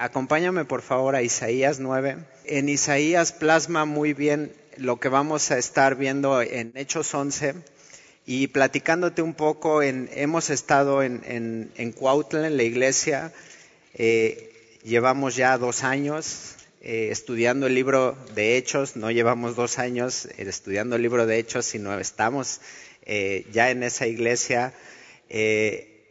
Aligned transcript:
acompáñame 0.00 0.64
por 0.64 0.80
favor 0.80 1.14
a 1.14 1.22
Isaías 1.22 1.78
9. 1.78 2.16
En 2.46 2.68
Isaías 2.70 3.32
plasma 3.32 3.84
muy 3.84 4.14
bien 4.14 4.50
lo 4.78 4.98
que 4.98 5.10
vamos 5.10 5.50
a 5.50 5.58
estar 5.58 5.94
viendo 5.94 6.40
en 6.40 6.72
Hechos 6.74 7.14
11 7.14 7.54
y 8.24 8.46
platicándote 8.46 9.20
un 9.20 9.34
poco, 9.34 9.82
hemos 9.82 10.48
estado 10.48 11.02
en, 11.02 11.94
Cuautla, 11.98 12.46
en 12.46 12.56
la 12.56 12.62
iglesia, 12.62 13.32
eh, 13.92 14.78
llevamos 14.84 15.36
ya 15.36 15.58
dos 15.58 15.84
años 15.84 16.54
eh, 16.80 17.08
estudiando 17.10 17.66
el 17.66 17.74
libro 17.74 18.16
de 18.34 18.56
Hechos, 18.56 18.96
no 18.96 19.10
llevamos 19.10 19.54
dos 19.54 19.78
años 19.78 20.24
eh, 20.24 20.46
estudiando 20.48 20.96
el 20.96 21.02
libro 21.02 21.26
de 21.26 21.38
Hechos, 21.38 21.66
sino 21.66 21.98
estamos 21.98 22.60
ya 23.52 23.70
en 23.70 23.82
esa 23.82 24.06
iglesia. 24.06 24.72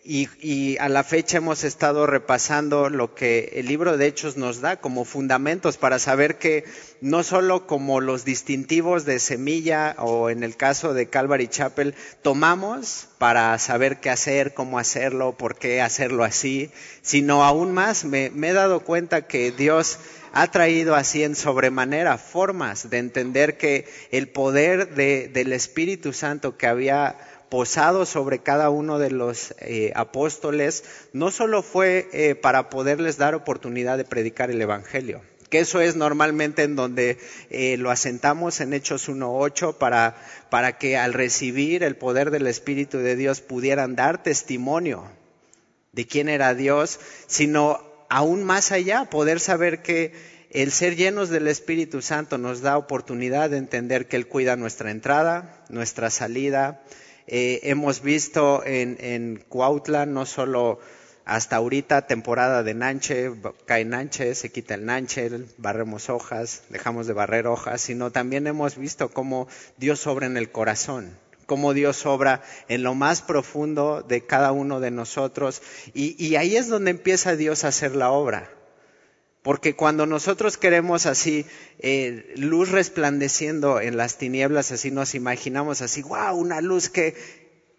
Y, 0.03 0.77
a 0.77 0.89
la 0.89 1.03
fecha 1.03 1.37
hemos 1.37 1.63
estado 1.63 2.07
repasando 2.07 2.89
lo 2.89 3.13
que 3.13 3.51
el 3.55 3.67
libro 3.67 3.97
de 3.97 4.07
Hechos 4.07 4.37
nos 4.37 4.61
da 4.61 4.77
como 4.77 5.05
fundamentos 5.05 5.77
para 5.77 5.99
saber 5.99 6.37
que 6.37 6.63
no 7.01 7.23
solo 7.23 7.67
como 7.67 7.99
los 8.01 8.25
distintivos 8.25 9.05
de 9.05 9.19
semilla 9.19 9.95
o 9.99 10.29
en 10.29 10.43
el 10.43 10.55
caso 10.55 10.93
de 10.93 11.07
Calvary 11.07 11.47
Chapel 11.47 11.95
tomamos 12.21 13.07
para 13.17 13.57
saber 13.59 13.99
qué 13.99 14.09
hacer, 14.09 14.53
cómo 14.53 14.79
hacerlo, 14.79 15.37
por 15.37 15.57
qué 15.57 15.81
hacerlo 15.81 16.23
así, 16.23 16.71
sino 17.01 17.43
aún 17.43 17.73
más 17.73 18.05
me, 18.05 18.25
he 18.27 18.53
dado 18.53 18.81
cuenta 18.81 19.27
que 19.27 19.51
Dios 19.51 19.99
ha 20.31 20.47
traído 20.51 20.95
así 20.95 21.23
en 21.23 21.35
sobremanera 21.35 22.17
formas 22.17 22.89
de 22.89 22.99
entender 22.99 23.57
que 23.57 23.87
el 24.11 24.29
poder 24.29 24.93
del 24.95 25.53
Espíritu 25.53 26.13
Santo 26.13 26.57
que 26.57 26.67
había 26.67 27.17
posado 27.49 28.05
sobre 28.05 28.39
cada 28.39 28.69
uno 28.69 28.99
de 28.99 29.11
los 29.11 29.53
eh, 29.59 29.91
apóstoles, 29.95 30.83
no 31.13 31.31
solo 31.31 31.61
fue 31.61 32.07
eh, 32.13 32.35
para 32.35 32.69
poderles 32.69 33.17
dar 33.17 33.35
oportunidad 33.35 33.97
de 33.97 34.05
predicar 34.05 34.51
el 34.51 34.61
Evangelio, 34.61 35.21
que 35.49 35.59
eso 35.59 35.81
es 35.81 35.95
normalmente 35.95 36.63
en 36.63 36.75
donde 36.75 37.17
eh, 37.49 37.77
lo 37.77 37.91
asentamos 37.91 38.61
en 38.61 38.73
Hechos 38.73 39.09
1.8 39.09 39.75
para, 39.77 40.15
para 40.49 40.77
que 40.77 40.97
al 40.97 41.13
recibir 41.13 41.83
el 41.83 41.95
poder 41.95 42.31
del 42.31 42.47
Espíritu 42.47 42.99
de 42.99 43.15
Dios 43.15 43.41
pudieran 43.41 43.95
dar 43.95 44.21
testimonio 44.21 45.05
de 45.91 46.05
quién 46.05 46.29
era 46.29 46.53
Dios, 46.53 46.99
sino 47.27 47.81
aún 48.09 48.43
más 48.43 48.71
allá, 48.71 49.05
poder 49.05 49.39
saber 49.39 49.81
que 49.81 50.13
el 50.51 50.71
ser 50.71 50.95
llenos 50.95 51.29
del 51.29 51.47
Espíritu 51.47 52.01
Santo 52.01 52.37
nos 52.37 52.61
da 52.61 52.77
oportunidad 52.77 53.51
de 53.51 53.57
entender 53.57 54.07
que 54.07 54.15
Él 54.15 54.27
cuida 54.27 54.55
nuestra 54.55 54.89
entrada, 54.89 55.63
nuestra 55.69 56.09
salida, 56.09 56.81
eh, 57.31 57.59
hemos 57.69 58.01
visto 58.01 58.63
en, 58.65 59.43
Cuautla 59.49 60.07
no 60.07 60.25
solo 60.25 60.79
hasta 61.25 61.57
ahorita 61.57 62.07
temporada 62.07 62.63
de 62.63 62.73
nanche, 62.73 63.31
cae 63.67 63.85
nanche, 63.85 64.33
se 64.33 64.51
quita 64.51 64.73
el 64.73 64.85
nanche, 64.85 65.29
barremos 65.57 66.09
hojas, 66.09 66.63
dejamos 66.69 67.05
de 67.05 67.13
barrer 67.13 67.45
hojas, 67.45 67.81
sino 67.81 68.11
también 68.11 68.47
hemos 68.47 68.77
visto 68.77 69.09
cómo 69.09 69.47
Dios 69.77 70.07
obra 70.07 70.25
en 70.25 70.37
el 70.37 70.51
corazón, 70.51 71.15
cómo 71.45 71.75
Dios 71.75 72.03
obra 72.07 72.41
en 72.67 72.81
lo 72.81 72.95
más 72.95 73.21
profundo 73.21 74.01
de 74.01 74.25
cada 74.25 74.51
uno 74.51 74.79
de 74.79 74.89
nosotros. 74.89 75.61
Y 75.93 76.35
ahí 76.35 76.57
es 76.57 76.67
donde 76.67 76.89
empieza 76.89 77.35
Dios 77.35 77.63
a 77.63 77.67
hacer 77.67 77.95
la 77.95 78.09
obra. 78.09 78.49
Porque 79.41 79.75
cuando 79.75 80.05
nosotros 80.05 80.57
queremos 80.57 81.05
así 81.05 81.45
eh, 81.79 82.33
luz 82.35 82.71
resplandeciendo 82.71 83.79
en 83.79 83.95
las 83.95 84.17
tinieblas, 84.17 84.71
así 84.71 84.91
nos 84.91 85.15
imaginamos 85.15 85.81
así, 85.81 86.01
wow, 86.01 86.35
una 86.35 86.59
luz 86.59 86.89
que 86.89 87.15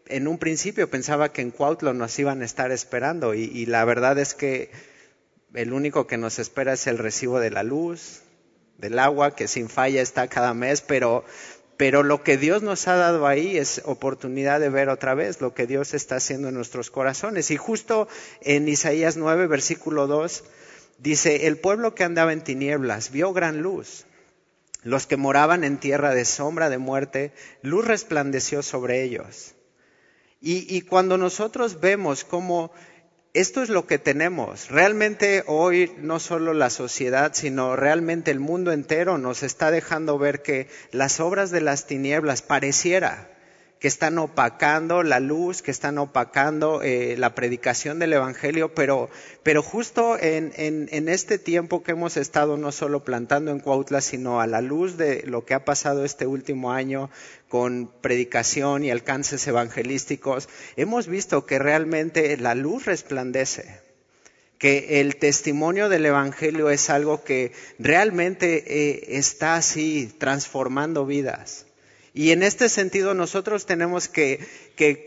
en 0.07 0.27
un 0.27 0.39
principio 0.39 0.91
pensaba 0.91 1.33
que 1.33 1.43
en 1.43 1.51
Cuautlo 1.51 1.95
nos 1.95 2.19
iban 2.19 2.43
a 2.43 2.45
estar 2.45 2.73
esperando 2.73 3.35
y, 3.35 3.67
la 3.67 3.85
verdad 3.85 4.19
es 4.19 4.35
que 4.35 4.71
el 5.55 5.73
único 5.73 6.07
que 6.07 6.19
nos 6.19 6.39
espera 6.39 6.73
es 6.73 6.87
el 6.87 6.99
recibo 6.99 7.41
de 7.41 7.51
la 7.51 7.63
luz, 7.63 8.23
del 8.79 8.99
agua, 8.99 9.35
que 9.35 9.47
sin 9.47 9.69
falla 9.69 10.01
está 10.01 10.29
cada 10.29 10.55
mes, 10.55 10.81
pero, 10.81 11.25
pero 11.77 12.03
lo 12.03 12.23
que 12.23 12.37
Dios 12.37 12.63
nos 12.63 12.89
ha 12.89 12.97
dado 12.97 13.27
ahí 13.27 13.57
es 13.57 13.83
oportunidad 13.85 14.61
de 14.61 14.71
ver 14.71 14.89
otra 14.89 15.15
vez 15.15 15.41
lo 15.41 15.55
que 15.55 15.67
Dios 15.67 15.95
está 15.95 16.17
haciendo 16.17 16.49
en 16.49 16.55
nuestros 16.55 16.91
corazones. 16.91 17.51
Y 17.51 17.57
justo 17.57 18.09
en 18.41 18.69
Isaías 18.69 19.17
9, 19.17 19.47
versículo 19.47 20.07
2, 20.07 20.45
Dice, 21.01 21.47
el 21.47 21.57
pueblo 21.57 21.95
que 21.95 22.05
andaba 22.05 22.35
en 22.35 22.45
tinieblas 22.45 23.11
vio 23.11 23.33
gran 23.33 23.63
luz. 23.63 24.05
Los 24.83 25.07
que 25.07 25.17
moraban 25.17 25.65
en 25.65 25.79
tierra 25.79 26.15
de 26.15 26.27
sombra 26.27 26.69
de 26.69 26.77
muerte, 26.77 27.33
luz 27.63 27.87
resplandeció 27.87 28.63
sobre 28.63 29.03
ellos. 29.03 29.55
Y, 30.43 30.81
cuando 30.83 31.19
nosotros 31.19 31.81
vemos 31.81 32.25
cómo 32.25 32.73
esto 33.35 33.63
es 33.63 33.69
lo 33.69 33.87
que 33.87 33.99
tenemos, 33.99 34.71
realmente 34.71 35.45
hoy 35.47 35.93
no 35.99 36.19
solo 36.19 36.55
la 36.55 36.71
sociedad, 36.71 37.33
sino 37.35 37.77
realmente 37.77 38.31
el 38.31 38.41
mundo 38.41 38.73
entero 38.73 39.19
nos 39.19 39.43
está 39.43 39.71
dejando 39.71 40.19
ver 40.19 40.43
que 40.43 40.69
las 40.93 41.21
obras 41.21 41.51
de 41.51 41.61
las 41.61 41.87
tinieblas 41.87 42.41
pareciera 42.41 43.31
que 43.81 43.89
están 43.89 44.19
opacando 44.19 45.03
la 45.03 45.21
luz, 45.21 45.63
que 45.63 45.71
están 45.71 45.97
opacando 45.97 46.83
eh, 46.83 47.17
la 47.17 47.35
predicación 47.35 47.99
del 47.99 48.13
Evangelio, 48.13 48.75
pero, 48.75 49.09
pero 49.43 49.63
justo 49.63 50.19
en, 50.21 50.53
en, 50.57 51.09
este 51.09 51.39
tiempo 51.39 51.83
que 51.83 51.93
hemos 51.93 52.19
estado 52.19 52.59
no 52.59 52.73
solo 52.73 53.05
plantando 53.05 53.51
en 53.51 53.59
Cuautla, 53.59 54.03
sino 54.03 54.43
a 54.43 54.47
la 54.47 54.61
luz 54.61 54.99
de 54.99 55.23
lo 55.27 55.47
que 55.47 55.55
ha 55.55 55.65
pasado 55.65 56.05
este 56.05 56.27
último 56.27 56.73
año 56.73 57.09
con 57.49 57.91
predicación 58.03 58.85
y 58.85 58.91
alcances 58.91 59.47
evangelísticos, 59.49 60.51
hemos 60.77 61.07
visto 61.07 61.47
que 61.47 61.59
realmente 61.59 62.37
la 62.37 62.55
luz 62.55 62.85
resplandece 62.85 63.81
que 64.59 65.01
el 65.01 65.17
testimonio 65.17 65.89
del 65.89 66.05
Evangelio 66.05 66.69
es 66.69 66.91
algo 66.91 67.25
que 67.25 67.53
realmente 67.79 68.63
eh, 68.67 69.17
está 69.17 69.55
así 69.55 70.15
transformando 70.19 71.07
vidas. 71.07 71.65
Y 72.13 72.33
en 72.33 72.43
este 72.43 72.69
sentido 72.69 73.15
nosotros 73.15 73.67
tenemos 73.67 74.09
que, 74.09 74.41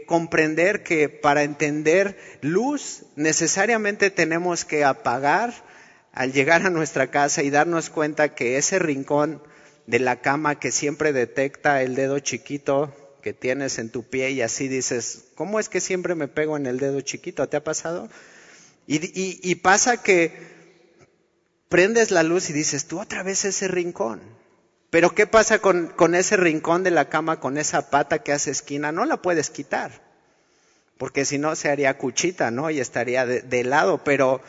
comprender 0.08 0.84
que 0.84 1.10
para 1.10 1.44
entender 1.44 2.18
luz 2.42 3.04
necesariamente 3.16 4.12
tenemos 4.12 4.66
que 4.66 4.84
apagar 4.84 5.54
al 6.14 6.32
llegar 6.32 6.66
a 6.66 6.70
nuestra 6.70 7.10
casa 7.10 7.42
y 7.44 7.50
darnos 7.50 7.90
cuenta 7.90 8.36
que 8.36 8.58
ese 8.58 8.80
rincón 8.80 9.42
de 9.88 10.00
la 10.00 10.22
cama 10.22 10.60
que 10.60 10.72
siempre 10.72 11.12
detecta 11.12 11.82
el 11.82 11.96
dedo 11.96 12.20
chiquito 12.20 12.94
que 13.22 13.34
tienes 13.34 13.80
en 13.80 13.90
tu 13.90 14.04
pie 14.04 14.32
y 14.32 14.42
así 14.42 14.68
dices, 14.68 15.26
¿cómo 15.36 15.60
es 15.60 15.70
que 15.70 15.82
siempre 15.82 16.14
me 16.14 16.28
pego 16.28 16.56
en 16.56 16.68
el 16.68 16.78
dedo 16.78 17.02
chiquito? 17.02 17.50
¿Te 17.50 17.58
ha 17.58 17.64
pasado? 17.64 18.10
Y, 18.86 19.40
y 19.42 19.56
pasa 19.56 20.04
que 20.04 20.34
prendes 21.68 22.12
la 22.12 22.22
luz 22.22 22.50
y 22.50 22.54
dices, 22.54 22.86
tú 22.86 23.00
otra 23.00 23.24
vez 23.24 23.46
ese 23.46 23.68
rincón. 23.68 24.22
Pero 24.94 25.16
¿qué 25.16 25.26
pasa 25.26 25.58
con, 25.58 25.88
con, 25.88 26.14
ese 26.14 26.38
rincón 26.38 26.84
de 26.84 26.92
la 26.92 27.10
cama, 27.10 27.40
con 27.40 27.58
esa 27.58 27.90
pata 27.90 28.22
que 28.22 28.32
hace 28.32 28.52
esquina? 28.52 28.92
No 28.92 29.06
la 29.06 29.24
puedes 29.24 29.50
quitar, 29.50 30.04
porque 31.00 31.26
si 31.26 31.40
no 31.40 31.56
se 31.56 31.70
haría 31.70 31.98
cuchita, 31.98 32.52
¿no? 32.52 32.70
Y 32.70 32.80
estaría 32.80 33.26
de, 33.26 33.64
lado, 33.64 34.04
pero, 34.04 34.42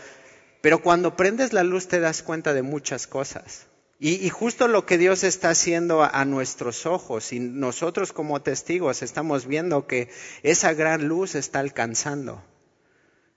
pero 0.61 0.83
cuando 0.83 1.17
prendes 1.17 1.55
la 1.55 1.63
luz 1.63 1.89
te 1.89 1.99
das 1.99 2.23
cuenta 2.23 2.53
de 2.53 2.61
muchas 2.61 3.07
cosas. 3.07 3.69
Y, 3.99 4.29
justo 4.29 4.69
lo 4.69 4.85
que 4.85 4.99
Dios 4.99 5.25
está 5.25 5.49
haciendo 5.49 6.03
a 6.03 6.25
nuestros 6.27 6.85
ojos 6.85 7.33
y 7.33 7.41
nosotros 7.41 8.13
como 8.13 8.43
testigos 8.43 9.01
estamos 9.01 9.47
viendo 9.47 9.87
que 9.87 10.11
esa 10.43 10.75
gran 10.75 11.09
luz 11.09 11.37
está 11.37 11.61
alcanzando 11.61 12.45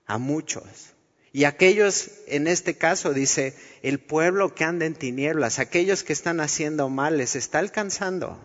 a 0.07 0.17
muchos. 0.17 0.96
Y 1.37 1.45
aquellos, 1.45 2.09
en 2.25 2.47
este 2.47 2.77
caso, 2.77 3.13
dice, 3.13 3.53
el 3.83 3.99
pueblo 3.99 4.55
que 4.55 4.63
anda 4.63 4.87
en 4.87 4.95
tinieblas, 4.95 5.59
aquellos 5.59 6.03
que 6.03 6.11
están 6.11 6.39
haciendo 6.39 6.89
mal, 6.89 7.19
les 7.19 7.35
está 7.35 7.59
alcanzando 7.59 8.43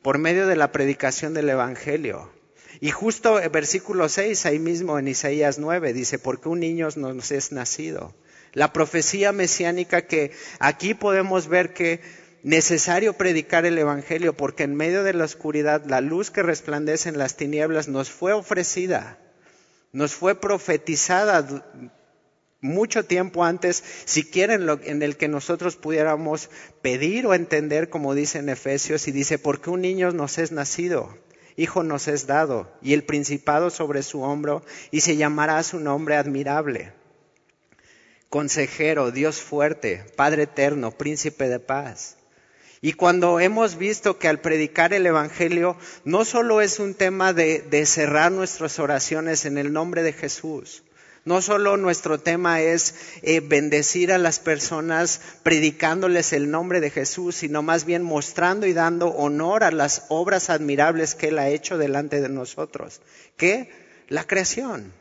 por 0.00 0.18
medio 0.18 0.46
de 0.46 0.54
la 0.54 0.70
predicación 0.70 1.34
del 1.34 1.48
Evangelio. 1.48 2.30
Y 2.78 2.92
justo 2.92 3.40
el 3.40 3.48
versículo 3.48 4.08
6, 4.08 4.46
ahí 4.46 4.60
mismo 4.60 5.00
en 5.00 5.08
Isaías 5.08 5.58
9, 5.58 5.92
dice, 5.92 6.20
porque 6.20 6.48
un 6.48 6.60
niño 6.60 6.90
nos 6.94 7.32
es 7.32 7.50
nacido. 7.50 8.14
La 8.52 8.72
profecía 8.72 9.32
mesiánica 9.32 10.02
que 10.02 10.30
aquí 10.60 10.94
podemos 10.94 11.48
ver 11.48 11.74
que 11.74 12.00
necesario 12.44 13.14
predicar 13.14 13.66
el 13.66 13.76
Evangelio, 13.76 14.36
porque 14.36 14.62
en 14.62 14.76
medio 14.76 15.02
de 15.02 15.14
la 15.14 15.24
oscuridad 15.24 15.84
la 15.86 16.00
luz 16.00 16.30
que 16.30 16.44
resplandece 16.44 17.08
en 17.08 17.18
las 17.18 17.36
tinieblas 17.36 17.88
nos 17.88 18.10
fue 18.10 18.32
ofrecida 18.32 19.18
nos 19.94 20.12
fue 20.12 20.34
profetizada 20.34 21.46
mucho 22.60 23.04
tiempo 23.04 23.44
antes, 23.44 23.82
siquiera 24.04 24.54
en, 24.54 24.66
lo, 24.66 24.80
en 24.82 25.02
el 25.02 25.16
que 25.16 25.28
nosotros 25.28 25.76
pudiéramos 25.76 26.50
pedir 26.82 27.26
o 27.26 27.34
entender, 27.34 27.88
como 27.88 28.14
dice 28.14 28.38
en 28.38 28.48
Efesios, 28.48 29.06
y 29.06 29.12
dice, 29.12 29.38
porque 29.38 29.70
un 29.70 29.82
niño 29.82 30.10
nos 30.10 30.38
es 30.38 30.50
nacido, 30.50 31.16
hijo 31.56 31.84
nos 31.84 32.08
es 32.08 32.26
dado, 32.26 32.72
y 32.82 32.92
el 32.92 33.04
principado 33.04 33.70
sobre 33.70 34.02
su 34.02 34.22
hombro, 34.22 34.64
y 34.90 35.00
se 35.02 35.16
llamará 35.16 35.62
su 35.62 35.78
nombre 35.78 36.16
admirable. 36.16 36.92
Consejero, 38.30 39.12
Dios 39.12 39.40
fuerte, 39.40 40.04
Padre 40.16 40.42
eterno, 40.42 40.90
príncipe 40.90 41.48
de 41.48 41.60
paz. 41.60 42.16
Y 42.84 42.92
cuando 42.92 43.40
hemos 43.40 43.78
visto 43.78 44.18
que 44.18 44.28
al 44.28 44.42
predicar 44.42 44.92
el 44.92 45.06
Evangelio 45.06 45.74
no 46.04 46.26
solo 46.26 46.60
es 46.60 46.78
un 46.78 46.92
tema 46.92 47.32
de, 47.32 47.86
cerrar 47.86 48.30
nuestras 48.30 48.78
oraciones 48.78 49.46
en 49.46 49.56
el 49.56 49.72
nombre 49.72 50.02
de 50.02 50.12
Jesús, 50.12 50.82
No 51.24 51.40
solo 51.40 51.78
nuestro 51.78 52.20
tema 52.20 52.60
es 52.60 52.94
eh, 53.22 53.40
bendecir 53.40 54.12
a 54.12 54.18
las 54.18 54.38
personas 54.38 55.22
predicándoles 55.42 56.34
el 56.34 56.50
nombre 56.50 56.82
de 56.82 56.90
Jesús, 56.90 57.36
sino 57.36 57.62
más 57.62 57.86
bien 57.86 58.02
mostrando 58.02 58.66
y 58.66 58.74
dando 58.74 59.08
honor 59.08 59.64
a 59.64 59.70
las 59.70 60.04
obras 60.10 60.50
admirables 60.50 61.14
que 61.14 61.28
Él 61.28 61.38
ha 61.38 61.48
hecho 61.48 61.78
delante 61.78 62.20
de 62.20 62.28
nosotros. 62.28 63.00
¿Qué? 63.38 63.70
La 64.08 64.26
creación. 64.26 64.92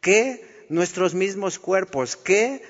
¿Qué? 0.00 0.64
Nuestros 0.70 1.12
mismos 1.12 1.58
cuerpos. 1.58 2.16
¿Qué? 2.16 2.62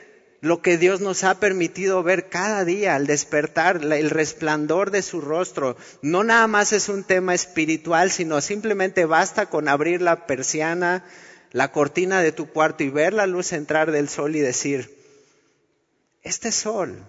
Lo 0.44 0.60
que 0.60 0.76
Dios 0.76 1.00
nos 1.00 1.24
ha 1.24 1.40
permitido 1.40 2.02
ver 2.02 2.28
cada 2.28 2.66
día 2.66 2.96
al 2.96 3.06
despertar, 3.06 3.80
el 3.82 4.10
resplandor 4.10 4.90
de 4.90 5.00
su 5.00 5.22
rostro. 5.22 5.74
No 6.02 6.22
nada 6.22 6.46
más 6.48 6.74
es 6.74 6.90
un 6.90 7.02
tema 7.02 7.32
espiritual, 7.32 8.10
sino 8.10 8.42
simplemente 8.42 9.06
basta 9.06 9.46
con 9.46 9.70
abrir 9.70 10.02
la 10.02 10.26
persiana, 10.26 11.02
la 11.52 11.72
cortina 11.72 12.20
de 12.20 12.30
tu 12.30 12.46
cuarto 12.46 12.84
y 12.84 12.90
ver 12.90 13.14
la 13.14 13.26
luz 13.26 13.54
entrar 13.54 13.90
del 13.90 14.10
sol 14.10 14.36
y 14.36 14.40
decir, 14.40 14.94
este 16.22 16.52
sol. 16.52 17.02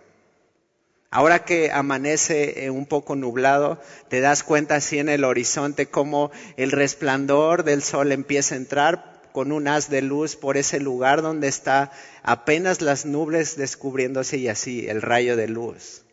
Ahora 1.12 1.44
que 1.44 1.72
amanece 1.74 2.64
eh, 2.64 2.70
un 2.70 2.86
poco 2.86 3.18
nublado, 3.18 3.82
te 4.08 4.22
das 4.22 4.44
cuenta 4.44 4.76
así 4.76 4.98
en 4.98 5.10
el 5.10 5.26
horizonte 5.26 5.88
cómo 5.88 6.32
el 6.56 6.72
resplandor 6.72 7.66
del 7.66 7.84
sol 7.84 8.14
empieza 8.14 8.56
a 8.56 8.60
entrar 8.60 9.15
con 9.36 9.52
un 9.52 9.68
haz 9.68 9.90
de 9.90 10.02
luz 10.02 10.38
por 10.38 10.56
ese 10.56 10.80
lugar 10.80 11.22
donde 11.22 11.50
está 11.50 11.92
apenas 12.24 12.80
las 12.80 13.06
nubes 13.06 13.58
descubriéndose 13.58 14.38
y 14.38 14.48
así 14.48 14.88
el 14.88 15.02
rayo 15.02 15.36
de 15.36 15.50
luz. 15.50 16.04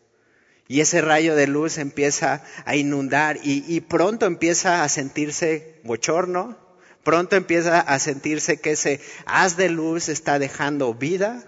Y 0.67 0.81
ese 0.81 0.99
rayo 0.99 1.33
de 1.33 1.47
luz 1.47 1.77
empieza 1.77 2.43
a 2.65 2.75
inundar 2.75 3.37
y, 3.41 3.63
y 3.65 3.79
pronto 3.79 4.25
empieza 4.25 4.83
a 4.83 4.89
sentirse 4.89 5.79
bochorno, 5.85 6.57
Pronto 7.03 7.37
empieza 7.37 7.79
a 7.79 7.99
sentirse 7.99 8.59
que 8.59 8.71
ese 8.71 8.99
haz 9.25 9.55
de 9.55 9.69
luz 9.69 10.09
está 10.09 10.37
dejando 10.37 10.93
vida. 10.93 11.43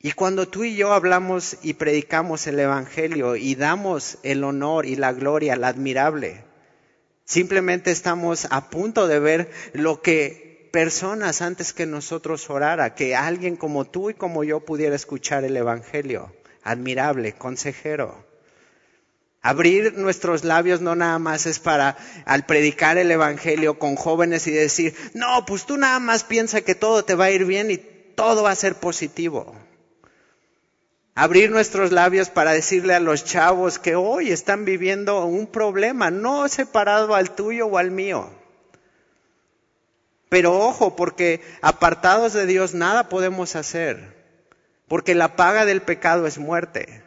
Y 0.00 0.12
cuando 0.12 0.46
tú 0.46 0.62
y 0.62 0.76
yo 0.76 0.92
hablamos 0.92 1.58
y 1.62 1.74
predicamos 1.74 2.46
el 2.46 2.60
Evangelio 2.60 3.34
y 3.34 3.56
damos 3.56 4.18
el 4.22 4.44
honor 4.44 4.86
y 4.86 4.94
la 4.94 5.12
gloria, 5.12 5.56
la 5.56 5.68
admirable, 5.68 6.44
simplemente 7.30 7.92
estamos 7.92 8.48
a 8.50 8.70
punto 8.70 9.06
de 9.06 9.20
ver 9.20 9.50
lo 9.72 10.02
que 10.02 10.68
personas 10.72 11.42
antes 11.42 11.72
que 11.72 11.86
nosotros 11.86 12.50
orara, 12.50 12.96
que 12.96 13.14
alguien 13.14 13.54
como 13.54 13.84
tú 13.84 14.10
y 14.10 14.14
como 14.14 14.42
yo 14.42 14.64
pudiera 14.64 14.96
escuchar 14.96 15.44
el 15.44 15.56
Evangelio. 15.56 16.32
Admirable, 16.64 17.34
consejero. 17.34 18.26
Abrir 19.42 19.96
nuestros 19.96 20.42
labios 20.42 20.80
no 20.80 20.96
nada 20.96 21.20
más 21.20 21.46
es 21.46 21.60
para 21.60 21.96
al 22.24 22.46
predicar 22.46 22.98
el 22.98 23.12
Evangelio 23.12 23.78
con 23.78 23.94
jóvenes 23.94 24.48
y 24.48 24.50
decir, 24.50 24.96
no, 25.14 25.46
pues 25.46 25.66
tú 25.66 25.76
nada 25.76 26.00
más 26.00 26.24
piensa 26.24 26.62
que 26.62 26.74
todo 26.74 27.04
te 27.04 27.14
va 27.14 27.26
a 27.26 27.30
ir 27.30 27.44
bien 27.44 27.70
y 27.70 27.76
todo 27.76 28.42
va 28.42 28.50
a 28.50 28.56
ser 28.56 28.74
positivo. 28.74 29.54
Abrir 31.14 31.50
nuestros 31.50 31.92
labios 31.92 32.30
para 32.30 32.52
decirle 32.52 32.94
a 32.94 33.00
los 33.00 33.24
chavos 33.24 33.78
que 33.78 33.96
hoy 33.96 34.30
están 34.30 34.64
viviendo 34.64 35.24
un 35.24 35.46
problema, 35.46 36.10
no 36.10 36.48
separado 36.48 37.14
al 37.14 37.34
tuyo 37.34 37.66
o 37.66 37.78
al 37.78 37.90
mío. 37.90 38.30
Pero 40.28 40.56
ojo, 40.56 40.94
porque 40.94 41.42
apartados 41.60 42.32
de 42.32 42.46
Dios 42.46 42.72
nada 42.74 43.08
podemos 43.08 43.56
hacer, 43.56 44.16
porque 44.86 45.16
la 45.16 45.34
paga 45.34 45.64
del 45.64 45.82
pecado 45.82 46.26
es 46.26 46.38
muerte. 46.38 47.02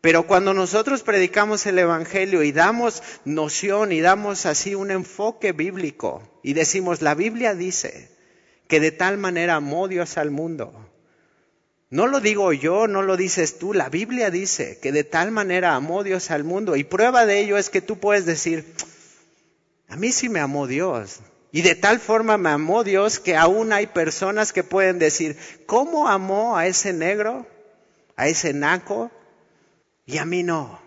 Pero 0.00 0.28
cuando 0.28 0.54
nosotros 0.54 1.02
predicamos 1.02 1.66
el 1.66 1.78
Evangelio 1.78 2.44
y 2.44 2.52
damos 2.52 3.02
noción 3.24 3.90
y 3.90 4.00
damos 4.00 4.46
así 4.46 4.76
un 4.76 4.92
enfoque 4.92 5.50
bíblico 5.50 6.22
y 6.44 6.52
decimos, 6.52 7.02
la 7.02 7.16
Biblia 7.16 7.54
dice 7.54 8.16
que 8.68 8.78
de 8.78 8.92
tal 8.92 9.18
manera 9.18 9.56
amó 9.56 9.88
Dios 9.88 10.16
al 10.16 10.30
mundo. 10.30 10.87
No 11.90 12.06
lo 12.06 12.20
digo 12.20 12.52
yo, 12.52 12.86
no 12.86 13.02
lo 13.02 13.16
dices 13.16 13.58
tú, 13.58 13.72
la 13.72 13.88
Biblia 13.88 14.30
dice 14.30 14.78
que 14.82 14.92
de 14.92 15.04
tal 15.04 15.30
manera 15.30 15.74
amó 15.74 16.04
Dios 16.04 16.30
al 16.30 16.44
mundo 16.44 16.76
y 16.76 16.84
prueba 16.84 17.24
de 17.24 17.40
ello 17.40 17.56
es 17.56 17.70
que 17.70 17.80
tú 17.80 17.98
puedes 17.98 18.26
decir, 18.26 18.74
a 19.88 19.96
mí 19.96 20.12
sí 20.12 20.28
me 20.28 20.40
amó 20.40 20.66
Dios. 20.66 21.20
Y 21.50 21.62
de 21.62 21.74
tal 21.74 21.98
forma 21.98 22.36
me 22.36 22.50
amó 22.50 22.84
Dios 22.84 23.18
que 23.18 23.36
aún 23.36 23.72
hay 23.72 23.86
personas 23.86 24.52
que 24.52 24.62
pueden 24.64 24.98
decir, 24.98 25.38
¿cómo 25.64 26.08
amó 26.08 26.58
a 26.58 26.66
ese 26.66 26.92
negro, 26.92 27.46
a 28.16 28.28
ese 28.28 28.52
naco, 28.52 29.10
y 30.04 30.18
a 30.18 30.26
mí 30.26 30.42
no. 30.42 30.78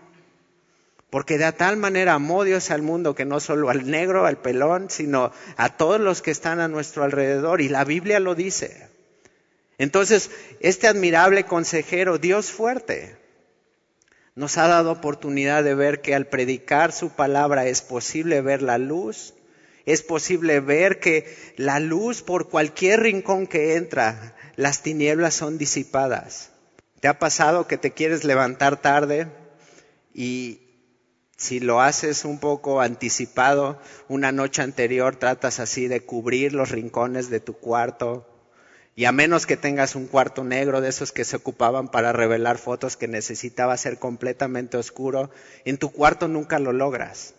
Porque 1.10 1.36
de 1.36 1.50
tal 1.52 1.76
manera 1.76 2.14
amó 2.14 2.44
Dios 2.44 2.70
al 2.70 2.82
mundo 2.82 3.14
que 3.16 3.24
no 3.24 3.40
solo 3.40 3.70
al 3.70 3.90
negro, 3.90 4.24
al 4.24 4.38
pelón, 4.38 4.88
sino 4.88 5.32
a 5.56 5.76
todos 5.76 6.00
los 6.00 6.22
que 6.22 6.30
están 6.30 6.60
a 6.60 6.68
nuestro 6.68 7.02
alrededor. 7.02 7.60
Y 7.60 7.68
la 7.68 7.84
Biblia 7.84 8.18
lo 8.20 8.34
dice. 8.34 8.91
Entonces, 9.78 10.30
este 10.60 10.86
admirable 10.86 11.44
consejero, 11.44 12.18
Dios 12.18 12.50
fuerte, 12.50 13.16
nos 14.34 14.56
ha 14.56 14.66
dado 14.66 14.92
oportunidad 14.92 15.62
de 15.64 15.74
ver 15.74 16.00
que 16.00 16.14
al 16.14 16.26
predicar 16.26 16.92
su 16.92 17.10
palabra 17.10 17.66
es 17.66 17.82
posible 17.82 18.40
ver 18.40 18.62
la 18.62 18.78
luz, 18.78 19.34
es 19.84 20.02
posible 20.02 20.60
ver 20.60 21.00
que 21.00 21.36
la 21.56 21.80
luz 21.80 22.22
por 22.22 22.48
cualquier 22.48 23.00
rincón 23.00 23.46
que 23.46 23.74
entra, 23.74 24.36
las 24.56 24.82
tinieblas 24.82 25.34
son 25.34 25.58
disipadas. 25.58 26.50
¿Te 27.00 27.08
ha 27.08 27.18
pasado 27.18 27.66
que 27.66 27.78
te 27.78 27.90
quieres 27.90 28.24
levantar 28.24 28.80
tarde 28.80 29.26
y 30.14 30.60
si 31.36 31.58
lo 31.58 31.80
haces 31.80 32.24
un 32.24 32.38
poco 32.38 32.80
anticipado, 32.80 33.80
una 34.08 34.30
noche 34.30 34.62
anterior 34.62 35.16
tratas 35.16 35.58
así 35.58 35.88
de 35.88 36.04
cubrir 36.04 36.52
los 36.52 36.70
rincones 36.70 37.28
de 37.28 37.40
tu 37.40 37.54
cuarto? 37.54 38.31
Y 38.94 39.06
a 39.06 39.12
menos 39.12 39.46
que 39.46 39.56
tengas 39.56 39.94
un 39.94 40.06
cuarto 40.06 40.44
negro 40.44 40.80
de 40.80 40.90
esos 40.90 41.12
que 41.12 41.24
se 41.24 41.36
ocupaban 41.36 41.88
para 41.88 42.12
revelar 42.12 42.58
fotos 42.58 42.96
que 42.96 43.08
necesitaba 43.08 43.76
ser 43.76 43.98
completamente 43.98 44.76
oscuro, 44.76 45.30
en 45.64 45.78
tu 45.78 45.90
cuarto 45.90 46.28
nunca 46.28 46.58
lo 46.58 46.72
logras. 46.72 47.34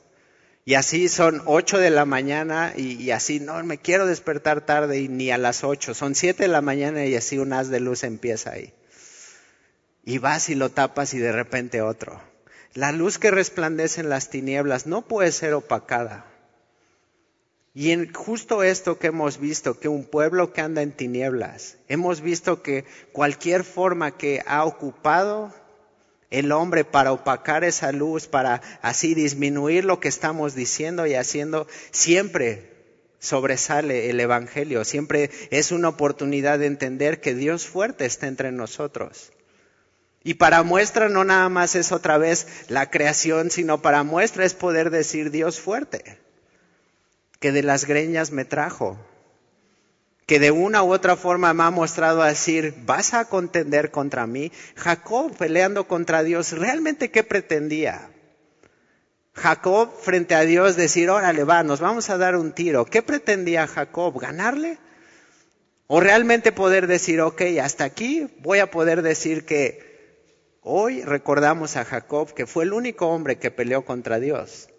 Y 0.65 0.75
así 0.75 1.09
son 1.09 1.41
ocho 1.45 1.77
de 1.77 1.89
la 1.89 2.05
mañana 2.05 2.73
y, 2.75 3.11
así, 3.11 3.39
no, 3.39 3.61
me 3.63 3.77
quiero 3.77 4.05
despertar 4.07 4.61
tarde 4.61 4.99
y 4.99 5.09
ni 5.09 5.29
a 5.29 5.37
las 5.37 5.63
ocho, 5.63 5.93
son 5.93 6.15
siete 6.15 6.43
de 6.43 6.49
la 6.49 6.61
mañana 6.61 7.05
y 7.05 7.15
así 7.15 7.37
un 7.37 7.53
haz 7.53 7.69
de 7.69 7.81
luz 7.81 8.03
empieza 8.03 8.51
ahí 8.51 8.73
y 10.03 10.17
vas 10.17 10.49
y 10.49 10.55
lo 10.55 10.69
tapas 10.69 11.13
y 11.13 11.19
de 11.19 11.31
repente 11.31 11.81
otro. 11.81 12.21
La 12.73 12.91
luz 12.91 13.19
que 13.19 13.31
resplandece 13.31 14.01
en 14.01 14.09
las 14.09 14.29
tinieblas 14.29 14.85
no 14.85 15.03
puede 15.03 15.31
ser 15.31 15.53
opacada. 15.53 16.25
Y 17.73 17.91
en 17.91 18.13
justo 18.13 18.61
esto 18.61 18.99
que 18.99 19.07
hemos 19.07 19.39
visto, 19.39 19.79
que 19.79 19.87
un 19.87 20.05
pueblo 20.05 20.53
que 20.53 20.61
anda 20.61 20.83
en 20.83 20.91
tinieblas, 20.91 21.77
hemos 21.87 22.21
visto 22.21 22.61
que 22.61 22.85
cualquier 23.11 23.63
forma 23.63 24.15
que 24.15 24.43
ha 24.45 24.63
ocupado 24.63 25.51
el 26.29 26.51
hombre 26.51 26.83
para 26.83 27.11
opacar 27.11 27.63
esa 27.63 27.91
luz, 27.91 28.27
para 28.27 28.61
así 28.81 29.15
disminuir 29.15 29.85
lo 29.85 29.99
que 29.99 30.07
estamos 30.07 30.53
diciendo 30.53 31.07
y 31.07 31.15
haciendo, 31.15 31.67
siempre 31.91 32.73
sobresale 33.19 34.09
el 34.09 34.19
Evangelio, 34.19 34.83
siempre 34.83 35.31
es 35.49 35.71
una 35.71 35.89
oportunidad 35.89 36.59
de 36.59 36.67
entender 36.67 37.21
que 37.21 37.33
Dios 37.33 37.65
fuerte 37.65 38.05
está 38.05 38.27
entre 38.27 38.51
nosotros. 38.51 39.31
Y 40.23 40.35
para 40.35 40.63
muestra 40.63 41.09
no 41.09 41.23
nada 41.23 41.49
más 41.49 41.75
es 41.75 41.91
otra 41.91 42.17
vez 42.17 42.47
la 42.67 42.89
creación, 42.89 43.49
sino 43.49 43.81
para 43.81 44.03
muestra 44.03 44.45
es 44.45 44.53
poder 44.53 44.89
decir 44.89 45.31
Dios 45.31 45.59
fuerte, 45.59 46.17
que 47.43 47.51
de 47.51 47.61
las 47.61 47.83
greñas 47.83 48.31
me 48.31 48.45
trajo, 48.45 48.97
que 50.25 50.39
de 50.39 50.51
una 50.51 50.81
u 50.81 50.93
otra 50.93 51.17
forma 51.17 51.53
me 51.53 51.63
ha 51.63 51.71
mostrado 51.71 52.21
a 52.21 52.29
decir, 52.29 52.73
vas 52.85 53.13
a 53.13 53.25
contender 53.25 53.91
contra 53.91 54.25
mí. 54.25 54.53
Jacob 54.77 55.35
peleando 55.35 55.85
contra 55.85 56.23
Dios, 56.23 56.53
¿realmente 56.53 57.11
qué 57.11 57.21
pretendía? 57.25 58.09
Jacob 59.33 59.91
frente 60.01 60.35
a 60.35 60.45
Dios 60.45 60.77
decir, 60.77 61.09
órale, 61.09 61.43
va, 61.43 61.63
nos 61.63 61.81
vamos 61.81 62.09
a 62.09 62.17
dar 62.17 62.37
un 62.37 62.53
tiro. 62.53 62.85
¿Qué 62.85 63.01
pretendía 63.01 63.67
Jacob? 63.67 64.17
¿Ganarle? 64.17 64.77
¿O 65.87 65.99
realmente 65.99 66.53
poder 66.53 66.87
decir, 66.87 67.19
ok, 67.19 67.41
hasta 67.61 67.83
aquí 67.83 68.25
voy 68.39 68.59
a 68.59 68.71
poder 68.71 69.01
decir 69.01 69.45
que 69.45 69.91
Hoy 70.65 71.01
recordamos 71.01 71.75
a 71.75 71.83
Jacob 71.83 72.33
que 72.33 72.45
fue 72.45 72.63
el 72.63 72.71
único 72.71 73.09
hombre 73.09 73.37
que 73.37 73.51
peleó 73.51 73.83
contra 73.83 74.21
Dios, 74.21 74.69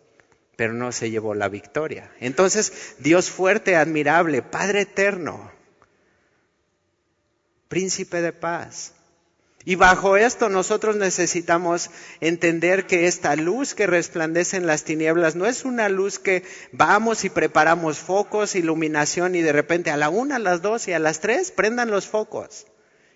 pero 0.57 0.73
no 0.73 0.93
se 0.93 1.11
llevó 1.11 1.35
la 1.35 1.49
victoria. 1.49 2.11
Entonces, 2.21 2.97
Dios 2.99 3.31
fuerte, 3.31 3.77
admirable, 3.77 4.43
Padre 4.43 4.83
eterno, 4.83 5.51
príncipe 7.69 8.21
de 8.21 8.33
paz. 8.33 8.93
Y 9.67 9.77
bajo 9.77 10.19
esto 10.19 10.51
nosotros 10.51 10.97
necesitamos 10.97 11.91
entender 12.21 12.87
que 12.87 13.07
esta 13.07 13.35
luz 13.35 13.75
que 13.75 13.87
resplandece 13.87 14.59
en 14.59 14.67
las 14.67 14.85
tinieblas 14.85 15.37
no 15.37 15.47
es 15.47 15.65
una 15.65 15.89
luz 15.89 16.19
que 16.19 16.43
vamos 16.73 17.25
y 17.25 17.31
preparamos 17.31 17.99
focos, 17.99 18.57
iluminación 18.57 19.35
y 19.35 19.41
de 19.41 19.53
repente 19.53 19.91
a 19.91 19.97
la 19.97 20.11
una, 20.11 20.37
a 20.37 20.39
las 20.39 20.61
dos 20.61 20.87
y 20.87 20.93
a 20.93 20.99
las 20.99 21.21
tres 21.21 21.51
prendan 21.51 21.91
los 21.91 22.07
focos. 22.07 22.67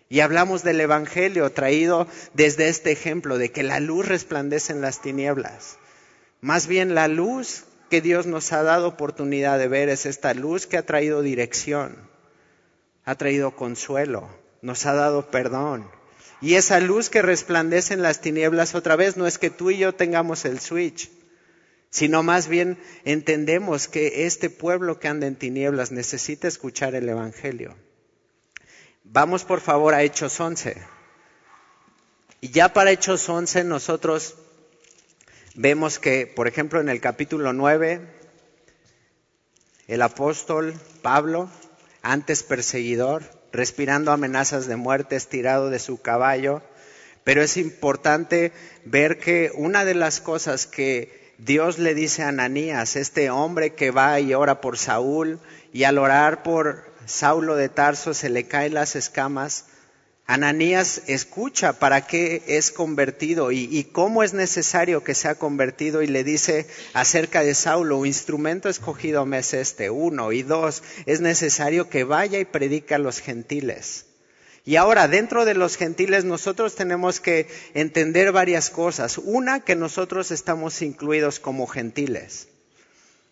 Y 0.09 0.21
hablamos 0.21 0.63
del 0.65 0.81
Evangelio 0.81 1.53
traído 1.53 2.07
desde 2.33 2.71
este 2.71 2.93
ejemplo 2.93 3.37
de 3.37 3.53
que 3.53 3.63
la 3.63 3.79
luz 3.79 4.09
resplandece 4.09 4.73
en 4.73 4.81
las 4.81 5.03
tinieblas. 5.03 5.77
Más 6.41 6.67
bien 6.67 6.95
la 6.95 7.09
luz 7.09 7.65
que 7.91 8.01
Dios 8.01 8.27
nos 8.27 8.53
ha 8.53 8.63
dado 8.63 8.89
oportunidad 8.89 9.59
de 9.59 9.69
ver 9.69 9.89
es 9.89 10.07
esta 10.07 10.35
luz 10.35 10.67
que 10.67 10.77
ha 10.77 10.87
traído 10.87 11.23
dirección. 11.23 12.09
ha 13.05 13.15
traído 13.15 13.57
consuelo, 13.57 14.29
nos 14.61 14.85
ha 14.85 14.93
dado 14.93 15.31
perdón. 15.31 15.91
Y 16.43 16.55
esa 16.55 16.79
luz 16.79 17.09
que 17.09 17.23
resplandece 17.23 17.95
en 17.95 18.03
las 18.03 18.21
tinieblas 18.21 18.75
otra 18.75 18.97
vez 18.97 19.17
no 19.17 19.27
es 19.27 19.39
que 19.39 19.49
tú 19.49 19.71
y 19.71 19.79
yo 19.79 19.95
tengamos 19.95 20.45
el 20.45 20.61
switch, 20.61 21.11
sino 21.89 22.23
más 22.23 22.49
bien 22.49 22.79
entendemos 23.05 23.89
que 23.89 24.27
este 24.27 24.51
pueblo 24.51 25.01
que 25.01 25.09
anda 25.09 25.27
en 25.27 25.37
tinieblas 25.37 25.91
necesita 25.91 26.49
escuchar 26.49 26.95
el 26.95 27.09
Evangelio. 27.09 27.75
Vamos 29.05 29.45
por 29.45 29.63
favor 29.63 29.95
a 29.95 30.03
Hechos 30.03 30.39
11. 30.39 30.77
Y 32.43 32.51
ya 32.51 32.75
para 32.75 32.91
Hechos 32.91 33.27
11 33.27 33.65
nosotros 33.65 34.35
vemos 35.59 35.99
que, 35.99 36.29
por 36.29 36.47
ejemplo, 36.47 36.81
en 36.81 36.89
el 36.89 37.01
capítulo 37.01 37.53
9, 37.53 38.01
el 39.89 40.03
apóstol 40.03 40.73
Pablo, 41.03 41.51
antes 42.01 42.45
perseguidor, 42.45 43.25
respirando 43.51 44.13
amenazas 44.13 44.69
de 44.69 44.77
muerte, 44.77 45.17
estirado 45.17 45.69
de 45.69 45.81
su 45.81 46.01
caballo, 46.01 46.63
pero 47.25 47.43
es 47.43 47.57
importante 47.57 48.53
ver 48.85 49.19
que 49.19 49.51
una 49.53 49.85
de 49.85 49.95
las 49.95 50.21
cosas 50.21 50.69
que 50.69 51.35
Dios 51.39 51.81
le 51.81 51.93
dice 51.93 52.23
a 52.23 52.29
Ananías, 52.29 52.95
este 52.95 53.29
hombre 53.29 53.75
que 53.75 53.91
va 53.91 54.21
y 54.21 54.35
ora 54.35 54.61
por 54.61 54.79
Saúl, 54.79 55.41
y 55.73 55.83
al 55.83 55.99
orar 55.99 56.45
por 56.45 56.85
Saulo 57.07 57.57
de 57.57 57.69
Tarso 57.69 58.15
se 58.15 58.29
le 58.29 58.47
caen 58.47 58.75
las 58.75 58.95
escamas, 58.95 59.65
Ananías 60.31 61.01
escucha 61.07 61.79
para 61.79 62.07
qué 62.07 62.43
es 62.47 62.71
convertido 62.71 63.51
y, 63.51 63.85
cómo 63.93 64.23
es 64.23 64.35
necesario 64.35 65.03
que 65.03 65.15
sea 65.15 65.37
convertido 65.37 66.03
y 66.03 66.07
le 66.07 66.23
dice 66.23 66.67
acerca 66.93 67.43
de 67.43 67.55
Saulo, 67.55 68.05
instrumento 68.05 68.69
escogido 68.69 69.25
me 69.25 69.39
es 69.39 69.55
este, 69.55 69.89
uno, 69.89 70.33
y 70.33 70.43
dos, 70.43 70.83
es 71.07 71.23
necesario 71.23 71.89
que 71.89 72.05
vaya 72.05 72.39
y 72.39 72.45
predique 72.45 72.95
a 72.95 72.99
los 72.99 73.21
gentiles. 73.21 74.05
Y 74.67 74.77
ahora, 74.77 75.09
dentro 75.09 75.47
de 75.47 75.55
los 75.55 75.79
gentiles, 75.79 76.27
nosotros 76.27 76.75
tenemos 76.75 77.21
que 77.21 77.49
entender 77.73 78.31
varias 78.31 78.69
cosas. 78.69 79.17
Una, 79.17 79.61
que 79.61 79.77
nosotros 79.77 80.31
estamos 80.31 80.83
incluidos 80.83 81.41
como 81.41 81.67
gentiles. 81.67 82.49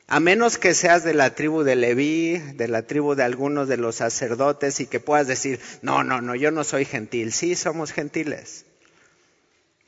A 0.09 0.21
menos 0.21 0.57
que 0.57 0.73
seas 0.73 1.03
de 1.03 1.15
la 1.15 1.35
tribu 1.35 1.65
de 1.65 1.75
Leví, 1.75 2.39
de 2.39 2.69
la 2.69 2.83
tribu 2.83 3.17
de 3.17 3.25
algunos 3.25 3.67
de 3.67 3.77
los 3.77 3.97
sacerdotes 3.97 4.79
y 4.79 4.87
que 4.87 5.01
puedas 5.01 5.27
decir, 5.27 5.59
no, 5.83 6.05
no, 6.05 6.21
no, 6.21 6.37
yo 6.37 6.53
no 6.53 6.63
soy 6.63 6.85
gentil. 6.85 7.33
Sí, 7.33 7.57
somos 7.57 7.93
gentiles. 7.93 8.67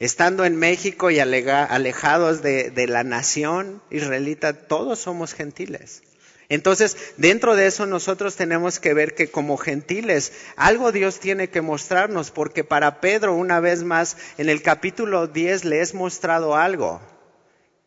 Estando 0.00 0.44
en 0.44 0.56
México 0.56 1.12
y 1.12 1.20
alejados 1.20 2.42
de, 2.42 2.70
de 2.70 2.88
la 2.88 3.04
nación 3.04 3.80
israelita, 3.90 4.66
todos 4.66 4.98
somos 4.98 5.34
gentiles. 5.34 6.02
Entonces, 6.48 6.96
dentro 7.16 7.54
de 7.54 7.66
eso 7.66 7.86
nosotros 7.86 8.34
tenemos 8.34 8.80
que 8.80 8.94
ver 8.94 9.14
que 9.14 9.30
como 9.30 9.56
gentiles, 9.56 10.32
algo 10.56 10.90
Dios 10.90 11.20
tiene 11.20 11.48
que 11.48 11.60
mostrarnos, 11.60 12.32
porque 12.32 12.64
para 12.64 13.00
Pedro, 13.00 13.34
una 13.34 13.60
vez 13.60 13.84
más, 13.84 14.16
en 14.36 14.48
el 14.48 14.62
capítulo 14.62 15.28
10 15.28 15.64
le 15.64 15.80
es 15.80 15.94
mostrado 15.94 16.56
algo 16.56 17.00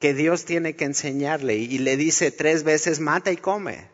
que 0.01 0.13
Dios 0.13 0.43
tiene 0.43 0.75
que 0.75 0.83
enseñarle 0.83 1.55
y 1.55 1.77
le 1.77 1.95
dice 1.95 2.31
tres 2.31 2.63
veces, 2.63 2.99
mata 2.99 3.31
y 3.31 3.37
come. 3.37 3.87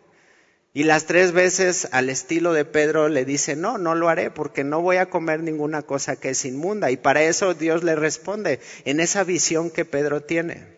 Y 0.74 0.84
las 0.84 1.06
tres 1.06 1.34
veces 1.34 1.90
al 1.92 2.10
estilo 2.10 2.54
de 2.54 2.64
Pedro 2.64 3.10
le 3.10 3.26
dice, 3.26 3.56
no, 3.56 3.78
no 3.78 3.94
lo 3.94 4.10
haré 4.10 4.32
porque 4.32 4.64
no 4.64 4.82
voy 4.82 4.98
a 4.98 5.10
comer 5.10 5.42
ninguna 5.42 5.82
cosa 5.82 6.16
que 6.16 6.30
es 6.30 6.46
inmunda. 6.46 6.92
Y 6.92 6.98
para 6.98 7.24
eso 7.24 7.54
Dios 7.54 7.84
le 7.84 7.96
responde 7.96 8.60
en 8.86 9.00
esa 9.00 9.24
visión 9.24 9.70
que 9.70 9.86
Pedro 9.86 10.22
tiene. 10.22 10.78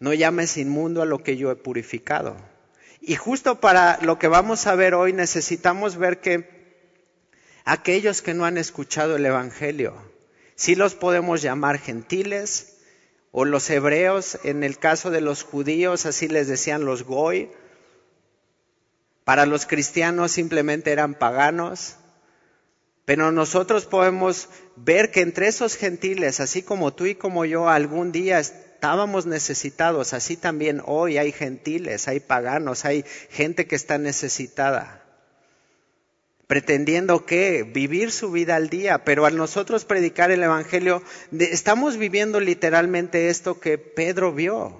No 0.00 0.12
llames 0.12 0.56
inmundo 0.56 1.02
a 1.02 1.06
lo 1.06 1.22
que 1.22 1.36
yo 1.36 1.50
he 1.50 1.56
purificado. 1.56 2.36
Y 3.00 3.14
justo 3.14 3.60
para 3.60 3.98
lo 4.02 4.18
que 4.18 4.28
vamos 4.28 4.66
a 4.66 4.74
ver 4.74 4.94
hoy 4.94 5.12
necesitamos 5.12 5.96
ver 5.96 6.20
que 6.20 6.48
aquellos 7.64 8.22
que 8.22 8.34
no 8.34 8.44
han 8.44 8.58
escuchado 8.58 9.16
el 9.16 9.26
Evangelio, 9.26 9.94
sí 10.56 10.74
los 10.74 10.94
podemos 10.94 11.42
llamar 11.42 11.78
gentiles, 11.78 12.79
o 13.32 13.44
los 13.44 13.70
hebreos, 13.70 14.38
en 14.42 14.64
el 14.64 14.78
caso 14.78 15.10
de 15.10 15.20
los 15.20 15.42
judíos, 15.42 16.06
así 16.06 16.28
les 16.28 16.48
decían 16.48 16.84
los 16.84 17.04
goy. 17.04 17.50
Para 19.24 19.46
los 19.46 19.66
cristianos 19.66 20.32
simplemente 20.32 20.90
eran 20.90 21.14
paganos. 21.14 21.96
Pero 23.04 23.32
nosotros 23.32 23.86
podemos 23.86 24.48
ver 24.76 25.10
que 25.10 25.20
entre 25.20 25.48
esos 25.48 25.76
gentiles, 25.76 26.40
así 26.40 26.62
como 26.62 26.92
tú 26.92 27.06
y 27.06 27.14
como 27.14 27.44
yo, 27.44 27.68
algún 27.68 28.12
día 28.12 28.38
estábamos 28.38 29.26
necesitados, 29.26 30.12
así 30.12 30.36
también 30.36 30.82
hoy 30.84 31.18
hay 31.18 31.32
gentiles, 31.32 32.08
hay 32.08 32.20
paganos, 32.20 32.84
hay 32.84 33.04
gente 33.30 33.66
que 33.66 33.76
está 33.76 33.98
necesitada 33.98 34.99
pretendiendo 36.50 37.26
que 37.26 37.62
vivir 37.62 38.10
su 38.10 38.32
vida 38.32 38.56
al 38.56 38.70
día, 38.70 39.04
pero 39.04 39.24
al 39.24 39.36
nosotros 39.36 39.84
predicar 39.84 40.32
el 40.32 40.42
Evangelio, 40.42 41.00
estamos 41.38 41.96
viviendo 41.96 42.40
literalmente 42.40 43.28
esto 43.28 43.60
que 43.60 43.78
Pedro 43.78 44.32
vio. 44.32 44.76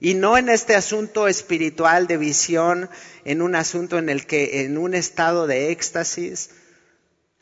Y 0.00 0.14
no 0.14 0.36
en 0.36 0.48
este 0.48 0.74
asunto 0.74 1.28
espiritual 1.28 2.08
de 2.08 2.16
visión, 2.16 2.90
en 3.24 3.42
un 3.42 3.54
asunto 3.54 3.96
en 3.96 4.08
el 4.08 4.26
que 4.26 4.62
en 4.62 4.76
un 4.76 4.92
estado 4.92 5.46
de 5.46 5.70
éxtasis, 5.70 6.50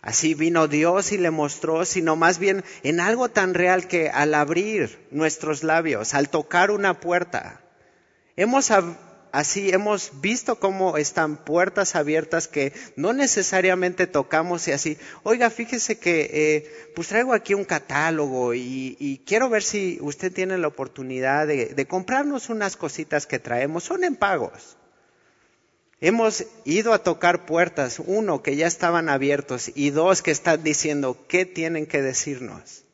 así 0.03 0.35
vino 0.35 0.69
Dios 0.69 1.13
y 1.13 1.17
le 1.17 1.31
mostró, 1.31 1.87
sino 1.87 2.15
más 2.15 2.39
bien 2.39 2.63
en 2.83 3.01
algo 3.01 3.31
tan 3.31 3.55
real 3.55 3.89
que 3.89 4.11
al 4.11 4.35
abrir 4.35 4.99
nuestros 5.11 5.65
labios, 5.65 6.13
al 6.13 6.29
tocar 6.29 6.71
una 6.71 7.01
puerta, 7.01 7.63
hemos 8.37 8.71
Así 9.37 9.69
hemos 9.69 10.23
visto 10.23 10.59
cómo 10.59 10.97
están 10.97 11.37
puertas 11.37 11.95
abiertas 11.95 12.49
que 12.49 12.73
no 12.97 13.13
necesariamente 13.13 14.07
tocamos 14.07 14.67
y 14.67 14.73
así, 14.73 14.97
oiga, 15.25 15.51
fíjese 15.51 15.99
que 15.99 16.31
eh, 16.33 16.91
pues 16.95 17.09
traigo 17.09 17.35
aquí 17.35 17.53
un 17.53 17.67
catálogo 17.67 18.55
y, 18.55 19.23
quiero 19.27 19.51
ver 19.51 19.63
si 19.63 19.99
usted 20.01 20.33
tiene 20.33 20.57
la 20.57 20.69
oportunidad 20.69 21.47
de, 21.47 21.67
de 21.67 21.87
comprarnos 21.87 22.49
unas 22.49 22.79
cositas 22.79 23.27
que 23.27 23.39
traemos, 23.39 23.85
son 23.85 24.05
en 24.05 24.17
pagos. 24.17 24.79
Hemos 26.01 26.47
ido 26.65 26.95
a 26.95 27.03
tocar 27.03 27.45
puertas, 27.45 27.99
uno, 27.99 28.43
que 28.43 28.57
ya 28.57 28.67
estaban 28.67 29.11
abiertos 29.11 29.71
y 29.75 29.91
dos, 29.91 30.23
que 30.23 30.31
están 30.31 30.63
diciendo, 30.63 31.27
¿qué 31.29 31.45
tienen 31.45 31.85
que 31.85 32.01
decirnos? 32.01 32.85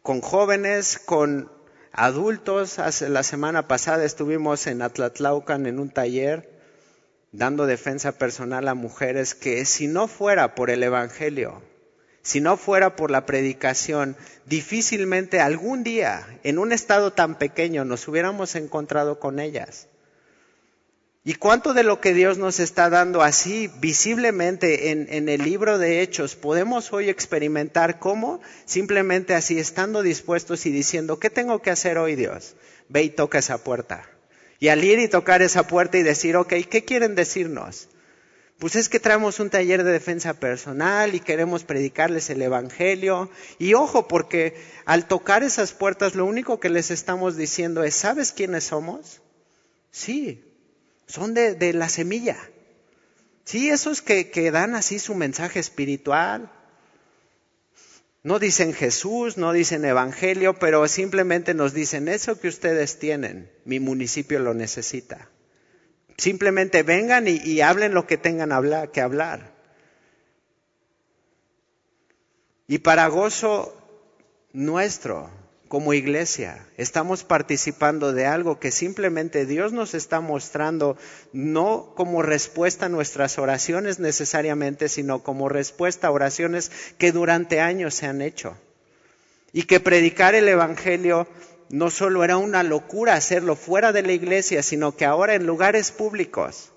Con 0.00 0.20
jóvenes, 0.20 1.00
con 1.04 1.50
Adultos, 1.96 2.80
hace, 2.80 3.08
la 3.08 3.22
semana 3.22 3.68
pasada 3.68 4.04
estuvimos 4.04 4.66
en 4.66 4.82
Atlatlaucan 4.82 5.66
en 5.66 5.78
un 5.78 5.90
taller 5.90 6.50
dando 7.30 7.66
defensa 7.66 8.10
personal 8.10 8.66
a 8.66 8.74
mujeres 8.74 9.36
que 9.36 9.64
si 9.64 9.86
no 9.86 10.08
fuera 10.08 10.56
por 10.56 10.70
el 10.70 10.82
Evangelio, 10.82 11.62
si 12.20 12.40
no 12.40 12.56
fuera 12.56 12.96
por 12.96 13.12
la 13.12 13.26
predicación, 13.26 14.16
difícilmente 14.44 15.40
algún 15.40 15.84
día 15.84 16.26
en 16.42 16.58
un 16.58 16.72
estado 16.72 17.12
tan 17.12 17.36
pequeño 17.36 17.84
nos 17.84 18.08
hubiéramos 18.08 18.56
encontrado 18.56 19.20
con 19.20 19.38
ellas. 19.38 19.86
¿Y 21.26 21.36
cuánto 21.36 21.72
de 21.72 21.84
lo 21.84 22.02
que 22.02 22.12
Dios 22.12 22.36
nos 22.36 22.60
está 22.60 22.90
dando 22.90 23.22
así 23.22 23.70
visiblemente 23.80 24.90
en, 24.90 25.28
el 25.30 25.42
libro 25.42 25.78
de 25.78 26.02
Hechos 26.02 26.36
podemos 26.36 26.92
hoy 26.92 27.08
experimentar 27.08 27.98
cómo 27.98 28.42
simplemente 28.66 29.34
así 29.34 29.58
estando 29.58 30.02
dispuestos 30.02 30.66
y 30.66 30.70
diciendo, 30.70 31.18
¿qué 31.18 31.30
tengo 31.30 31.62
que 31.62 31.70
hacer 31.70 31.96
hoy 31.96 32.14
Dios? 32.14 32.56
Ve 32.90 33.04
y 33.04 33.08
toca 33.08 33.38
esa 33.38 33.64
puerta. 33.64 34.06
Y 34.60 34.68
al 34.68 34.84
ir 34.84 34.98
y 34.98 35.08
tocar 35.08 35.40
esa 35.40 35.66
puerta 35.66 35.96
y 35.96 36.02
decir, 36.02 36.36
ok, 36.36 36.52
¿qué 36.68 36.84
quieren 36.84 37.14
decirnos? 37.14 37.88
Pues 38.58 38.76
es 38.76 38.90
que 38.90 39.00
traemos 39.00 39.40
un 39.40 39.48
taller 39.48 39.82
de 39.82 39.92
defensa 39.92 40.34
personal 40.34 41.14
y 41.14 41.20
queremos 41.20 41.64
predicarles 41.64 42.28
el 42.28 42.42
Evangelio. 42.42 43.30
Y 43.58 43.72
ojo, 43.72 44.08
porque 44.08 44.62
al 44.84 45.08
tocar 45.08 45.42
esas 45.42 45.72
puertas 45.72 46.16
lo 46.16 46.26
único 46.26 46.60
que 46.60 46.68
les 46.68 46.90
estamos 46.90 47.38
diciendo 47.38 47.82
es, 47.82 47.94
¿sabes 47.94 48.30
quiénes 48.30 48.64
somos? 48.64 49.22
Sí, 49.90 50.53
son 51.06 51.34
de, 51.34 51.72
la 51.72 51.88
semilla. 51.88 52.36
Sí, 53.44 53.70
esos 53.70 54.02
que, 54.02 54.50
dan 54.50 54.74
así 54.74 54.98
su 54.98 55.14
mensaje 55.14 55.60
espiritual. 55.60 56.50
No 58.22 58.38
dicen 58.38 58.72
Jesús, 58.72 59.36
no 59.36 59.52
dicen 59.52 59.84
Evangelio, 59.84 60.58
pero 60.58 60.88
simplemente 60.88 61.52
nos 61.52 61.74
dicen 61.74 62.08
eso 62.08 62.40
que 62.40 62.48
ustedes 62.48 62.98
tienen, 62.98 63.50
mi 63.66 63.80
municipio 63.80 64.38
lo 64.38 64.54
necesita. 64.54 65.28
Simplemente 66.16 66.82
vengan 66.82 67.26
y, 67.28 67.60
hablen 67.60 67.92
lo 67.92 68.06
que 68.06 68.16
tengan 68.16 68.50
que 68.92 69.00
hablar. 69.02 69.52
Y 72.66 72.78
para 72.78 73.08
gozo 73.08 73.76
nuestro, 74.52 75.28
como 75.74 75.92
iglesia 75.92 76.64
estamos 76.76 77.24
participando 77.24 78.12
de 78.12 78.26
algo 78.26 78.60
que 78.60 78.70
simplemente 78.70 79.44
Dios 79.44 79.72
nos 79.72 79.94
está 79.94 80.20
mostrando, 80.20 80.96
no 81.32 81.94
como 81.96 82.22
respuesta 82.22 82.86
a 82.86 82.88
nuestras 82.88 83.38
oraciones 83.38 83.98
necesariamente, 83.98 84.88
sino 84.88 85.24
como 85.24 85.48
respuesta 85.48 86.06
a 86.06 86.12
oraciones 86.12 86.70
que 86.96 87.10
durante 87.10 87.60
años 87.60 87.94
se 87.94 88.06
han 88.06 88.22
hecho. 88.22 88.56
Y 89.52 89.64
que 89.64 89.80
predicar 89.80 90.36
el 90.36 90.48
Evangelio 90.48 91.26
no 91.70 91.90
solo 91.90 92.22
era 92.22 92.36
una 92.36 92.62
locura 92.62 93.14
hacerlo 93.14 93.56
fuera 93.56 93.90
de 93.90 94.02
la 94.02 94.12
iglesia, 94.12 94.62
sino 94.62 94.94
que 94.94 95.04
ahora 95.04 95.34
en 95.34 95.44
lugares 95.44 95.90
públicos 95.90 96.70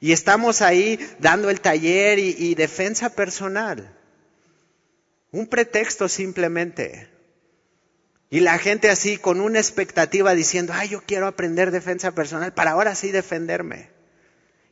Y 0.00 0.12
estamos 0.12 0.62
ahí 0.62 0.98
dando 1.18 1.50
el 1.50 1.60
taller 1.60 2.18
y, 2.18 2.34
y 2.38 2.54
defensa 2.54 3.10
personal. 3.10 3.94
Un 5.30 5.46
pretexto 5.46 6.08
simplemente. 6.08 7.12
Y 8.34 8.40
la 8.40 8.58
gente 8.58 8.90
así 8.90 9.16
con 9.16 9.40
una 9.40 9.60
expectativa 9.60 10.34
diciendo, 10.34 10.72
ay, 10.74 10.88
yo 10.88 11.02
quiero 11.06 11.28
aprender 11.28 11.70
defensa 11.70 12.10
personal 12.16 12.52
para 12.52 12.72
ahora 12.72 12.96
sí 12.96 13.12
defenderme. 13.12 13.90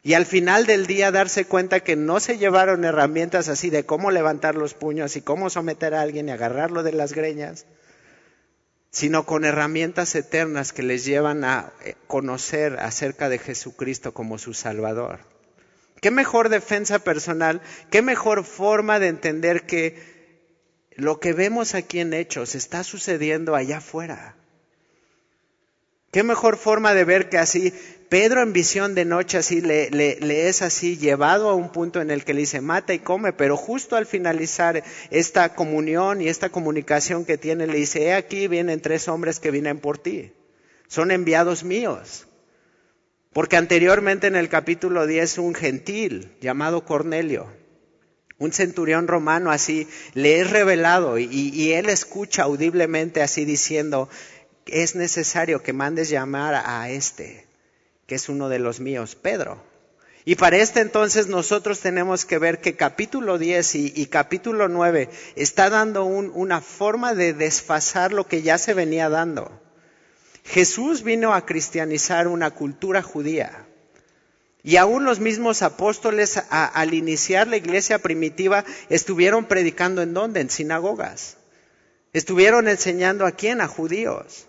Y 0.02 0.14
al 0.14 0.26
final 0.26 0.66
del 0.66 0.88
día 0.88 1.12
darse 1.12 1.44
cuenta 1.44 1.78
que 1.78 1.94
no 1.94 2.18
se 2.18 2.38
llevaron 2.38 2.84
herramientas 2.84 3.48
así 3.48 3.70
de 3.70 3.86
cómo 3.86 4.10
levantar 4.10 4.56
los 4.56 4.74
puños 4.74 5.14
y 5.14 5.20
cómo 5.20 5.48
someter 5.48 5.94
a 5.94 6.00
alguien 6.00 6.28
y 6.28 6.32
agarrarlo 6.32 6.82
de 6.82 6.90
las 6.90 7.12
greñas, 7.12 7.66
sino 8.90 9.26
con 9.26 9.44
herramientas 9.44 10.16
eternas 10.16 10.72
que 10.72 10.82
les 10.82 11.04
llevan 11.04 11.44
a 11.44 11.72
eh, 11.84 11.94
conocer 12.08 12.80
acerca 12.80 13.28
de 13.28 13.38
Jesucristo 13.38 14.12
como 14.12 14.38
su 14.38 14.54
Salvador. 14.54 15.20
¿Qué 16.00 16.10
mejor 16.10 16.48
defensa 16.48 16.98
personal? 16.98 17.60
¿Qué 17.92 18.02
mejor 18.02 18.42
forma 18.42 18.98
de 18.98 19.06
entender 19.06 19.66
que 19.66 20.21
lo 20.96 21.20
que 21.20 21.32
vemos 21.32 21.74
aquí 21.74 22.00
en 22.00 22.14
Hechos 22.14 22.54
está 22.54 22.84
sucediendo 22.84 23.54
allá 23.54 23.78
afuera? 23.78 24.36
Qué 26.10 26.22
mejor 26.22 26.58
forma 26.58 26.92
de 26.92 27.04
ver 27.04 27.30
que 27.30 27.38
así 27.38 27.72
Pedro 28.10 28.42
en 28.42 28.52
visión 28.52 28.94
de 28.94 29.06
noche 29.06 29.38
así 29.38 29.62
le, 29.62 29.88
es 30.46 30.60
así 30.60 30.98
llevado 30.98 31.48
a 31.48 31.54
un 31.54 31.72
punto 31.72 32.02
en 32.02 32.10
el 32.10 32.24
que 32.26 32.34
le 32.34 32.40
dice 32.40 32.60
mata 32.60 32.92
y 32.92 32.98
come, 32.98 33.32
pero 33.32 33.56
justo 33.56 33.96
al 33.96 34.04
finalizar 34.04 34.84
esta 35.10 35.54
comunión 35.54 36.20
y 36.20 36.28
esta 36.28 36.50
comunicación 36.50 37.24
que 37.24 37.38
tiene 37.38 37.66
le 37.66 37.78
dice, 37.78 38.02
he 38.02 38.12
aquí 38.12 38.48
vienen 38.48 38.82
tres 38.82 39.08
hombres 39.08 39.40
que 39.40 39.50
vienen 39.50 39.78
por 39.78 39.96
ti, 39.96 40.32
son 40.88 41.10
enviados 41.10 41.64
míos. 41.64 42.26
Porque 43.32 43.56
anteriormente 43.56 44.26
en 44.26 44.36
el 44.36 44.50
capítulo 44.50 45.06
10 45.06 45.38
un 45.38 45.54
gentil 45.54 46.36
llamado 46.42 46.84
Cornelio, 46.84 47.46
un 48.42 48.52
centurión 48.52 49.06
romano 49.06 49.52
así, 49.52 49.86
le 50.14 50.40
es 50.40 50.50
revelado 50.50 51.18
y, 51.18 51.72
él 51.72 51.88
escucha 51.88 52.42
audiblemente 52.42 53.22
así 53.22 53.44
diciendo, 53.44 54.08
es 54.66 54.96
necesario 54.96 55.62
que 55.62 55.72
mandes 55.72 56.08
llamar 56.08 56.60
a 56.66 56.90
este, 56.90 57.46
que 58.06 58.16
es 58.16 58.28
uno 58.28 58.48
de 58.48 58.58
los 58.58 58.80
míos, 58.80 59.14
Pedro. 59.14 59.62
Y 60.24 60.34
para 60.34 60.56
este 60.56 60.80
entonces 60.80 61.28
nosotros 61.28 61.80
tenemos 61.80 62.24
que 62.24 62.38
ver 62.38 62.60
que 62.60 62.74
capítulo 62.74 63.38
10 63.38 63.74
y, 63.76 64.06
capítulo 64.06 64.68
9 64.68 65.08
está 65.36 65.70
dando 65.70 66.04
una 66.04 66.60
forma 66.60 67.14
de 67.14 67.34
desfasar 67.34 68.12
lo 68.12 68.26
que 68.26 68.42
ya 68.42 68.58
se 68.58 68.74
venía 68.74 69.08
dando. 69.08 69.52
Jesús 70.44 71.04
vino 71.04 71.32
a 71.32 71.46
cristianizar 71.46 72.26
una 72.26 72.50
cultura 72.50 73.02
judía. 73.02 73.66
Y 74.64 74.76
aún 74.76 75.04
los 75.04 75.18
mismos 75.18 75.62
apóstoles 75.62 76.40
al 76.50 76.94
iniciar 76.94 77.48
la 77.48 77.56
iglesia 77.56 77.98
primitiva 77.98 78.64
estuvieron 78.88 79.46
predicando 79.46 80.02
en 80.02 80.14
dónde? 80.14 80.40
En 80.40 80.50
sinagogas. 80.50 81.36
Estuvieron 82.12 82.68
enseñando 82.68 83.26
a 83.26 83.32
quién? 83.32 83.60
A 83.60 83.66
judíos. 83.66 84.46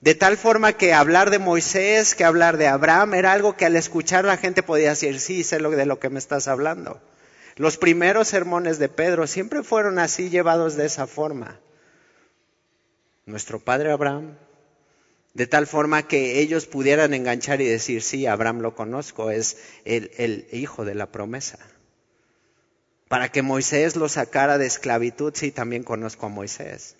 De 0.00 0.14
tal 0.14 0.36
forma 0.38 0.72
que 0.72 0.94
hablar 0.94 1.30
de 1.30 1.38
Moisés, 1.38 2.14
que 2.14 2.24
hablar 2.24 2.56
de 2.56 2.66
Abraham, 2.66 3.14
era 3.14 3.32
algo 3.32 3.56
que 3.56 3.66
al 3.66 3.76
escuchar 3.76 4.24
la 4.24 4.38
gente 4.38 4.62
podía 4.62 4.90
decir, 4.90 5.20
sí, 5.20 5.44
sé 5.44 5.60
lo 5.60 5.70
de 5.70 5.84
lo 5.84 6.00
que 6.00 6.08
me 6.08 6.18
estás 6.18 6.48
hablando. 6.48 7.00
Los 7.56 7.76
primeros 7.76 8.28
sermones 8.28 8.78
de 8.78 8.88
Pedro 8.88 9.26
siempre 9.26 9.62
fueron 9.62 9.98
así 9.98 10.30
llevados 10.30 10.76
de 10.76 10.86
esa 10.86 11.06
forma. 11.06 11.60
Nuestro 13.26 13.60
padre 13.60 13.92
Abraham, 13.92 14.38
de 15.34 15.46
tal 15.46 15.66
forma 15.66 16.08
que 16.08 16.40
ellos 16.40 16.66
pudieran 16.66 17.14
enganchar 17.14 17.60
y 17.60 17.66
decir, 17.66 18.02
sí, 18.02 18.26
Abraham 18.26 18.60
lo 18.60 18.74
conozco, 18.74 19.30
es 19.30 19.58
el, 19.84 20.46
hijo 20.52 20.84
de 20.84 20.94
la 20.94 21.12
promesa. 21.12 21.58
Para 23.08 23.30
que 23.30 23.42
Moisés 23.42 23.96
lo 23.96 24.08
sacara 24.08 24.58
de 24.58 24.66
esclavitud, 24.66 25.32
sí, 25.34 25.50
también 25.50 25.84
conozco 25.84 26.26
a 26.26 26.30
Moisés. 26.30 26.96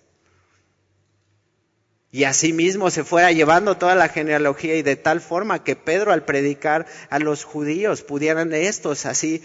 Y 2.13 2.25
asimismo 2.25 2.89
se 2.89 3.05
fuera 3.05 3.31
llevando 3.31 3.77
toda 3.77 3.95
la 3.95 4.09
genealogía 4.09 4.75
y 4.75 4.81
de 4.81 4.97
tal 4.97 5.21
forma 5.21 5.63
que 5.63 5.77
Pedro 5.77 6.11
al 6.11 6.25
predicar 6.25 6.85
a 7.09 7.19
los 7.19 7.45
judíos 7.45 8.01
pudieran 8.01 8.53
estos 8.53 9.05
así 9.05 9.41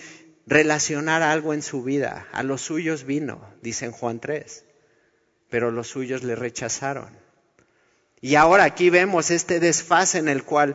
relacionar 0.47 1.23
algo 1.23 1.55
en 1.55 1.63
su 1.63 1.85
vida. 1.85 2.27
A 2.33 2.43
los 2.43 2.63
suyos 2.63 3.05
vino, 3.05 3.41
dice 3.63 3.85
en 3.85 3.93
Juan 3.93 4.19
3, 4.19 4.65
pero 5.49 5.71
los 5.71 5.87
suyos 5.87 6.25
le 6.25 6.35
rechazaron. 6.35 7.26
Y 8.27 8.35
ahora 8.35 8.65
aquí 8.65 8.91
vemos 8.91 9.31
este 9.31 9.61
desfase 9.61 10.19
en 10.19 10.27
el 10.27 10.43
cual 10.43 10.75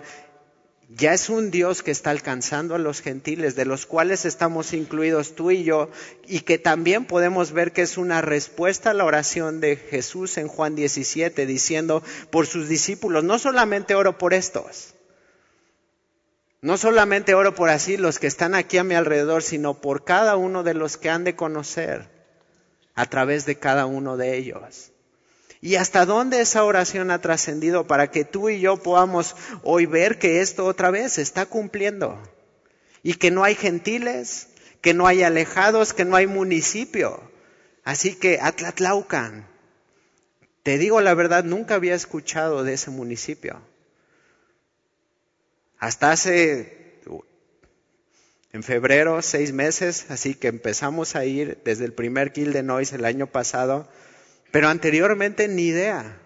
ya 0.87 1.13
es 1.13 1.27
un 1.27 1.51
Dios 1.51 1.83
que 1.83 1.91
está 1.91 2.09
alcanzando 2.09 2.75
a 2.75 2.79
los 2.79 3.01
gentiles, 3.01 3.57
de 3.57 3.65
los 3.65 3.85
cuales 3.85 4.23
estamos 4.23 4.71
incluidos 4.71 5.35
tú 5.35 5.51
y 5.51 5.65
yo, 5.65 5.89
y 6.25 6.39
que 6.39 6.59
también 6.59 7.03
podemos 7.03 7.51
ver 7.51 7.73
que 7.73 7.81
es 7.81 7.97
una 7.97 8.21
respuesta 8.21 8.91
a 8.91 8.93
la 8.93 9.03
oración 9.03 9.59
de 9.59 9.75
Jesús 9.75 10.37
en 10.37 10.47
Juan 10.47 10.75
17, 10.75 11.45
diciendo 11.45 12.01
por 12.29 12.47
sus 12.47 12.69
discípulos, 12.69 13.25
no 13.25 13.37
solamente 13.37 13.95
oro 13.95 14.17
por 14.17 14.33
estos, 14.33 14.93
no 16.61 16.77
solamente 16.77 17.33
oro 17.33 17.53
por 17.53 17.69
así 17.69 17.97
los 17.97 18.17
que 18.17 18.27
están 18.27 18.55
aquí 18.55 18.77
a 18.77 18.85
mi 18.85 18.95
alrededor, 18.95 19.43
sino 19.43 19.81
por 19.81 20.05
cada 20.05 20.37
uno 20.37 20.63
de 20.63 20.73
los 20.73 20.95
que 20.95 21.09
han 21.09 21.25
de 21.25 21.35
conocer 21.35 22.07
a 22.95 23.07
través 23.07 23.45
de 23.45 23.59
cada 23.59 23.87
uno 23.87 24.15
de 24.15 24.37
ellos. 24.37 24.90
¿Y 25.61 25.75
hasta 25.75 26.07
dónde 26.07 26.41
esa 26.41 26.63
oración 26.63 27.11
ha 27.11 27.21
trascendido 27.21 27.85
para 27.85 28.09
que 28.09 28.25
tú 28.25 28.49
y 28.49 28.59
yo 28.59 28.77
podamos 28.77 29.35
hoy 29.61 29.85
ver 29.85 30.17
que 30.17 30.41
esto 30.41 30.65
otra 30.65 30.89
vez 30.89 31.13
se 31.13 31.21
está 31.21 31.45
cumpliendo? 31.45 32.19
Y 33.03 33.13
que 33.13 33.29
no 33.29 33.43
hay 33.43 33.53
gentiles, 33.53 34.47
que 34.81 34.95
no 34.95 35.05
hay 35.05 35.21
alejados, 35.21 35.93
que 35.93 36.03
no 36.03 36.15
hay 36.15 36.25
municipio. 36.25 37.21
Así 37.83 38.15
que 38.15 38.39
Atlatlaucan, 38.41 39.47
te 40.63 40.79
digo 40.79 40.99
la 40.99 41.13
verdad, 41.13 41.43
nunca 41.43 41.75
había 41.75 41.93
escuchado 41.93 42.63
de 42.63 42.73
ese 42.73 42.89
municipio. 42.89 43.61
Hasta 45.77 46.11
hace, 46.11 47.01
en 48.51 48.63
febrero, 48.63 49.21
seis 49.21 49.53
meses, 49.53 50.07
así 50.09 50.33
que 50.33 50.47
empezamos 50.47 51.15
a 51.15 51.25
ir 51.25 51.59
desde 51.63 51.85
el 51.85 51.93
primer 51.93 52.33
Kill 52.33 52.65
Noise 52.65 52.95
el 52.95 53.05
año 53.05 53.27
pasado 53.27 53.87
pero 54.51 54.67
anteriormente 54.67 55.47
ni 55.47 55.67
idea. 55.67 56.17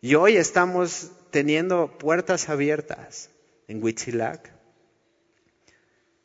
Y 0.00 0.14
hoy 0.14 0.36
estamos 0.36 1.10
teniendo 1.30 1.98
puertas 1.98 2.48
abiertas 2.48 3.30
en 3.66 3.82
Huitzilac, 3.82 4.50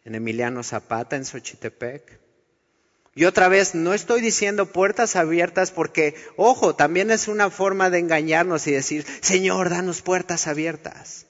en 0.05 0.15
Emiliano 0.15 0.63
Zapata, 0.63 1.15
en 1.15 1.25
Xochitepec. 1.25 2.19
Y 3.15 3.25
otra 3.25 3.47
vez, 3.47 3.75
no 3.75 3.93
estoy 3.93 4.21
diciendo 4.21 4.67
puertas 4.67 5.15
abiertas 5.15 5.71
porque, 5.71 6.15
ojo, 6.35 6.75
también 6.75 7.11
es 7.11 7.27
una 7.27 7.49
forma 7.49 7.89
de 7.89 7.99
engañarnos 7.99 8.65
y 8.67 8.71
decir, 8.71 9.05
Señor, 9.21 9.69
danos 9.69 10.01
puertas 10.01 10.47
abiertas. 10.47 11.27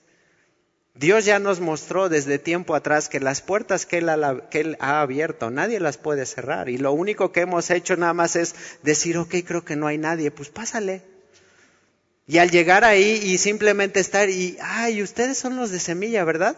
Dios 0.95 1.25
ya 1.25 1.39
nos 1.39 1.59
mostró 1.59 2.07
desde 2.07 2.37
tiempo 2.37 2.75
atrás 2.75 3.09
que 3.09 3.19
las 3.19 3.41
puertas 3.41 3.87
que 3.87 3.97
él, 3.97 4.09
ha, 4.09 5.01
abierto, 5.01 5.49
nadie 5.49 5.79
las 5.79 5.97
puede 5.97 6.25
cerrar. 6.27 6.69
Y 6.69 6.77
lo 6.77 6.91
único 6.91 7.31
que 7.31 7.41
hemos 7.41 7.71
hecho 7.71 7.97
nada 7.97 8.13
más 8.13 8.35
es 8.35 8.53
decir, 8.83 9.17
ok, 9.17 9.35
creo 9.45 9.65
que 9.65 9.75
no 9.75 9.87
hay 9.87 9.97
nadie, 9.97 10.29
pues 10.29 10.49
pásale. 10.49 11.01
Y 12.27 12.37
al 12.37 12.51
llegar 12.51 12.85
ahí 12.85 13.19
y 13.23 13.39
simplemente 13.39 13.99
estar 13.99 14.29
y, 14.29 14.57
ay, 14.61 15.01
ustedes 15.01 15.37
son 15.37 15.55
los 15.55 15.71
de 15.71 15.79
semilla, 15.79 16.23
¿verdad? 16.25 16.55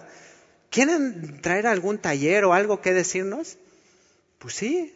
¿Quieren 0.70 1.40
traer 1.42 1.66
algún 1.66 1.98
taller 1.98 2.44
o 2.44 2.54
algo 2.54 2.82
que 2.82 2.94
decirnos? 2.94 3.58
Pues 4.40 4.54
sí. 4.54 4.94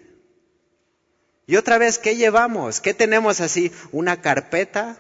Y 1.48 1.56
otra 1.56 1.78
vez, 1.78 1.98
¿qué 1.98 2.18
llevamos? 2.18 2.82
¿Qué 2.82 2.94
tenemos 2.94 3.40
así? 3.40 3.72
¿Una 3.94 4.22
carpeta? 4.22 4.98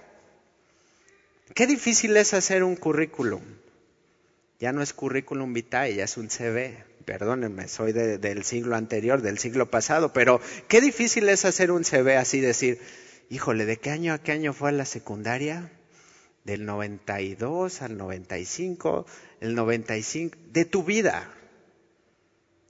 Qué 1.53 1.67
difícil 1.67 2.15
es 2.15 2.33
hacer 2.33 2.63
un 2.63 2.77
currículum. 2.77 3.41
Ya 4.59 4.73
no 4.73 4.81
es 4.81 4.91
currículum 4.91 5.53
vitae, 5.53 5.95
ya 5.95 6.03
es 6.03 6.17
un 6.17 6.29
CV. 6.29 6.83
Perdónenme, 7.05 7.69
soy 7.69 7.93
del 7.93 8.43
siglo 8.43 8.75
anterior, 8.75 9.21
del 9.21 9.39
siglo 9.39 9.71
pasado, 9.71 10.11
pero 10.11 10.41
qué 10.67 10.81
difícil 10.81 11.29
es 11.29 11.45
hacer 11.45 11.71
un 11.71 11.85
CV 11.85 12.17
así, 12.17 12.41
decir, 12.41 12.79
híjole, 13.29 13.65
¿de 13.65 13.77
qué 13.77 13.89
año 13.89 14.13
a 14.13 14.19
qué 14.19 14.33
año 14.33 14.53
fue 14.53 14.71
la 14.73 14.85
secundaria? 14.85 15.71
Del 16.43 16.65
92 16.65 17.81
al 17.81 17.97
95, 17.97 19.05
el 19.39 19.55
95, 19.55 20.37
de 20.51 20.65
tu 20.65 20.83
vida. 20.83 21.31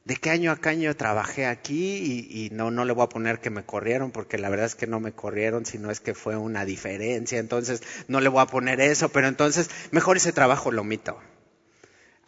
¿De 0.06 0.16
qué 0.16 0.30
año 0.30 0.52
a 0.52 0.58
qué 0.62 0.70
año 0.70 0.96
trabajé 0.96 1.48
aquí? 1.48 1.98
Y, 1.98 2.46
y, 2.46 2.50
no, 2.52 2.72
no 2.72 2.86
le 2.86 2.94
voy 2.94 3.04
a 3.04 3.10
poner 3.10 3.40
que 3.40 3.50
me 3.50 3.64
corrieron, 3.64 4.12
porque 4.12 4.38
la 4.38 4.50
verdad 4.50 4.68
es 4.68 4.76
que 4.76 4.88
no 4.88 5.00
me 5.00 5.12
corrieron, 5.12 5.66
sino 5.66 5.92
es 5.92 6.00
que 6.00 6.14
fue 6.14 6.38
una 6.38 6.66
diferencia. 6.66 7.40
Entonces, 7.40 7.82
no 8.08 8.22
le 8.22 8.30
voy 8.30 8.42
a 8.42 8.48
poner 8.48 8.80
eso, 8.80 9.10
pero 9.10 9.28
entonces, 9.28 9.70
mejor 9.92 10.18
ese 10.18 10.34
trabajo 10.34 10.72
lo 10.72 10.82
omito. 10.82 11.20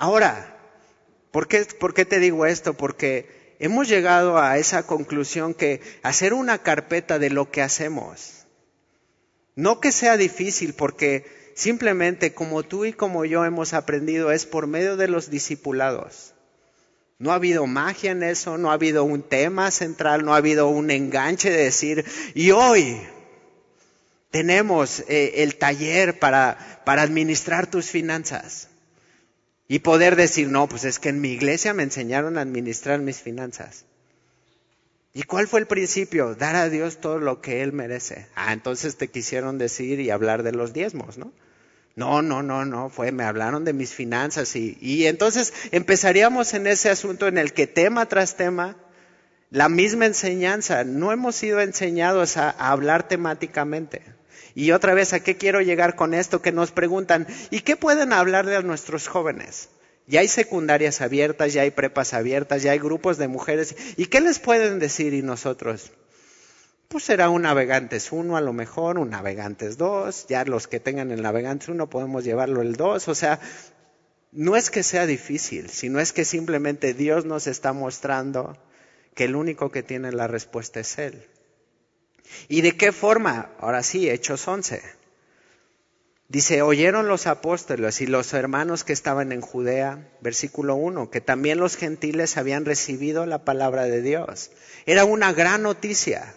Ahora, 0.01 0.57
¿por 1.31 1.47
qué, 1.47 1.65
¿por 1.79 1.93
qué 1.93 2.05
te 2.05 2.19
digo 2.19 2.45
esto? 2.45 2.73
Porque 2.73 3.55
hemos 3.59 3.87
llegado 3.87 4.37
a 4.37 4.57
esa 4.57 4.87
conclusión 4.87 5.53
que 5.53 5.81
hacer 6.03 6.33
una 6.33 6.57
carpeta 6.57 7.19
de 7.19 7.29
lo 7.29 7.51
que 7.51 7.61
hacemos, 7.61 8.45
no 9.55 9.79
que 9.79 9.91
sea 9.91 10.17
difícil, 10.17 10.73
porque 10.73 11.41
Simplemente 11.53 12.33
como 12.33 12.63
tú 12.63 12.85
y 12.85 12.93
como 12.93 13.25
yo 13.25 13.45
hemos 13.45 13.73
aprendido 13.73 14.31
es 14.31 14.45
por 14.45 14.67
medio 14.67 14.97
de 14.97 15.07
los 15.07 15.29
discipulados. 15.29 16.33
No 17.19 17.31
ha 17.31 17.35
habido 17.35 17.67
magia 17.67 18.11
en 18.11 18.23
eso, 18.23 18.57
no 18.57 18.71
ha 18.71 18.73
habido 18.73 19.03
un 19.03 19.21
tema 19.21 19.69
central, 19.69 20.25
no 20.25 20.33
ha 20.33 20.37
habido 20.37 20.69
un 20.69 20.89
enganche 20.89 21.51
de 21.51 21.65
decir, 21.65 22.03
y 22.33 22.49
hoy 22.49 22.99
tenemos 24.31 25.01
eh, 25.07 25.43
el 25.43 25.55
taller 25.57 26.17
para, 26.17 26.81
para 26.83 27.03
administrar 27.03 27.69
tus 27.69 27.91
finanzas. 27.91 28.70
Y 29.71 29.79
poder 29.79 30.17
decir, 30.17 30.49
no, 30.49 30.67
pues 30.67 30.83
es 30.83 30.99
que 30.99 31.07
en 31.07 31.21
mi 31.21 31.29
iglesia 31.29 31.73
me 31.73 31.83
enseñaron 31.83 32.37
a 32.37 32.41
administrar 32.41 32.99
mis 32.99 33.21
finanzas. 33.21 33.85
¿Y 35.13 35.23
cuál 35.23 35.47
fue 35.47 35.61
el 35.61 35.65
principio? 35.65 36.35
Dar 36.35 36.57
a 36.57 36.67
Dios 36.67 36.99
todo 36.99 37.19
lo 37.19 37.39
que 37.39 37.61
Él 37.61 37.71
merece. 37.71 38.27
Ah, 38.35 38.51
entonces 38.51 38.97
te 38.97 39.07
quisieron 39.07 39.57
decir 39.57 40.01
y 40.01 40.09
hablar 40.09 40.43
de 40.43 40.51
los 40.51 40.73
diezmos, 40.73 41.17
¿no? 41.17 41.31
No, 41.95 42.21
no, 42.21 42.43
no, 42.43 42.65
no, 42.65 42.89
fue, 42.89 43.13
me 43.13 43.23
hablaron 43.23 43.63
de 43.63 43.71
mis 43.71 43.93
finanzas 43.93 44.57
y, 44.57 44.77
y 44.81 45.05
entonces 45.05 45.53
empezaríamos 45.71 46.53
en 46.53 46.67
ese 46.67 46.89
asunto 46.89 47.29
en 47.29 47.37
el 47.37 47.53
que 47.53 47.65
tema 47.65 48.07
tras 48.07 48.35
tema, 48.35 48.75
la 49.51 49.69
misma 49.69 50.05
enseñanza, 50.05 50.83
no 50.83 51.13
hemos 51.13 51.37
sido 51.37 51.61
enseñados 51.61 52.35
a, 52.35 52.49
a 52.49 52.71
hablar 52.71 53.07
temáticamente. 53.07 54.01
Y 54.55 54.71
otra 54.71 54.93
vez, 54.93 55.13
¿a 55.13 55.21
qué 55.21 55.37
quiero 55.37 55.61
llegar 55.61 55.95
con 55.95 56.13
esto? 56.13 56.41
Que 56.41 56.51
nos 56.51 56.71
preguntan, 56.71 57.27
¿y 57.49 57.61
qué 57.61 57.75
pueden 57.77 58.13
hablar 58.13 58.45
de 58.45 58.61
nuestros 58.63 59.07
jóvenes? 59.07 59.69
Ya 60.07 60.21
hay 60.21 60.27
secundarias 60.27 61.01
abiertas, 61.01 61.53
ya 61.53 61.61
hay 61.61 61.71
prepas 61.71 62.13
abiertas, 62.13 62.63
ya 62.63 62.71
hay 62.71 62.79
grupos 62.79 63.17
de 63.17 63.27
mujeres. 63.27 63.75
¿Y 63.97 64.07
qué 64.07 64.19
les 64.19 64.39
pueden 64.39 64.79
decir 64.79 65.13
y 65.13 65.21
nosotros? 65.21 65.91
pues 66.91 67.05
será 67.05 67.29
un 67.29 67.43
navegantes 67.43 68.11
1 68.11 68.35
a 68.35 68.41
lo 68.41 68.51
mejor, 68.51 68.99
un 68.99 69.11
navegantes 69.11 69.77
2, 69.77 70.27
ya 70.27 70.43
los 70.43 70.67
que 70.67 70.81
tengan 70.81 71.11
el 71.11 71.21
navegantes 71.21 71.69
1 71.69 71.89
podemos 71.89 72.25
llevarlo 72.25 72.61
el 72.61 72.75
2, 72.75 73.07
o 73.07 73.15
sea, 73.15 73.39
no 74.33 74.57
es 74.57 74.69
que 74.69 74.83
sea 74.83 75.05
difícil, 75.05 75.69
sino 75.69 76.01
es 76.01 76.11
que 76.11 76.25
simplemente 76.25 76.93
Dios 76.93 77.23
nos 77.25 77.47
está 77.47 77.71
mostrando 77.71 78.57
que 79.15 79.23
el 79.23 79.37
único 79.37 79.71
que 79.71 79.83
tiene 79.83 80.11
la 80.11 80.27
respuesta 80.27 80.81
es 80.81 80.97
Él. 80.97 81.23
¿Y 82.47 82.61
de 82.61 82.75
qué 82.75 82.91
forma? 82.91 83.49
Ahora 83.59 83.83
sí, 83.83 84.09
Hechos 84.09 84.47
11. 84.47 84.81
Dice, 86.31 86.61
oyeron 86.61 87.09
los 87.09 87.27
apóstoles 87.27 87.99
y 87.99 88.07
los 88.07 88.31
hermanos 88.33 88.85
que 88.85 88.93
estaban 88.93 89.33
en 89.33 89.41
Judea, 89.41 90.07
versículo 90.21 90.75
1, 90.75 91.09
que 91.09 91.19
también 91.19 91.59
los 91.59 91.75
gentiles 91.75 92.37
habían 92.37 92.63
recibido 92.63 93.25
la 93.25 93.43
palabra 93.43 93.83
de 93.83 94.01
Dios. 94.01 94.49
Era 94.85 95.03
una 95.03 95.33
gran 95.33 95.63
noticia. 95.63 96.33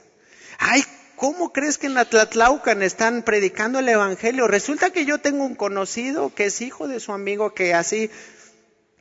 Ay, 0.58 0.82
¿cómo 1.14 1.52
crees 1.52 1.78
que 1.78 1.86
en 1.86 1.96
Atlatlaucan 1.96 2.82
están 2.82 3.22
predicando 3.22 3.78
el 3.78 3.88
Evangelio? 3.88 4.48
Resulta 4.48 4.90
que 4.90 5.04
yo 5.04 5.18
tengo 5.18 5.44
un 5.44 5.54
conocido 5.54 6.34
que 6.34 6.46
es 6.46 6.60
hijo 6.60 6.88
de 6.88 6.98
su 6.98 7.12
amigo 7.12 7.54
que 7.54 7.72
así, 7.72 8.10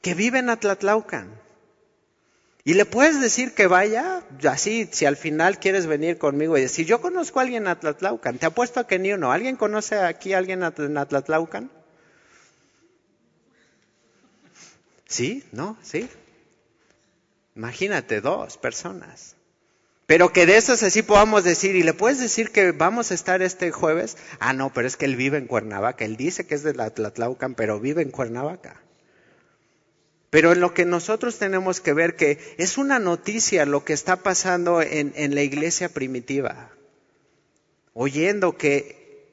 que 0.03 0.13
vive 0.13 0.38
en 0.38 0.51
Atlatlaucan. 0.51 1.42
Y 2.65 2.76
le 2.76 2.86
puedes 2.86 3.19
decir 3.19 3.54
que 3.54 3.67
vaya, 3.67 4.23
así, 4.49 4.88
si 4.91 5.06
al 5.06 5.17
final 5.17 5.60
quieres 5.60 5.86
venir 5.86 6.17
conmigo 6.17 6.58
y 6.58 6.62
decir, 6.62 6.86
yo 6.86 7.02
conozco 7.02 7.39
a 7.39 7.43
alguien 7.43 7.63
en 7.63 7.67
Atlatlaucan, 7.67 8.38
te 8.38 8.45
apuesto 8.45 8.80
a 8.80 8.88
que 8.88 8.99
ni 8.99 9.12
uno. 9.12 9.34
¿Alguien 9.34 9.58
conoce 9.58 9.99
aquí 9.99 10.34
a 10.34 10.38
alguien 10.38 10.63
en 10.63 10.97
Atlatlaucan? 10.97 11.69
¿Sí? 15.06 15.43
¿No? 15.52 15.78
¿Sí? 15.82 16.10
Imagínate, 17.56 18.21
dos 18.21 18.58
personas. 18.58 19.36
Pero 20.06 20.32
que 20.32 20.45
de 20.45 20.58
esas 20.58 20.84
así 20.84 21.02
podamos 21.02 21.43
decir, 21.43 21.76
y 21.76 21.84
le 21.84 21.93
puedes 21.93 22.19
decir 22.19 22.52
que 22.52 22.71
vamos 22.71 23.12
a 23.12 23.13
estar 23.13 23.41
este 23.41 23.71
jueves. 23.71 24.17
Ah, 24.39 24.54
no, 24.54 24.73
pero 24.73 24.88
es 24.88 24.95
que 24.95 25.06
él 25.06 25.17
vive 25.17 25.38
en 25.38 25.47
Cuernavaca. 25.47 26.06
Él 26.06 26.15
dice 26.15 26.47
que 26.47 26.56
es 26.56 26.63
de 26.63 26.73
la 26.73 26.89
Tlatlaucan, 26.89 27.56
pero 27.56 27.80
vive 27.80 28.02
en 28.02 28.12
Cuernavaca. 28.12 28.82
Pero 30.33 30.51
en 30.51 30.61
lo 30.61 30.73
que 30.73 30.83
nosotros 30.83 31.37
tenemos 31.37 31.79
que 31.79 31.93
ver 31.93 32.15
que 32.15 32.39
es 32.57 32.79
una 32.79 32.97
noticia 32.97 33.67
lo 33.67 33.85
que 33.85 33.93
está 33.93 34.15
pasando 34.15 34.81
en, 34.81 35.13
en 35.15 35.35
la 35.35 35.43
iglesia 35.43 35.89
primitiva. 35.89 36.71
Oyendo 37.93 38.57
que 38.57 39.27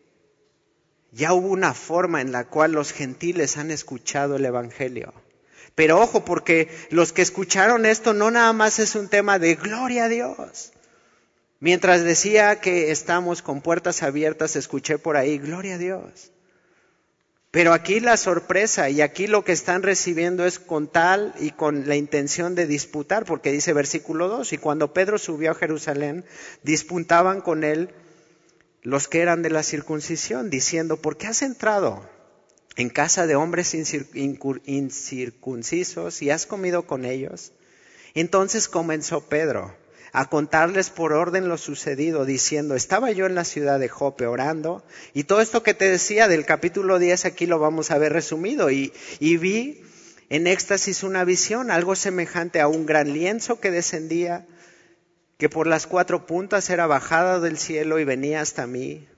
ya 1.10 1.32
hubo 1.32 1.48
una 1.48 1.72
forma 1.72 2.20
en 2.20 2.32
la 2.32 2.44
cual 2.48 2.72
los 2.72 2.92
gentiles 2.92 3.56
han 3.56 3.70
escuchado 3.70 4.36
el 4.36 4.44
Evangelio. 4.44 5.14
Pero 5.74 5.98
ojo, 5.98 6.22
porque 6.26 6.68
los 6.90 7.14
que 7.14 7.22
escucharon 7.22 7.86
esto 7.86 8.12
no 8.12 8.30
nada 8.30 8.52
más 8.52 8.78
es 8.78 8.94
un 8.94 9.08
tema 9.08 9.38
de 9.38 9.54
gloria 9.54 10.04
a 10.04 10.08
Dios. 10.10 10.74
Mientras 11.60 12.04
decía 12.04 12.60
que 12.60 12.90
estamos 12.90 13.40
con 13.40 13.62
puertas 13.62 14.02
abiertas, 14.02 14.54
escuché 14.54 14.98
por 14.98 15.16
ahí, 15.16 15.38
gloria 15.38 15.76
a 15.76 15.78
Dios. 15.78 16.30
Pero 17.50 17.72
aquí 17.72 17.98
la 17.98 18.16
sorpresa 18.16 18.90
y 18.90 19.00
aquí 19.00 19.26
lo 19.26 19.44
que 19.44 19.50
están 19.50 19.82
recibiendo 19.82 20.46
es 20.46 20.60
con 20.60 20.86
tal 20.86 21.34
y 21.40 21.50
con 21.50 21.88
la 21.88 21.96
intención 21.96 22.54
de 22.54 22.68
disputar, 22.68 23.24
porque 23.24 23.50
dice 23.50 23.72
versículo 23.72 24.28
2, 24.28 24.52
y 24.52 24.58
cuando 24.58 24.92
Pedro 24.92 25.18
subió 25.18 25.50
a 25.50 25.56
Jerusalén, 25.56 26.24
disputaban 26.62 27.40
con 27.40 27.64
él 27.64 27.92
los 28.82 29.08
que 29.08 29.20
eran 29.20 29.42
de 29.42 29.50
la 29.50 29.64
circuncisión, 29.64 30.48
diciendo, 30.48 30.98
¿por 30.98 31.16
qué 31.16 31.26
has 31.26 31.42
entrado 31.42 32.08
en 32.76 32.88
casa 32.88 33.26
de 33.26 33.34
hombres 33.34 33.74
incircuncisos 33.74 36.22
y 36.22 36.30
has 36.30 36.46
comido 36.46 36.86
con 36.86 37.04
ellos? 37.04 37.50
Entonces 38.14 38.68
comenzó 38.68 39.28
Pedro 39.28 39.74
a 40.12 40.28
contarles 40.28 40.90
por 40.90 41.12
orden 41.12 41.48
lo 41.48 41.56
sucedido, 41.58 42.24
diciendo, 42.24 42.74
estaba 42.74 43.10
yo 43.12 43.26
en 43.26 43.34
la 43.34 43.44
ciudad 43.44 43.78
de 43.78 43.88
Jope 43.88 44.26
orando, 44.26 44.84
y 45.14 45.24
todo 45.24 45.40
esto 45.40 45.62
que 45.62 45.74
te 45.74 45.88
decía 45.88 46.28
del 46.28 46.46
capítulo 46.46 46.98
10 46.98 47.24
aquí 47.24 47.46
lo 47.46 47.58
vamos 47.58 47.90
a 47.90 47.98
ver 47.98 48.12
resumido, 48.12 48.70
y, 48.70 48.92
y 49.18 49.36
vi 49.36 49.82
en 50.28 50.46
éxtasis 50.46 51.02
una 51.02 51.24
visión, 51.24 51.70
algo 51.70 51.96
semejante 51.96 52.60
a 52.60 52.68
un 52.68 52.86
gran 52.86 53.12
lienzo 53.12 53.60
que 53.60 53.70
descendía, 53.70 54.46
que 55.38 55.48
por 55.48 55.66
las 55.66 55.86
cuatro 55.86 56.26
puntas 56.26 56.70
era 56.70 56.86
bajada 56.86 57.40
del 57.40 57.58
cielo 57.58 57.98
y 57.98 58.04
venía 58.04 58.40
hasta 58.40 58.66
mí. 58.66 59.08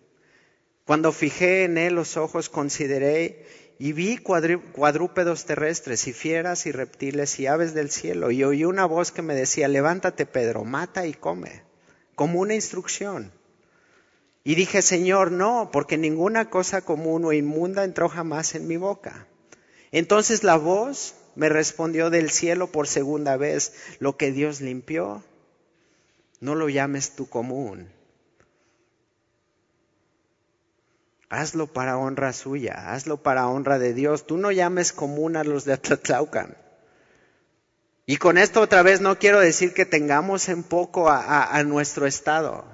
Cuando 0.85 1.13
fijé 1.13 1.65
en 1.65 1.79
él 1.79 1.95
los 1.95 2.17
ojos, 2.17 2.49
consideré 2.49 3.45
y 3.79 3.93
vi 3.93 4.17
cuadrúpedos 4.17 5.45
terrestres 5.45 6.07
y 6.07 6.13
fieras 6.13 6.67
y 6.67 6.73
reptiles 6.73 7.39
y 7.41 7.47
aves 7.47 7.75
del 7.75 7.91
cielo 7.91 8.31
y 8.31 8.45
oí 8.45 8.65
una 8.65 8.85
voz 8.85 9.13
que 9.13 9.23
me 9.23 9.35
decía, 9.35 9.69
levántate 9.69 10.27
Pedro, 10.27 10.65
mata 10.65 11.07
y 11.07 11.15
come, 11.15 11.63
como 12.15 12.41
una 12.41 12.55
instrucción. 12.55 13.33
Y 14.45 14.55
dije, 14.55 14.83
Señor, 14.83 15.31
no, 15.31 15.71
porque 15.73 15.97
ninguna 15.97 16.51
cosa 16.51 16.83
común 16.83 17.25
o 17.25 17.33
inmunda 17.33 17.85
entró 17.85 18.09
jamás 18.09 18.55
en 18.55 18.67
mi 18.67 18.77
boca. 18.77 19.27
Entonces 19.93 20.43
la 20.43 20.57
voz 20.57 21.15
me 21.35 21.49
respondió 21.49 22.11
del 22.11 22.31
cielo 22.31 22.67
por 22.67 22.89
segunda 22.89 23.37
vez, 23.37 23.75
lo 23.99 24.17
que 24.17 24.33
Dios 24.33 24.61
limpió, 24.61 25.23
no 26.41 26.55
lo 26.55 26.69
llames 26.69 27.15
tú 27.15 27.29
común 27.29 27.89
Hazlo 31.33 31.67
para 31.67 31.97
honra 31.97 32.35
suya, 32.35 32.93
hazlo 32.93 33.23
para 33.23 33.49
honra 33.49 33.79
de 33.79 33.95
Dios. 33.95 34.27
Tú 34.27 34.37
no 34.37 34.53
llames 34.53 34.93
común 34.93 35.35
a 35.35 35.45
los 35.45 35.65
de 35.65 35.73
Atlatlaucan. 35.73 36.59
Y 38.05 38.19
con 38.19 38.37
esto 38.37 38.61
otra 38.61 38.83
vez 38.83 39.01
no 39.01 39.19
quiero 39.19 39.41
decir 39.41 39.73
que 39.73 39.87
tengamos 39.87 40.51
en 40.51 40.63
poco 40.63 41.09
a, 41.09 41.63
nuestro 41.65 42.07
estado. 42.07 42.67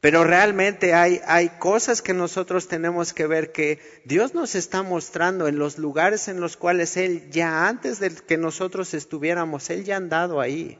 Pero 0.00 0.22
realmente 0.22 0.94
hay, 0.94 1.20
hay 1.26 1.48
cosas 1.58 2.02
que 2.02 2.14
nosotros 2.14 2.68
tenemos 2.68 3.12
que 3.12 3.26
ver 3.26 3.50
que 3.50 3.80
Dios 4.04 4.32
nos 4.32 4.54
está 4.54 4.84
mostrando 4.84 5.48
en 5.48 5.58
los 5.58 5.78
lugares 5.78 6.28
en 6.28 6.40
los 6.40 6.56
cuales 6.56 6.96
Él 6.96 7.32
ya 7.32 7.66
antes 7.66 7.98
de 7.98 8.14
que 8.14 8.36
nosotros 8.36 8.94
estuviéramos, 8.94 9.70
Él 9.70 9.82
ya 9.82 9.94
ha 9.94 9.98
andado 9.98 10.40
ahí. 10.40 10.78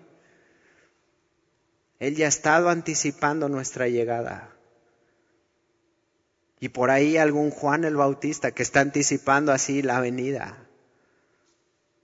Él 1.98 2.14
ya 2.14 2.26
ha 2.26 2.28
estado 2.28 2.68
anticipando 2.68 3.48
nuestra 3.48 3.88
llegada. 3.88 4.51
Y 6.62 6.68
por 6.68 6.92
ahí 6.92 7.16
algún 7.16 7.50
Juan 7.50 7.82
el 7.82 7.96
Bautista 7.96 8.52
que 8.52 8.62
está 8.62 8.78
anticipando 8.78 9.50
así 9.50 9.82
la 9.82 9.98
venida. 9.98 10.64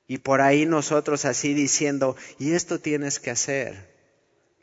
Y 0.08 0.18
por 0.18 0.40
ahí 0.40 0.66
nosotros 0.66 1.24
así 1.26 1.54
diciendo, 1.54 2.16
y 2.40 2.54
esto 2.54 2.80
tienes 2.80 3.20
que 3.20 3.30
hacer 3.30 3.94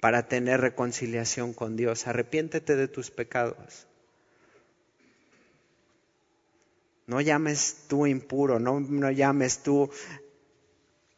para 0.01 0.27
tener 0.27 0.60
reconciliación 0.60 1.53
con 1.53 1.77
Dios. 1.77 2.08
Arrepiéntete 2.08 2.75
de 2.75 2.89
tus 2.89 3.10
pecados. 3.10 3.88
No 7.08 7.21
llames 7.21 7.86
tú 7.88 8.05
impuro, 8.05 8.60
no, 8.60 8.81
no 8.81 9.12
llames 9.12 9.60
tú 9.63 9.89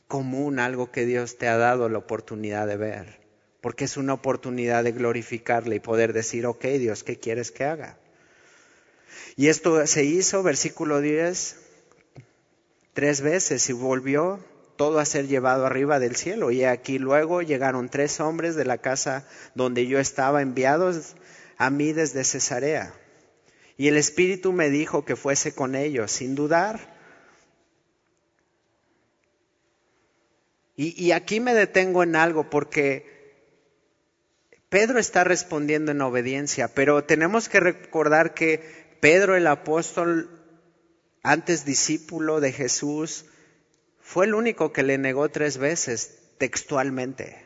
común 0.08 0.60
algo 0.60 0.92
que 0.92 1.08
Dios 1.08 1.40
te 1.40 1.48
ha 1.48 1.58
dado 1.58 1.90
la 1.90 1.98
oportunidad 1.98 2.68
de 2.68 2.78
ver, 2.78 3.22
porque 3.60 3.86
es 3.86 3.98
una 3.98 4.14
oportunidad 4.14 4.84
de 4.84 4.92
glorificarle 4.92 5.78
y 5.78 5.80
poder 5.80 6.14
decir, 6.14 6.46
ok 6.46 6.64
Dios, 6.78 7.04
¿qué 7.04 7.18
quieres 7.18 7.50
que 7.50 7.64
haga? 7.64 7.98
Y 9.36 9.48
esto 9.48 9.86
se 9.88 10.04
hizo, 10.04 10.44
versículo 10.44 11.02
10, 11.02 11.58
tres 12.94 13.22
veces 13.22 13.70
y 13.70 13.74
volvió 13.74 14.40
todo 14.78 15.00
a 15.00 15.06
ser 15.06 15.28
llevado 15.28 15.66
arriba 15.66 16.00
del 16.00 16.16
cielo. 16.16 16.52
Y 16.52 16.64
aquí 16.64 17.00
luego 17.00 17.42
llegaron 17.42 17.90
tres 17.90 18.20
hombres 18.20 18.56
de 18.56 18.66
la 18.66 18.78
casa 18.78 19.28
donde 19.56 19.88
yo 19.88 20.00
estaba 20.00 20.42
enviados 20.42 21.16
a 21.58 21.70
mí 21.70 21.94
desde 21.94 22.24
Cesarea. 22.24 22.94
Y 23.78 23.88
el 23.88 23.98
Espíritu 23.98 24.54
me 24.54 24.70
dijo 24.70 25.06
que 25.06 25.16
fuese 25.16 25.54
con 25.54 25.76
ellos, 25.76 26.12
sin 26.12 26.34
dudar. 26.34 26.98
Y, 30.80 31.12
aquí 31.12 31.40
me 31.40 31.56
detengo 31.56 32.04
en 32.04 32.16
algo 32.16 32.52
porque 32.52 33.34
Pedro 34.70 35.00
está 35.00 35.24
respondiendo 35.24 35.92
en 35.92 36.02
obediencia, 36.02 36.68
pero 36.68 37.04
tenemos 37.04 37.50
que 37.50 37.60
recordar 37.60 38.36
que 38.36 38.87
Pedro 39.00 39.36
el 39.36 39.48
apóstol, 39.48 40.30
antes 41.24 41.66
discípulo 41.66 42.40
de 42.40 42.52
Jesús, 42.52 43.26
fue 44.02 44.26
el 44.26 44.34
único 44.34 44.72
que 44.72 44.84
le 44.84 44.98
negó 44.98 45.30
tres 45.30 45.58
veces 45.58 46.18
textualmente. 46.38 47.46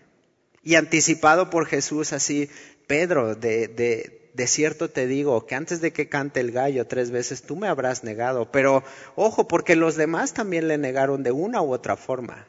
Y 0.63 0.75
anticipado 0.75 1.49
por 1.49 1.65
Jesús 1.65 2.13
así, 2.13 2.49
Pedro, 2.87 3.35
de, 3.35 3.67
de, 3.67 4.29
de 4.33 4.47
cierto 4.47 4.89
te 4.89 5.07
digo 5.07 5.45
que 5.47 5.55
antes 5.55 5.81
de 5.81 5.91
que 5.91 6.07
cante 6.07 6.39
el 6.39 6.51
gallo 6.51 6.85
tres 6.87 7.11
veces 7.11 7.43
tú 7.43 7.55
me 7.55 7.67
habrás 7.67 8.03
negado. 8.03 8.51
Pero 8.51 8.83
ojo, 9.15 9.47
porque 9.47 9.75
los 9.75 9.95
demás 9.95 10.33
también 10.33 10.67
le 10.67 10.77
negaron 10.77 11.23
de 11.23 11.31
una 11.31 11.61
u 11.61 11.73
otra 11.73 11.97
forma. 11.97 12.47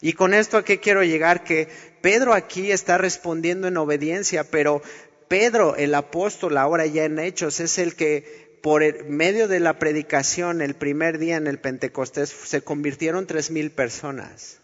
Y 0.00 0.14
con 0.14 0.34
esto 0.34 0.58
a 0.58 0.64
qué 0.64 0.80
quiero 0.80 1.04
llegar, 1.04 1.44
que 1.44 1.68
Pedro 2.00 2.34
aquí 2.34 2.72
está 2.72 2.98
respondiendo 2.98 3.68
en 3.68 3.76
obediencia, 3.76 4.42
pero 4.42 4.82
Pedro, 5.32 5.76
el 5.76 5.94
apóstol, 5.94 6.58
ahora 6.58 6.84
ya 6.84 7.06
en 7.06 7.18
Hechos, 7.18 7.58
es 7.60 7.78
el 7.78 7.96
que 7.96 8.58
por 8.62 8.82
medio 9.06 9.48
de 9.48 9.60
la 9.60 9.78
predicación 9.78 10.60
el 10.60 10.74
primer 10.74 11.16
día 11.16 11.36
en 11.36 11.46
el 11.46 11.58
Pentecostés 11.58 12.28
se 12.28 12.60
convirtieron 12.60 13.26
tres 13.26 13.50
mil 13.50 13.70
personas. 13.70 14.58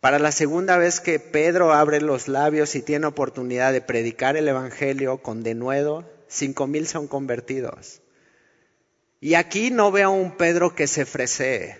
Para 0.00 0.18
la 0.18 0.32
segunda 0.32 0.78
vez 0.78 1.00
que 1.00 1.20
Pedro 1.20 1.74
abre 1.74 2.00
los 2.00 2.28
labios 2.28 2.74
y 2.76 2.80
tiene 2.80 3.08
oportunidad 3.08 3.74
de 3.74 3.82
predicar 3.82 4.38
el 4.38 4.48
Evangelio 4.48 5.18
con 5.18 5.42
denuedo, 5.42 6.10
cinco 6.28 6.66
mil 6.66 6.86
son 6.86 7.06
convertidos. 7.06 8.00
Y 9.20 9.34
aquí 9.34 9.70
no 9.70 9.92
veo 9.92 10.08
a 10.08 10.12
un 10.12 10.38
Pedro 10.38 10.74
que 10.74 10.86
se 10.86 11.04
fresee 11.04 11.76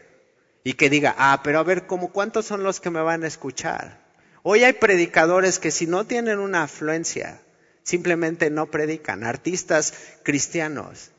y 0.62 0.74
que 0.74 0.90
diga, 0.90 1.14
ah, 1.16 1.40
pero 1.42 1.60
a 1.60 1.62
ver, 1.62 1.86
¿cómo 1.86 2.12
cuántos 2.12 2.44
son 2.44 2.62
los 2.62 2.80
que 2.80 2.90
me 2.90 3.00
van 3.00 3.24
a 3.24 3.28
escuchar? 3.28 4.04
Hoy 4.42 4.62
hay 4.62 4.74
predicadores 4.74 5.58
que 5.58 5.70
si 5.70 5.86
no 5.86 6.06
tienen 6.06 6.38
una 6.38 6.62
afluencia, 6.64 7.40
simplemente 7.86 8.50
no 8.50 8.66
predican, 8.66 9.22
artistas 9.22 9.94
cristianos, 10.24 11.12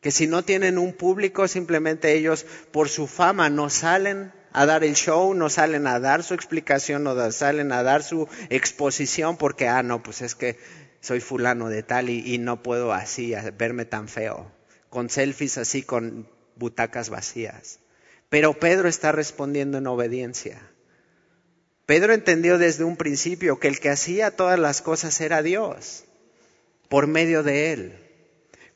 que 0.00 0.10
si 0.10 0.26
no 0.26 0.42
tienen 0.42 0.78
un 0.78 0.92
público, 0.92 1.46
simplemente 1.46 2.12
ellos 2.12 2.44
por 2.72 2.88
su 2.88 3.06
fama 3.06 3.50
no 3.50 3.70
salen 3.70 4.32
a 4.52 4.66
dar 4.66 4.82
el 4.82 4.94
show, 4.94 5.32
no 5.32 5.48
salen 5.48 5.86
a 5.86 6.00
dar 6.00 6.24
su 6.24 6.34
explicación, 6.34 7.04
no 7.04 7.30
salen 7.30 7.70
a 7.70 7.84
dar 7.84 8.02
su 8.02 8.28
exposición 8.48 9.36
porque, 9.36 9.68
ah, 9.68 9.84
no, 9.84 10.02
pues 10.02 10.22
es 10.22 10.34
que 10.34 10.58
soy 11.00 11.20
fulano 11.20 11.68
de 11.68 11.84
tal 11.84 12.10
y, 12.10 12.34
y 12.34 12.38
no 12.38 12.64
puedo 12.64 12.92
así 12.92 13.32
verme 13.56 13.84
tan 13.84 14.08
feo, 14.08 14.50
con 14.88 15.08
selfies 15.08 15.56
así, 15.56 15.84
con 15.84 16.28
butacas 16.56 17.10
vacías. 17.10 17.78
Pero 18.28 18.54
Pedro 18.54 18.88
está 18.88 19.12
respondiendo 19.12 19.78
en 19.78 19.86
obediencia. 19.86 20.69
Pedro 21.90 22.12
entendió 22.12 22.56
desde 22.56 22.84
un 22.84 22.96
principio 22.96 23.58
que 23.58 23.66
el 23.66 23.80
que 23.80 23.90
hacía 23.90 24.30
todas 24.30 24.60
las 24.60 24.80
cosas 24.80 25.20
era 25.20 25.42
Dios, 25.42 26.04
por 26.88 27.08
medio 27.08 27.42
de 27.42 27.72
él. 27.72 27.98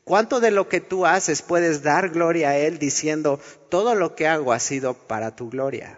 ¿Cuánto 0.03 0.41
de 0.41 0.51
lo 0.51 0.67
que 0.67 0.81
tú 0.81 1.05
haces 1.05 1.41
puedes 1.41 1.81
dar 1.81 2.09
gloria 2.09 2.49
a 2.49 2.57
Él 2.57 2.77
diciendo, 2.77 3.39
todo 3.69 3.95
lo 3.95 4.15
que 4.15 4.27
hago 4.27 4.51
ha 4.51 4.59
sido 4.59 4.95
para 4.95 5.33
tu 5.33 5.49
gloria? 5.49 5.97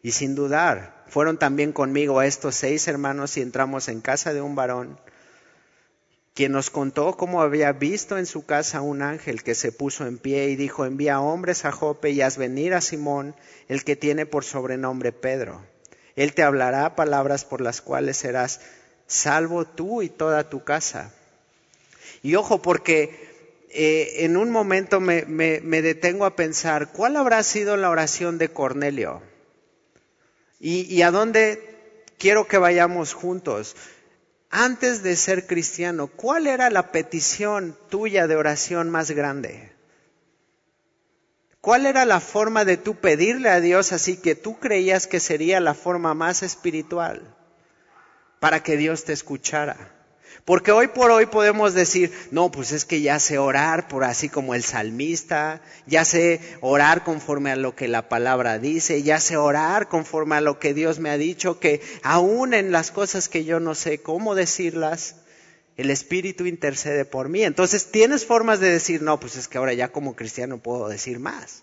Y 0.00 0.12
sin 0.12 0.36
dudar, 0.36 1.02
fueron 1.08 1.40
también 1.40 1.72
conmigo 1.72 2.22
estos 2.22 2.54
seis 2.54 2.86
hermanos 2.86 3.36
y 3.36 3.40
entramos 3.40 3.88
en 3.88 4.00
casa 4.00 4.32
de 4.32 4.42
un 4.42 4.54
varón 4.54 4.96
quien 6.36 6.52
nos 6.52 6.68
contó 6.68 7.16
cómo 7.16 7.40
había 7.40 7.72
visto 7.72 8.18
en 8.18 8.26
su 8.26 8.44
casa 8.44 8.82
un 8.82 9.00
ángel 9.00 9.42
que 9.42 9.54
se 9.54 9.72
puso 9.72 10.06
en 10.06 10.18
pie 10.18 10.50
y 10.50 10.56
dijo, 10.56 10.84
envía 10.84 11.18
hombres 11.18 11.64
a 11.64 11.72
Jope 11.72 12.10
y 12.10 12.20
haz 12.20 12.36
venir 12.36 12.74
a 12.74 12.82
Simón, 12.82 13.34
el 13.68 13.84
que 13.84 13.96
tiene 13.96 14.26
por 14.26 14.44
sobrenombre 14.44 15.12
Pedro. 15.12 15.64
Él 16.14 16.34
te 16.34 16.42
hablará 16.42 16.94
palabras 16.94 17.46
por 17.46 17.62
las 17.62 17.80
cuales 17.80 18.18
serás 18.18 18.60
salvo 19.06 19.64
tú 19.64 20.02
y 20.02 20.10
toda 20.10 20.50
tu 20.50 20.62
casa. 20.62 21.14
Y 22.22 22.34
ojo, 22.34 22.60
porque 22.60 23.64
eh, 23.70 24.24
en 24.24 24.36
un 24.36 24.50
momento 24.50 25.00
me, 25.00 25.22
detengo 25.24 26.26
a 26.26 26.36
pensar, 26.36 26.92
¿cuál 26.92 27.16
habrá 27.16 27.42
sido 27.44 27.78
la 27.78 27.88
oración 27.88 28.36
de 28.36 28.50
Cornelio? 28.50 29.22
y 30.58 31.02
a 31.02 31.10
dónde 31.10 31.76
quiero 32.18 32.46
que 32.46 32.58
vayamos 32.58 33.14
juntos 33.14 33.76
antes 34.58 35.02
de 35.02 35.16
ser 35.16 35.46
cristiano, 35.46 36.06
¿cuál 36.06 36.46
era 36.46 36.70
la 36.70 36.90
petición 36.90 37.76
tuya 37.90 38.26
de 38.26 38.36
oración 38.36 38.88
más 38.88 39.10
grande? 39.10 39.70
¿Cuál 41.60 41.84
era 41.84 42.06
la 42.06 42.20
forma 42.20 42.64
de 42.64 42.78
tú 42.78 42.94
pedirle 42.94 43.50
a 43.50 43.60
Dios 43.60 43.92
así 43.92 44.16
que 44.16 44.34
tú 44.34 44.58
creías 44.58 45.06
que 45.06 45.20
sería 45.20 45.60
la 45.60 45.74
forma 45.74 46.14
más 46.14 46.42
espiritual 46.42 47.36
para 48.40 48.62
que 48.62 48.78
Dios 48.78 49.04
te 49.04 49.12
escuchara? 49.12 49.95
Porque 50.44 50.72
hoy 50.72 50.88
por 50.88 51.10
hoy 51.10 51.26
podemos 51.26 51.74
decir, 51.74 52.12
no, 52.30 52.50
pues 52.50 52.72
es 52.72 52.84
que 52.84 53.00
ya 53.00 53.18
sé 53.18 53.38
orar 53.38 53.88
por 53.88 54.04
así 54.04 54.28
como 54.28 54.54
el 54.54 54.62
salmista, 54.62 55.62
ya 55.86 56.04
sé 56.04 56.40
orar 56.60 57.04
conforme 57.04 57.50
a 57.50 57.56
lo 57.56 57.74
que 57.74 57.88
la 57.88 58.08
palabra 58.08 58.58
dice, 58.58 59.02
ya 59.02 59.18
sé 59.18 59.36
orar 59.36 59.88
conforme 59.88 60.36
a 60.36 60.40
lo 60.40 60.58
que 60.58 60.74
Dios 60.74 60.98
me 60.98 61.10
ha 61.10 61.18
dicho, 61.18 61.58
que 61.58 61.80
aún 62.02 62.54
en 62.54 62.72
las 62.72 62.90
cosas 62.90 63.28
que 63.28 63.44
yo 63.44 63.60
no 63.60 63.74
sé 63.74 64.02
cómo 64.02 64.34
decirlas, 64.34 65.16
el 65.76 65.90
Espíritu 65.90 66.46
intercede 66.46 67.04
por 67.04 67.28
mí. 67.28 67.42
Entonces 67.42 67.90
tienes 67.90 68.24
formas 68.24 68.60
de 68.60 68.70
decir, 68.70 69.02
no, 69.02 69.20
pues 69.20 69.36
es 69.36 69.48
que 69.48 69.58
ahora 69.58 69.74
ya 69.74 69.88
como 69.88 70.16
cristiano 70.16 70.58
puedo 70.58 70.88
decir 70.88 71.18
más. 71.18 71.62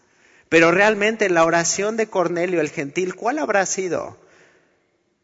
Pero 0.49 0.71
realmente 0.71 1.29
la 1.29 1.45
oración 1.45 1.97
de 1.97 2.07
Cornelio 2.07 2.61
el 2.61 2.69
gentil, 2.69 3.15
¿cuál 3.15 3.39
habrá 3.39 3.65
sido? 3.65 4.22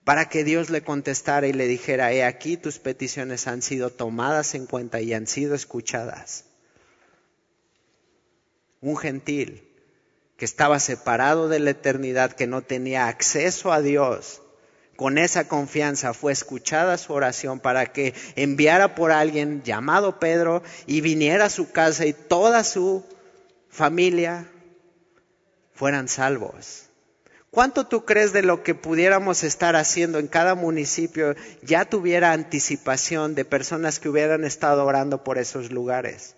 Para 0.10 0.28
que 0.28 0.44
Dios 0.44 0.72
le 0.72 0.82
contestara 0.82 1.46
y 1.46 1.54
le 1.54 1.68
dijera, 1.68 2.12
he 2.12 2.24
aquí 2.24 2.58
tus 2.58 2.80
peticiones 2.80 3.46
han 3.46 3.62
sido 3.62 3.92
tomadas 3.92 4.56
en 4.56 4.66
cuenta 4.66 5.02
y 5.02 5.14
han 5.14 5.28
sido 5.28 5.54
escuchadas. 5.54 6.46
Un 8.82 8.98
gentil 8.98 9.70
que 10.36 10.46
estaba 10.46 10.80
separado 10.80 11.48
de 11.48 11.60
la 11.60 11.70
eternidad, 11.70 12.32
que 12.32 12.48
no 12.48 12.64
tenía 12.64 13.08
acceso 13.08 13.72
a 13.72 13.84
Dios, 13.84 14.42
con 14.96 15.20
esa 15.20 15.48
confianza 15.48 16.16
fue 16.16 16.32
escuchada 16.32 16.98
su 16.98 17.14
oración 17.14 17.60
para 17.60 17.94
que 17.94 18.16
enviara 18.36 18.96
por 18.96 19.12
alguien 19.12 19.62
llamado 19.62 20.18
Pedro 20.20 20.64
y 20.88 21.02
viniera 21.02 21.46
a 21.46 21.50
su 21.52 21.72
casa 21.72 22.08
y 22.08 22.14
toda 22.14 22.64
su 22.64 23.06
familia 23.70 24.50
fueran 25.76 26.08
salvos. 26.08 26.89
¿Cuánto 27.52 27.88
tú 27.88 28.06
crees 28.06 28.32
de 28.32 28.44
lo 28.44 28.62
que 28.62 28.76
pudiéramos 28.76 29.44
estar 29.44 29.76
haciendo 29.76 30.20
en 30.20 30.28
cada 30.28 30.54
municipio 30.54 31.36
ya 31.64 31.86
tuviera 31.86 32.32
anticipación 32.32 33.34
de 33.34 33.44
personas 33.44 34.00
que 34.00 34.08
hubieran 34.08 34.44
estado 34.44 34.86
orando 34.86 35.24
por 35.24 35.40
esos 35.40 35.72
lugares? 35.72 36.36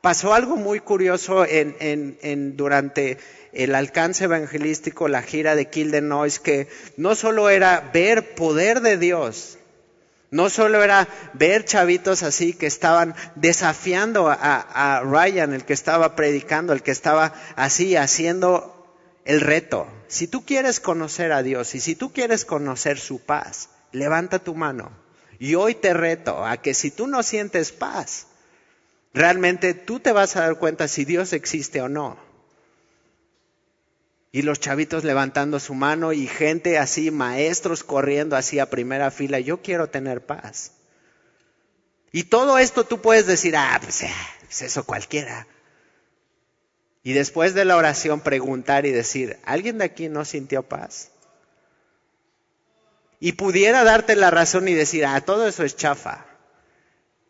Pasó 0.00 0.32
algo 0.32 0.56
muy 0.56 0.80
curioso 0.80 1.44
en, 1.46 2.56
durante 2.56 3.18
el 3.52 3.74
alcance 3.74 4.24
evangelístico, 4.24 5.08
la 5.08 5.22
gira 5.22 5.56
de 5.56 5.68
Kill 5.68 6.08
Noise, 6.08 6.40
que 6.42 6.68
no 6.96 7.14
solo 7.14 7.50
era 7.50 7.90
ver 7.92 8.34
poder 8.34 8.80
de 8.80 8.96
Dios, 8.96 9.58
no 10.30 10.48
solo 10.48 10.82
era 10.82 11.06
ver 11.34 11.64
chavitos 11.64 12.22
así 12.22 12.54
que 12.54 12.66
estaban 12.66 13.14
desafiando 13.34 14.28
a 14.30 15.02
Ryan, 15.04 15.52
el 15.52 15.64
que 15.64 15.72
estaba 15.74 16.16
predicando, 16.16 16.72
el 16.72 16.82
que 16.82 16.92
estaba 16.92 17.34
así 17.56 17.96
haciendo 17.96 18.75
el 19.26 19.40
reto. 19.40 19.88
Si 20.08 20.28
tú 20.28 20.44
quieres 20.46 20.80
conocer 20.80 21.32
a 21.32 21.42
Dios 21.42 21.74
y 21.74 21.80
si 21.80 21.94
tú 21.94 22.12
quieres 22.12 22.44
conocer 22.44 22.98
su 22.98 23.20
paz, 23.20 23.68
levanta 23.92 24.38
tu 24.38 24.54
mano. 24.54 24.90
Y 25.38 25.56
hoy 25.56 25.74
te 25.74 25.92
reto 25.92 26.46
a 26.46 26.56
que 26.56 26.72
si 26.72 26.90
tú 26.90 27.06
no 27.06 27.22
sientes 27.22 27.72
paz, 27.72 28.28
realmente 29.12 29.74
tú 29.74 30.00
te 30.00 30.12
vas 30.12 30.36
a 30.36 30.40
dar 30.40 30.58
cuenta 30.58 30.88
si 30.88 31.04
Dios 31.04 31.32
existe 31.32 31.82
o 31.82 31.88
no. 31.88 32.16
Y 34.32 34.42
los 34.42 34.60
chavitos 34.60 35.04
levantando 35.04 35.60
su 35.60 35.74
mano 35.74 36.12
y 36.12 36.26
gente 36.26 36.78
así, 36.78 37.10
maestros 37.10 37.84
corriendo 37.84 38.36
así 38.36 38.58
a 38.58 38.70
primera 38.70 39.10
fila, 39.10 39.40
yo 39.40 39.60
quiero 39.60 39.88
tener 39.88 40.24
paz. 40.24 40.72
Y 42.12 42.24
todo 42.24 42.58
esto 42.58 42.84
tú 42.84 43.00
puedes 43.00 43.26
decir, 43.26 43.56
ah, 43.56 43.78
pues, 43.82 44.02
eh, 44.02 44.12
pues 44.46 44.62
eso 44.62 44.84
cualquiera. 44.84 45.46
Y 47.06 47.12
después 47.12 47.54
de 47.54 47.64
la 47.64 47.76
oración 47.76 48.20
preguntar 48.20 48.84
y 48.84 48.90
decir, 48.90 49.38
¿alguien 49.44 49.78
de 49.78 49.84
aquí 49.84 50.08
no 50.08 50.24
sintió 50.24 50.64
paz? 50.64 51.12
Y 53.20 53.34
pudiera 53.34 53.84
darte 53.84 54.16
la 54.16 54.32
razón 54.32 54.66
y 54.66 54.74
decir, 54.74 55.06
ah, 55.06 55.20
todo 55.20 55.46
eso 55.46 55.62
es 55.62 55.76
chafa. 55.76 56.26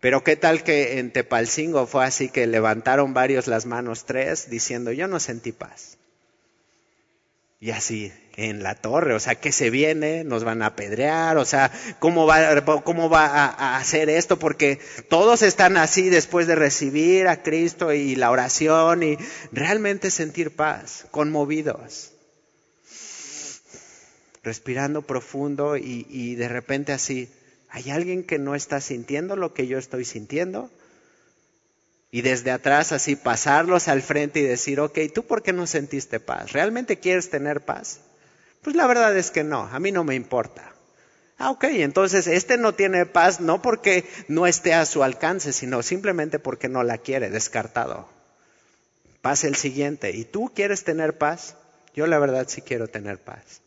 Pero 0.01 0.25
qué 0.25 0.35
tal 0.35 0.65
que 0.65 0.99
en 0.99 1.13
Tepalcingo 1.13 1.87
fue 1.87 2.07
así 2.07 2.31
que 2.31 2.47
levantaron 2.47 3.13
varios 3.13 3.49
las 3.49 3.67
manos, 3.67 4.07
tres, 4.07 4.49
diciendo, 4.49 4.93
yo 4.93 5.09
no 5.09 5.21
sentí 5.21 5.53
paz. 5.53 5.99
Y 7.61 7.73
así, 7.73 8.15
en 8.37 8.63
la 8.63 8.75
torre, 8.75 9.15
o 9.15 9.21
sea, 9.21 9.37
¿qué 9.37 9.51
se 9.51 9.71
viene? 9.71 10.23
Nos 10.23 10.45
van 10.45 10.61
a 10.61 10.67
apedrear, 10.67 11.39
o 11.39 11.47
sea, 11.47 11.73
¿cómo 11.99 12.27
va, 12.27 12.37
a, 12.45 13.79
hacer 13.79 14.11
esto? 14.11 14.39
Porque 14.39 14.79
todos 15.09 15.41
están 15.41 15.79
así 15.79 16.11
después 16.11 16.47
de 16.47 16.55
recibir 16.55 17.29
a 17.29 17.43
Cristo 17.43 17.95
y 17.95 18.15
la 18.15 18.31
oración 18.31 19.03
y 19.03 19.17
realmente 19.53 20.11
sentir 20.11 20.55
paz, 20.55 21.07
conmovidos, 21.11 22.13
respirando 24.43 25.01
profundo 25.01 25.79
y, 25.79 26.07
y 26.11 26.35
de 26.35 26.49
repente 26.49 26.93
así, 26.93 27.31
¿hay 27.71 27.91
alguien 27.91 28.23
que 28.23 28.39
no 28.39 28.55
está 28.55 28.83
sintiendo 28.83 29.37
lo 29.37 29.55
que 29.55 29.67
yo 29.67 29.79
estoy 29.79 30.05
sintiendo? 30.05 30.71
Y 32.11 32.21
desde 32.21 32.51
atrás 32.51 32.93
así 32.93 33.17
pasarlos 33.17 33.89
al 33.89 34.03
frente 34.03 34.41
y 34.41 34.43
decir, 34.43 34.79
ok, 34.79 34.99
¿tú 35.15 35.25
por 35.25 35.43
qué 35.43 35.55
no 35.55 35.67
sentiste 35.67 36.21
paz? 36.21 36.53
¿Realmente 36.53 36.99
quieres 36.99 37.31
tener 37.31 37.63
paz? 37.63 38.01
Pues 38.67 38.75
la 38.75 38.89
verdad 38.89 39.17
es 39.17 39.31
que 39.31 39.45
no, 39.45 39.61
a 39.61 39.79
mí 39.79 39.93
no 39.93 40.03
me 40.03 40.17
importa. 40.17 40.73
Ah, 41.39 41.53
ok, 41.53 41.67
entonces 41.71 42.27
este 42.27 42.59
no 42.59 42.75
tiene 42.75 43.07
paz 43.07 43.39
no 43.39 43.63
porque 43.63 44.05
no 44.27 44.45
esté 44.45 44.75
a 44.75 44.85
su 44.87 45.05
alcance, 45.05 45.53
sino 45.53 45.85
simplemente 45.85 46.41
porque 46.41 46.69
no 46.69 46.83
la 46.83 46.99
quiere, 46.99 47.31
descartado. 47.31 48.09
Pasa 49.23 49.47
el 49.47 49.55
siguiente, 49.55 50.11
¿y 50.11 50.25
tú 50.25 50.51
quieres 50.53 50.83
tener 50.83 51.17
paz? 51.17 51.55
Yo 51.95 52.09
la 52.09 52.19
verdad 52.19 52.47
sí 52.49 52.61
quiero 52.61 52.89
tener 52.89 53.19
paz. 53.19 53.61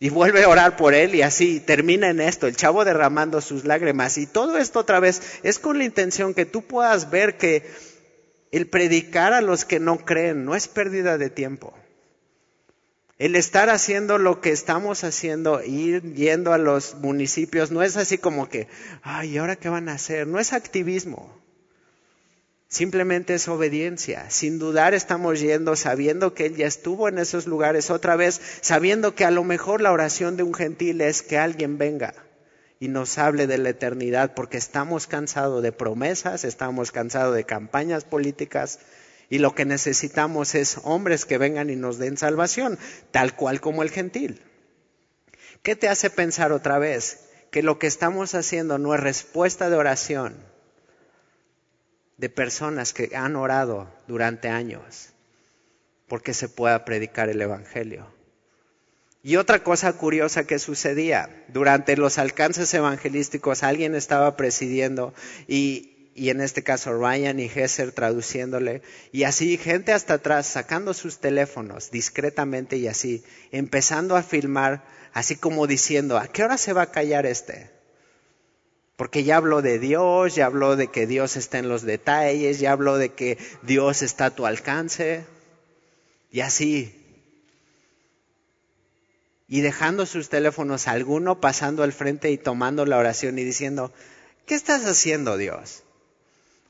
Y 0.00 0.10
vuelve 0.10 0.44
a 0.44 0.50
orar 0.50 0.76
por 0.76 0.92
él 0.92 1.14
y 1.14 1.22
así 1.22 1.58
termina 1.58 2.10
en 2.10 2.20
esto, 2.20 2.46
el 2.46 2.56
chavo 2.56 2.84
derramando 2.84 3.40
sus 3.40 3.64
lágrimas. 3.64 4.18
Y 4.18 4.26
todo 4.26 4.58
esto 4.58 4.80
otra 4.80 5.00
vez 5.00 5.22
es 5.44 5.58
con 5.58 5.78
la 5.78 5.84
intención 5.84 6.34
que 6.34 6.44
tú 6.44 6.60
puedas 6.60 7.08
ver 7.08 7.38
que 7.38 7.66
el 8.52 8.68
predicar 8.68 9.32
a 9.32 9.40
los 9.40 9.64
que 9.64 9.80
no 9.80 10.04
creen 10.04 10.44
no 10.44 10.54
es 10.54 10.68
pérdida 10.68 11.16
de 11.16 11.30
tiempo. 11.30 11.72
El 13.18 13.34
estar 13.34 13.68
haciendo 13.68 14.16
lo 14.16 14.40
que 14.40 14.50
estamos 14.50 15.02
haciendo, 15.02 15.60
ir 15.64 16.14
yendo 16.14 16.52
a 16.52 16.58
los 16.58 16.94
municipios, 16.94 17.72
no 17.72 17.82
es 17.82 17.96
así 17.96 18.16
como 18.16 18.48
que, 18.48 18.68
ay, 19.02 19.30
¿y 19.30 19.38
ahora 19.38 19.56
qué 19.56 19.68
van 19.68 19.88
a 19.88 19.94
hacer? 19.94 20.28
No 20.28 20.38
es 20.38 20.52
activismo. 20.52 21.36
Simplemente 22.68 23.34
es 23.34 23.48
obediencia. 23.48 24.30
Sin 24.30 24.60
dudar 24.60 24.94
estamos 24.94 25.40
yendo 25.40 25.74
sabiendo 25.74 26.32
que 26.32 26.46
Él 26.46 26.56
ya 26.56 26.66
estuvo 26.66 27.08
en 27.08 27.18
esos 27.18 27.48
lugares 27.48 27.90
otra 27.90 28.14
vez, 28.14 28.40
sabiendo 28.60 29.16
que 29.16 29.24
a 29.24 29.32
lo 29.32 29.42
mejor 29.42 29.80
la 29.80 29.90
oración 29.90 30.36
de 30.36 30.44
un 30.44 30.54
gentil 30.54 31.00
es 31.00 31.22
que 31.22 31.38
alguien 31.38 31.76
venga 31.76 32.14
y 32.78 32.86
nos 32.86 33.18
hable 33.18 33.48
de 33.48 33.58
la 33.58 33.70
eternidad, 33.70 34.34
porque 34.34 34.58
estamos 34.58 35.08
cansados 35.08 35.60
de 35.62 35.72
promesas, 35.72 36.44
estamos 36.44 36.92
cansados 36.92 37.34
de 37.34 37.42
campañas 37.42 38.04
políticas, 38.04 38.78
y 39.30 39.38
lo 39.38 39.54
que 39.54 39.64
necesitamos 39.64 40.54
es 40.54 40.80
hombres 40.84 41.24
que 41.24 41.38
vengan 41.38 41.70
y 41.70 41.76
nos 41.76 41.98
den 41.98 42.16
salvación, 42.16 42.78
tal 43.10 43.36
cual 43.36 43.60
como 43.60 43.82
el 43.82 43.90
gentil. 43.90 44.42
¿Qué 45.62 45.76
te 45.76 45.88
hace 45.88 46.10
pensar 46.10 46.52
otra 46.52 46.78
vez 46.78 47.28
que 47.50 47.62
lo 47.62 47.78
que 47.78 47.86
estamos 47.86 48.34
haciendo 48.34 48.78
no 48.78 48.94
es 48.94 49.00
respuesta 49.00 49.70
de 49.70 49.76
oración 49.76 50.36
de 52.16 52.28
personas 52.28 52.92
que 52.92 53.14
han 53.14 53.36
orado 53.36 53.92
durante 54.06 54.48
años 54.48 55.10
porque 56.06 56.32
se 56.32 56.48
pueda 56.48 56.84
predicar 56.84 57.28
el 57.28 57.42
Evangelio? 57.42 58.06
Y 59.22 59.36
otra 59.36 59.62
cosa 59.62 59.92
curiosa 59.92 60.44
que 60.44 60.58
sucedía, 60.58 61.44
durante 61.48 61.96
los 61.96 62.18
alcances 62.18 62.72
evangelísticos 62.72 63.62
alguien 63.62 63.94
estaba 63.94 64.36
presidiendo 64.36 65.12
y 65.48 65.97
y 66.18 66.30
en 66.30 66.40
este 66.40 66.64
caso 66.64 66.92
Ryan 66.92 67.38
y 67.38 67.44
Hesser 67.44 67.92
traduciéndole, 67.92 68.82
y 69.12 69.22
así 69.22 69.56
gente 69.56 69.92
hasta 69.92 70.14
atrás 70.14 70.48
sacando 70.48 70.92
sus 70.92 71.18
teléfonos 71.18 71.92
discretamente 71.92 72.76
y 72.76 72.88
así, 72.88 73.22
empezando 73.52 74.16
a 74.16 74.24
filmar, 74.24 74.84
así 75.12 75.36
como 75.36 75.68
diciendo, 75.68 76.18
¿a 76.18 76.26
qué 76.26 76.42
hora 76.42 76.58
se 76.58 76.72
va 76.72 76.82
a 76.82 76.90
callar 76.90 77.24
este? 77.24 77.70
Porque 78.96 79.22
ya 79.22 79.36
habló 79.36 79.62
de 79.62 79.78
Dios, 79.78 80.34
ya 80.34 80.46
habló 80.46 80.74
de 80.74 80.88
que 80.88 81.06
Dios 81.06 81.36
está 81.36 81.60
en 81.60 81.68
los 81.68 81.82
detalles, 81.82 82.58
ya 82.58 82.72
habló 82.72 82.98
de 82.98 83.10
que 83.10 83.38
Dios 83.62 84.02
está 84.02 84.26
a 84.26 84.34
tu 84.34 84.44
alcance, 84.44 85.24
y 86.32 86.40
así. 86.40 86.94
Y 89.46 89.60
dejando 89.60 90.04
sus 90.04 90.28
teléfonos, 90.28 90.88
alguno 90.88 91.40
pasando 91.40 91.84
al 91.84 91.92
frente 91.92 92.32
y 92.32 92.38
tomando 92.38 92.84
la 92.86 92.98
oración 92.98 93.38
y 93.38 93.44
diciendo, 93.44 93.92
¿qué 94.46 94.56
estás 94.56 94.84
haciendo 94.84 95.36
Dios? 95.36 95.84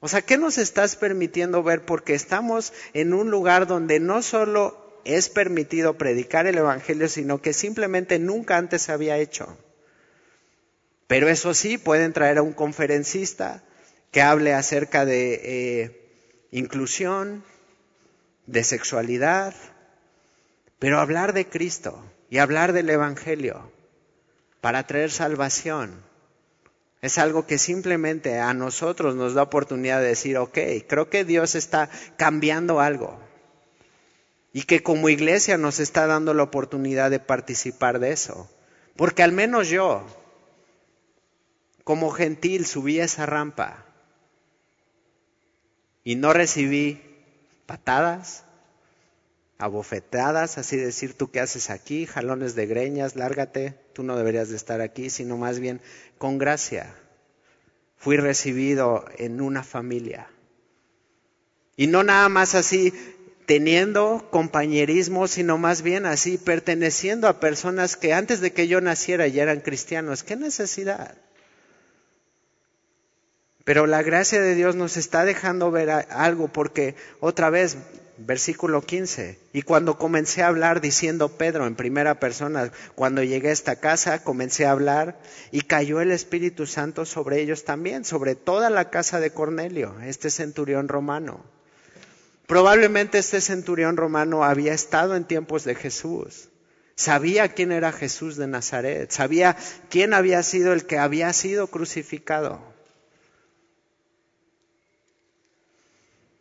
O 0.01 0.09
sea, 0.09 0.23
¿qué 0.23 0.39
nos 0.39 0.59
estás 0.59 0.97
permitiendo 0.97 1.63
ver? 1.63 1.85
Porque 1.85 2.15
estamos 2.15 2.73
en 2.93 3.13
un 3.13 3.31
lugar 3.31 3.67
donde 3.67 3.99
no 3.99 4.23
solo 4.23 5.01
es 5.05 5.29
permitido 5.29 5.99
predicar 5.99 6.47
el 6.47 6.59
Evangelio, 6.59 7.09
sino 7.09 7.43
que 7.43 7.53
simplemente 7.53 8.19
nunca 8.19 8.57
antes 8.57 8.83
se 8.83 8.93
había 8.93 9.19
hecho. 9.19 9.57
Pero 11.07 11.29
eso 11.29 11.55
sí, 11.55 11.79
pueden 11.79 12.13
traer 12.13 12.39
a 12.39 12.43
un 12.43 12.53
conferencista 12.53 13.65
que 14.13 14.23
hable 14.23 14.55
acerca 14.55 15.05
de 15.05 15.41
eh, 15.43 16.11
inclusión, 16.51 17.43
de 18.47 18.65
sexualidad, 18.65 19.55
pero 20.79 21.01
hablar 21.01 21.33
de 21.33 21.47
Cristo 21.47 22.05
y 22.31 22.39
hablar 22.39 22.73
del 22.73 22.89
Evangelio 22.89 23.73
para 24.61 24.87
traer 24.87 25.11
salvación 25.11 26.08
es 27.01 27.19
algo 27.19 27.47
que 27.47 27.59
simplemente 27.59 28.39
a 28.39 28.53
nosotros 28.55 29.15
nos 29.15 29.35
da 29.35 29.43
oportunidad 29.43 30.01
de 30.01 30.09
decir, 30.09 30.37
ok, 30.37 30.59
creo 30.89 31.09
que 31.09 31.25
Dios 31.25 31.55
está 31.55 31.89
cambiando 32.17 32.81
algo. 32.81 33.19
Y 34.53 34.63
que 34.63 34.83
como 34.83 35.09
iglesia 35.09 35.59
nos 35.59 35.79
está 35.79 36.07
dando 36.07 36.35
la 36.35 36.43
oportunidad 36.43 37.11
de 37.11 37.21
participar 37.21 38.01
de 38.01 38.13
eso. 38.13 38.51
Porque 38.97 39.23
al 39.23 39.31
menos 39.31 39.69
yo, 39.69 40.05
como 41.85 42.11
gentil, 42.11 42.67
subí 42.67 42.99
esa 42.99 43.27
rampa 43.27 43.85
y 46.03 46.17
no 46.17 46.33
recibí 46.33 47.01
patadas, 47.67 48.45
abofetadas, 49.59 50.59
así 50.59 50.77
decir, 50.77 51.17
tú 51.17 51.31
qué 51.31 51.41
haces 51.41 51.71
aquí, 51.71 52.07
jalones 52.07 52.55
de 52.55 52.67
greñas, 52.67 53.15
lárgate, 53.15 53.79
tú 53.99 54.05
no 54.05 54.17
deberías 54.17 54.49
de 54.49 54.55
estar 54.55 54.81
aquí, 54.81 55.11
sino 55.11 55.37
más 55.37 55.59
bien 55.59 55.81
con 56.19 56.39
gracia. 56.39 56.95
Fui 57.97 58.17
recibido 58.17 59.05
en 59.19 59.41
una 59.41 59.65
familia. 59.65 60.29
Y 61.75 61.89
no 61.89 62.05
nada 62.05 62.29
más 62.29 62.55
así 62.55 62.93
teniendo 63.47 64.29
compañerismo, 64.31 65.27
sino 65.27 65.59
más 65.59 65.83
bien 65.83 66.07
así 66.07 66.39
perteneciendo 66.39 67.27
a 67.27 67.41
personas 67.41 67.97
que 67.97 68.15
antes 68.15 68.41
de 68.41 68.53
que 68.53 68.69
yo 68.69 68.81
naciera 68.81 69.27
ya 69.27 69.43
eran 69.43 69.63
cristianos. 69.63 70.23
¿Qué 70.23 70.37
necesidad? 70.37 71.17
Pero 73.65 73.89
la 73.89 74.05
gracia 74.05 74.41
de 74.41 74.55
Dios 74.55 74.77
nos 74.77 74.97
está 74.97 75.25
dejando 75.25 75.73
ver 75.73 75.91
algo 75.91 76.47
porque 76.47 76.95
otra 77.19 77.51
vez 77.51 77.77
versículo 78.19 78.83
15. 78.83 79.39
Y 79.53 79.63
cuando 79.63 79.99
comencé 79.99 80.43
a 80.43 80.49
hablar 80.49 80.81
diciendo 80.81 81.29
Pedro 81.29 81.67
en 81.67 81.77
primera 81.77 82.19
persona, 82.19 82.71
cuando 82.95 83.23
llegué 83.23 83.49
a 83.49 83.53
esta 83.53 83.77
casa, 83.77 84.23
comencé 84.23 84.67
a 84.67 84.73
hablar 84.73 85.19
y 85.53 85.63
cayó 85.63 86.01
el 86.01 86.11
Espíritu 86.11 86.67
Santo 86.67 87.05
sobre 87.05 87.41
ellos 87.41 87.65
también, 87.65 88.05
sobre 88.05 88.35
toda 88.35 88.71
la 88.71 88.91
casa 88.91 89.21
de 89.21 89.31
Cornelio, 89.31 89.95
este 90.05 90.31
centurión 90.31 90.89
romano. 90.89 91.45
Probablemente 92.47 93.19
este 93.19 93.41
centurión 93.41 93.97
romano 93.97 94.43
había 94.43 94.73
estado 94.73 95.17
en 95.17 95.25
tiempos 95.25 95.65
de 95.65 95.75
Jesús. 95.75 96.49
Sabía 96.97 97.49
quién 97.55 97.71
era 97.71 97.93
Jesús 97.93 98.37
de 98.37 98.49
Nazaret, 98.49 99.11
sabía 99.13 99.57
quién 99.89 100.15
había 100.15 100.43
sido 100.43 100.73
el 100.73 100.85
que 100.85 100.99
había 100.99 101.33
sido 101.33 101.69
crucificado. 101.69 102.61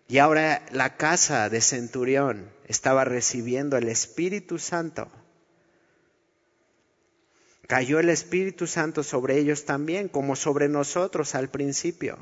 Y 0.08 0.20
ahora 0.20 0.65
la 0.72 0.96
casa 0.96 1.50
de 1.50 1.60
Centurión 1.60 2.50
estaba 2.65 3.04
recibiendo 3.04 3.78
el 3.78 3.89
Espíritu 3.89 4.58
Santo. 4.58 5.10
Cayó 7.67 8.00
el 8.00 8.10
Espíritu 8.10 8.65
Santo 8.67 9.04
sobre 9.04 9.38
ellos 9.38 9.65
también, 9.65 10.08
como 10.08 10.38
sobre 10.38 10.70
nosotros 10.70 11.36
al 11.36 11.50
principio. 11.50 12.18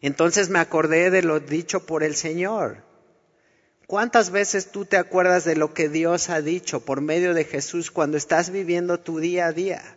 Entonces 0.00 0.48
me 0.48 0.58
acordé 0.58 1.10
de 1.10 1.22
lo 1.22 1.38
dicho 1.38 1.86
por 1.86 2.02
el 2.02 2.16
Señor. 2.16 2.82
¿Cuántas 3.86 4.30
veces 4.30 4.72
tú 4.72 4.84
te 4.84 4.96
acuerdas 4.96 5.44
de 5.44 5.54
lo 5.54 5.74
que 5.74 5.88
Dios 5.88 6.30
ha 6.30 6.40
dicho 6.40 6.84
por 6.84 7.00
medio 7.00 7.34
de 7.34 7.44
Jesús 7.44 7.92
cuando 7.92 8.16
estás 8.16 8.50
viviendo 8.50 8.98
tu 8.98 9.20
día 9.20 9.46
a 9.46 9.52
día? 9.52 9.96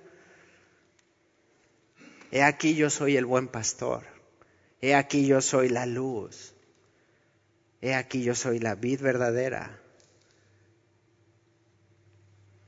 He 2.32 2.44
aquí 2.44 2.76
yo 2.76 2.92
soy 2.92 3.18
el 3.18 3.26
buen 3.26 3.48
pastor. 3.48 4.13
He 4.84 4.96
aquí 4.96 5.26
yo 5.26 5.40
soy 5.40 5.70
la 5.70 5.86
luz. 5.86 6.52
He 7.82 7.96
aquí 7.96 8.22
yo 8.22 8.36
soy 8.36 8.60
la 8.60 8.76
vid 8.76 9.00
verdadera. 9.00 9.80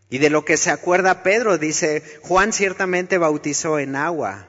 Y 0.09 0.19
de 0.19 0.29
lo 0.29 0.45
que 0.45 0.55
se 0.55 0.71
acuerda 0.71 1.23
Pedro, 1.23 1.57
dice, 1.57 2.01
Juan 2.21 2.53
ciertamente 2.53 3.17
bautizó 3.17 3.79
en 3.79 3.97
agua, 3.97 4.47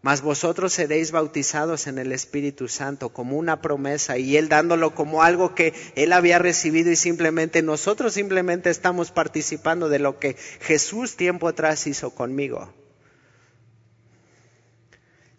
mas 0.00 0.22
vosotros 0.22 0.72
seréis 0.72 1.10
bautizados 1.12 1.86
en 1.86 1.98
el 1.98 2.12
Espíritu 2.12 2.66
Santo 2.66 3.10
como 3.10 3.36
una 3.36 3.60
promesa 3.60 4.16
y 4.16 4.38
Él 4.38 4.48
dándolo 4.48 4.94
como 4.94 5.22
algo 5.22 5.54
que 5.54 5.74
Él 5.96 6.14
había 6.14 6.38
recibido 6.38 6.90
y 6.90 6.96
simplemente 6.96 7.60
nosotros 7.60 8.14
simplemente 8.14 8.70
estamos 8.70 9.10
participando 9.10 9.90
de 9.90 9.98
lo 9.98 10.18
que 10.18 10.34
Jesús 10.60 11.16
tiempo 11.16 11.46
atrás 11.46 11.86
hizo 11.86 12.14
conmigo. 12.14 12.72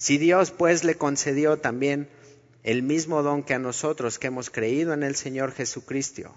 Si 0.03 0.17
Dios 0.17 0.51
pues 0.51 0.83
le 0.83 0.95
concedió 0.95 1.59
también 1.59 2.09
el 2.63 2.83
mismo 2.83 3.23
don 3.23 3.41
que 3.41 3.53
a 3.53 3.57
nosotros 3.57 4.19
que 4.19 4.27
hemos 4.27 4.49
creído 4.49 4.91
en 4.91 5.01
el 5.01 5.15
Señor 5.15 5.53
Jesucristo, 5.53 6.35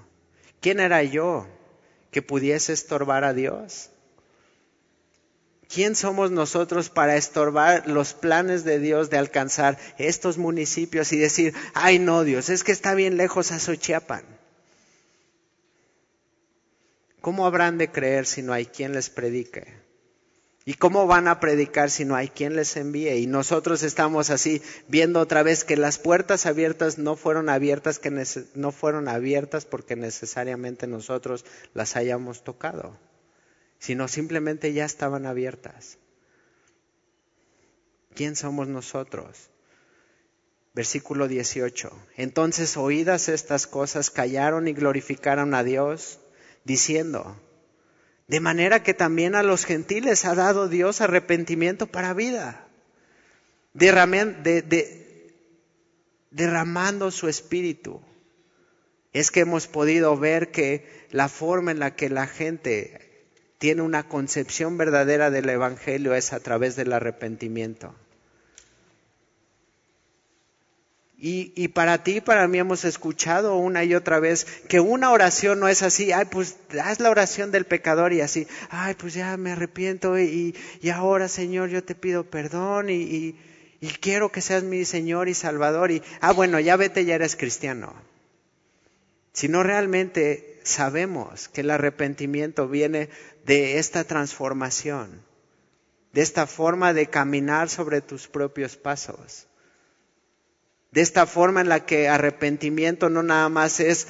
¿quién 0.61 0.79
era 0.79 1.03
yo 1.03 1.49
que 2.13 2.23
pudiese 2.23 2.73
estorbar 2.73 3.25
a 3.25 3.35
Dios? 3.35 3.91
¿Quién 5.69 5.97
somos 5.97 6.31
nosotros 6.31 6.91
para 6.91 7.17
estorbar 7.17 7.89
los 7.89 8.15
planes 8.15 8.63
de 8.63 8.79
Dios 8.79 9.11
de 9.11 9.19
alcanzar 9.19 9.79
estos 9.99 10.39
municipios 10.39 11.13
y 11.13 11.19
decir, 11.19 11.53
ay 11.75 11.99
no 11.99 12.23
Dios, 12.23 12.51
es 12.51 12.63
que 12.63 12.71
está 12.71 12.95
bien 12.95 13.17
lejos 13.17 13.51
a 13.51 13.59
Xochiapan? 13.59 14.23
¿Cómo 17.21 17.47
habrán 17.47 17.79
de 17.79 17.91
creer 17.91 18.27
si 18.27 18.43
no 18.43 18.53
hay 18.53 18.67
quien 18.67 18.93
les 18.93 19.11
predique? 19.11 19.86
¿Y 20.67 20.75
cómo 20.75 21.07
van 21.07 21.29
a 21.29 21.41
predicar 21.41 21.91
si 21.91 22.05
no 22.05 22.15
hay 22.15 22.29
quien 22.29 22.55
les 22.57 22.77
envíe? 22.77 23.17
Y 23.17 23.27
nosotros 23.27 23.83
estamos 23.83 24.29
así 24.29 24.61
viendo 24.89 25.21
otra 25.21 25.43
vez 25.43 25.65
que 25.65 25.79
las 25.79 25.99
puertas 25.99 26.45
abiertas 26.45 26.99
no 26.99 27.17
fueron 27.17 27.49
abiertas, 27.49 27.99
que 27.99 28.11
no 28.55 28.73
fueron 28.73 29.09
abiertas 29.09 29.65
porque 29.65 29.97
necesariamente 29.97 30.87
nosotros 30.87 31.47
las 31.73 31.97
hayamos 31.97 32.45
tocado 32.45 32.99
sino 33.79 34.09
simplemente 34.09 34.73
ya 34.73 34.85
estaban 34.85 35.27
abiertas. 35.27 35.99
¿Quién 38.15 38.37
somos 38.37 38.69
nosotros? 38.69 39.51
Versículo 40.75 41.29
18. 41.29 41.91
Entonces 42.17 42.77
oídas 42.77 43.29
estas 43.29 43.67
cosas, 43.67 44.11
callaron 44.11 44.69
y 44.69 44.73
glorificaron 44.73 45.55
a 45.55 45.63
Dios, 45.63 46.19
diciendo, 46.65 47.37
de 48.29 48.41
manera 48.41 48.83
que 48.83 48.95
también 48.95 49.35
a 49.35 49.43
los 49.43 49.65
gentiles 49.65 50.25
ha 50.25 50.35
dado 50.35 50.69
Dios 50.69 51.01
arrepentimiento 51.01 51.87
para 51.87 52.15
vida, 52.15 52.67
derramando 56.31 57.11
su 57.11 57.29
espíritu. 57.29 58.01
Es 59.13 59.31
que 59.31 59.41
hemos 59.41 59.67
podido 59.67 60.17
ver 60.17 60.51
que 60.51 61.07
la 61.11 61.29
forma 61.29 61.71
en 61.71 61.79
la 61.79 61.95
que 61.95 62.11
la 62.11 62.27
gente 62.27 63.29
tiene 63.59 63.83
una 63.83 64.09
concepción 64.09 64.77
verdadera 64.77 65.31
del 65.31 65.49
Evangelio 65.49 66.15
es 66.15 66.33
a 66.33 66.41
través 66.41 66.77
del 66.77 66.93
arrepentimiento. 66.93 67.95
Y, 71.19 71.69
para 71.69 72.03
ti, 72.03 72.21
para 72.21 72.47
mí 72.47 72.59
hemos 72.59 72.85
escuchado 72.85 73.57
una 73.57 73.85
y 73.85 73.95
otra 73.95 74.21
vez 74.21 74.45
que 74.69 74.81
una 74.81 75.11
oración 75.11 75.59
no 75.59 75.67
es 75.67 75.83
así, 75.83 76.13
ay, 76.13 76.27
pues 76.27 76.59
haz 76.83 77.01
la 77.01 77.09
oración 77.09 77.51
del 77.51 77.65
pecador 77.65 78.13
y 78.13 78.21
así, 78.21 78.47
ay, 78.69 78.95
pues 78.95 79.15
ya 79.15 79.35
me 79.39 79.53
arrepiento 79.53 80.19
y, 80.19 80.55
y 80.83 80.91
ahora, 80.91 81.29
Señor, 81.29 81.71
yo 81.71 81.83
te 81.83 81.95
pido 81.95 82.29
perdón 82.29 82.91
y, 82.91 83.35
y, 83.81 83.89
quiero 84.01 84.31
que 84.31 84.43
seas 84.43 84.63
mi 84.63 84.85
Señor 84.85 85.31
y 85.31 85.35
Salvador 85.35 85.91
y, 85.91 86.03
ah, 86.21 86.35
bueno, 86.35 86.61
ya 86.61 86.77
vete, 86.77 87.07
ya 87.07 87.15
eres 87.15 87.35
cristiano. 87.35 87.95
Si 89.33 89.49
no 89.49 89.63
realmente 89.63 90.61
sabemos 90.65 91.49
que 91.49 91.63
el 91.63 91.71
arrepentimiento 91.71 92.69
viene 92.69 93.09
de 93.47 93.79
esta 93.79 94.05
transformación, 94.05 95.23
de 96.13 96.21
esta 96.21 96.47
forma 96.47 96.93
de 96.93 97.07
caminar 97.07 97.71
sobre 97.71 98.03
tus 98.03 98.29
propios 98.29 98.77
pasos, 98.77 99.47
de 100.97 101.03
esta 101.03 101.27
forma 101.27 101.61
en 101.61 101.69
la 101.69 101.85
que 101.85 102.09
arrepentimiento 102.09 103.11
no 103.11 103.23
nada 103.23 103.51
más 103.51 103.81
es 103.81 104.09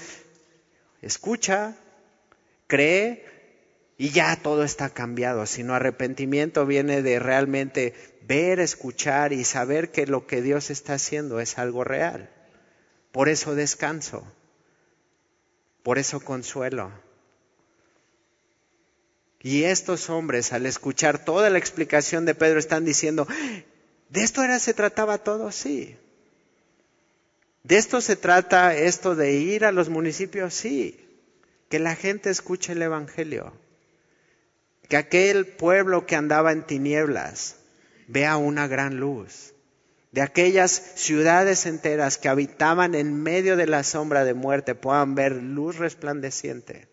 escucha, 1.03 1.74
cree 2.68 3.26
y 3.99 4.11
ya 4.11 4.37
todo 4.41 4.62
está 4.62 4.91
cambiado, 4.91 5.47
sino 5.47 5.74
arrepentimiento 5.74 6.64
viene 6.64 7.03
de 7.03 7.18
realmente 7.18 7.93
ver, 8.22 8.61
escuchar 8.61 9.32
y 9.32 9.43
saber 9.43 9.91
que 9.91 10.07
lo 10.07 10.28
que 10.28 10.43
Dios 10.43 10.70
está 10.70 10.95
haciendo 10.95 11.41
es 11.41 11.59
algo 11.59 11.82
real. 11.82 12.30
Por 13.11 13.28
eso 13.28 13.57
descanso, 13.57 14.24
por 15.82 15.99
eso 15.99 16.20
consuelo. 16.20 16.93
Y 19.41 19.64
estos 19.64 20.09
hombres, 20.09 20.53
al 20.53 20.66
escuchar 20.66 21.24
toda 21.24 21.51
la 21.51 21.59
explicación 21.59 22.26
de 22.26 22.37
Pedro, 22.37 22.61
están 22.61 22.84
diciendo, 22.84 23.26
¿de 24.09 24.22
esto 24.22 24.45
era 24.45 24.61
se 24.61 24.72
trataba 24.72 25.18
todo? 25.18 25.51
Sí. 25.51 25.97
¿De 27.66 27.78
esto 27.78 28.00
se 28.00 28.14
trata 28.14 28.76
esto 28.76 29.16
de 29.16 29.32
ir 29.32 29.64
a 29.64 29.72
los 29.72 29.88
municipios? 29.88 30.54
Sí. 30.54 31.04
Que 31.68 31.80
la 31.80 31.96
gente 31.96 32.30
escuche 32.30 32.74
el 32.74 32.82
Evangelio. 32.82 33.52
Que 34.88 34.96
aquel 34.96 35.48
pueblo 35.48 36.06
que 36.06 36.14
andaba 36.14 36.52
en 36.52 36.64
tinieblas 36.64 37.56
vea 38.06 38.36
una 38.36 38.68
gran 38.68 38.98
luz. 38.98 39.52
De 40.12 40.22
aquellas 40.22 40.70
ciudades 40.70 41.66
enteras 41.66 42.18
que 42.18 42.28
habitaban 42.28 42.94
en 42.94 43.20
medio 43.20 43.56
de 43.56 43.66
la 43.66 43.82
sombra 43.82 44.24
de 44.24 44.34
muerte 44.34 44.76
puedan 44.76 45.16
ver 45.16 45.32
luz 45.32 45.76
resplandeciente. 45.76 46.86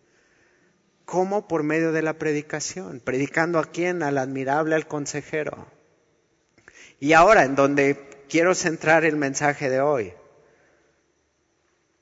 ¿Cómo? 1.06 1.48
Por 1.48 1.62
medio 1.62 1.92
de 1.92 2.02
la 2.02 2.14
predicación. 2.14 3.00
¿Predicando 3.00 3.60
a 3.60 3.66
quién? 3.66 4.02
Al 4.02 4.18
admirable, 4.18 4.74
al 4.74 4.88
consejero. 4.88 5.68
Y 7.00 7.14
ahora, 7.14 7.44
en 7.44 7.54
donde 7.54 8.10
quiero 8.28 8.56
centrar 8.56 9.06
el 9.06 9.18
mensaje 9.18 9.70
de 9.70 9.80
hoy. 9.80 10.14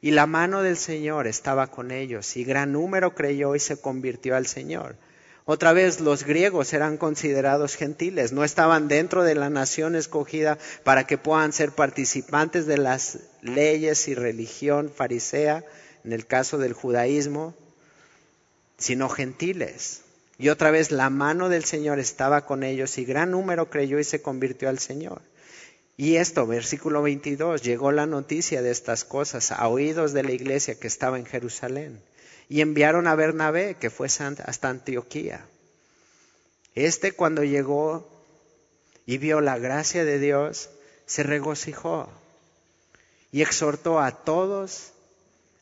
Y 0.00 0.12
la 0.12 0.26
mano 0.26 0.62
del 0.62 0.76
Señor 0.76 1.26
estaba 1.26 1.68
con 1.68 1.90
ellos, 1.90 2.36
y 2.36 2.44
gran 2.44 2.72
número 2.72 3.14
creyó 3.14 3.54
y 3.54 3.60
se 3.60 3.80
convirtió 3.80 4.36
al 4.36 4.46
Señor. 4.46 4.96
Otra 5.44 5.72
vez 5.72 6.00
los 6.00 6.24
griegos 6.24 6.72
eran 6.74 6.98
considerados 6.98 7.74
gentiles, 7.74 8.32
no 8.32 8.44
estaban 8.44 8.86
dentro 8.86 9.24
de 9.24 9.34
la 9.34 9.48
nación 9.48 9.96
escogida 9.96 10.58
para 10.84 11.06
que 11.06 11.16
puedan 11.16 11.54
ser 11.54 11.72
participantes 11.72 12.66
de 12.66 12.76
las 12.76 13.20
leyes 13.40 14.08
y 14.08 14.14
religión 14.14 14.92
farisea, 14.94 15.64
en 16.04 16.12
el 16.12 16.26
caso 16.26 16.58
del 16.58 16.74
judaísmo, 16.74 17.54
sino 18.76 19.08
gentiles. 19.08 20.02
Y 20.36 20.50
otra 20.50 20.70
vez 20.70 20.92
la 20.92 21.10
mano 21.10 21.48
del 21.48 21.64
Señor 21.64 21.98
estaba 21.98 22.44
con 22.44 22.62
ellos 22.62 22.96
y 22.98 23.04
gran 23.04 23.30
número 23.32 23.70
creyó 23.70 23.98
y 23.98 24.04
se 24.04 24.22
convirtió 24.22 24.68
al 24.68 24.78
Señor. 24.78 25.22
Y 26.00 26.14
esto, 26.14 26.46
versículo 26.46 27.02
22, 27.02 27.60
llegó 27.62 27.90
la 27.90 28.06
noticia 28.06 28.62
de 28.62 28.70
estas 28.70 29.04
cosas 29.04 29.50
a 29.50 29.66
oídos 29.66 30.12
de 30.12 30.22
la 30.22 30.30
iglesia 30.30 30.78
que 30.78 30.86
estaba 30.86 31.18
en 31.18 31.26
Jerusalén. 31.26 32.00
Y 32.48 32.60
enviaron 32.60 33.08
a 33.08 33.16
Bernabé, 33.16 33.74
que 33.74 33.90
fue 33.90 34.06
hasta 34.06 34.68
Antioquía. 34.68 35.44
Este 36.76 37.10
cuando 37.10 37.42
llegó 37.42 38.08
y 39.06 39.18
vio 39.18 39.40
la 39.40 39.58
gracia 39.58 40.04
de 40.04 40.20
Dios, 40.20 40.70
se 41.04 41.24
regocijó 41.24 42.08
y 43.32 43.42
exhortó 43.42 43.98
a 43.98 44.12
todos 44.12 44.92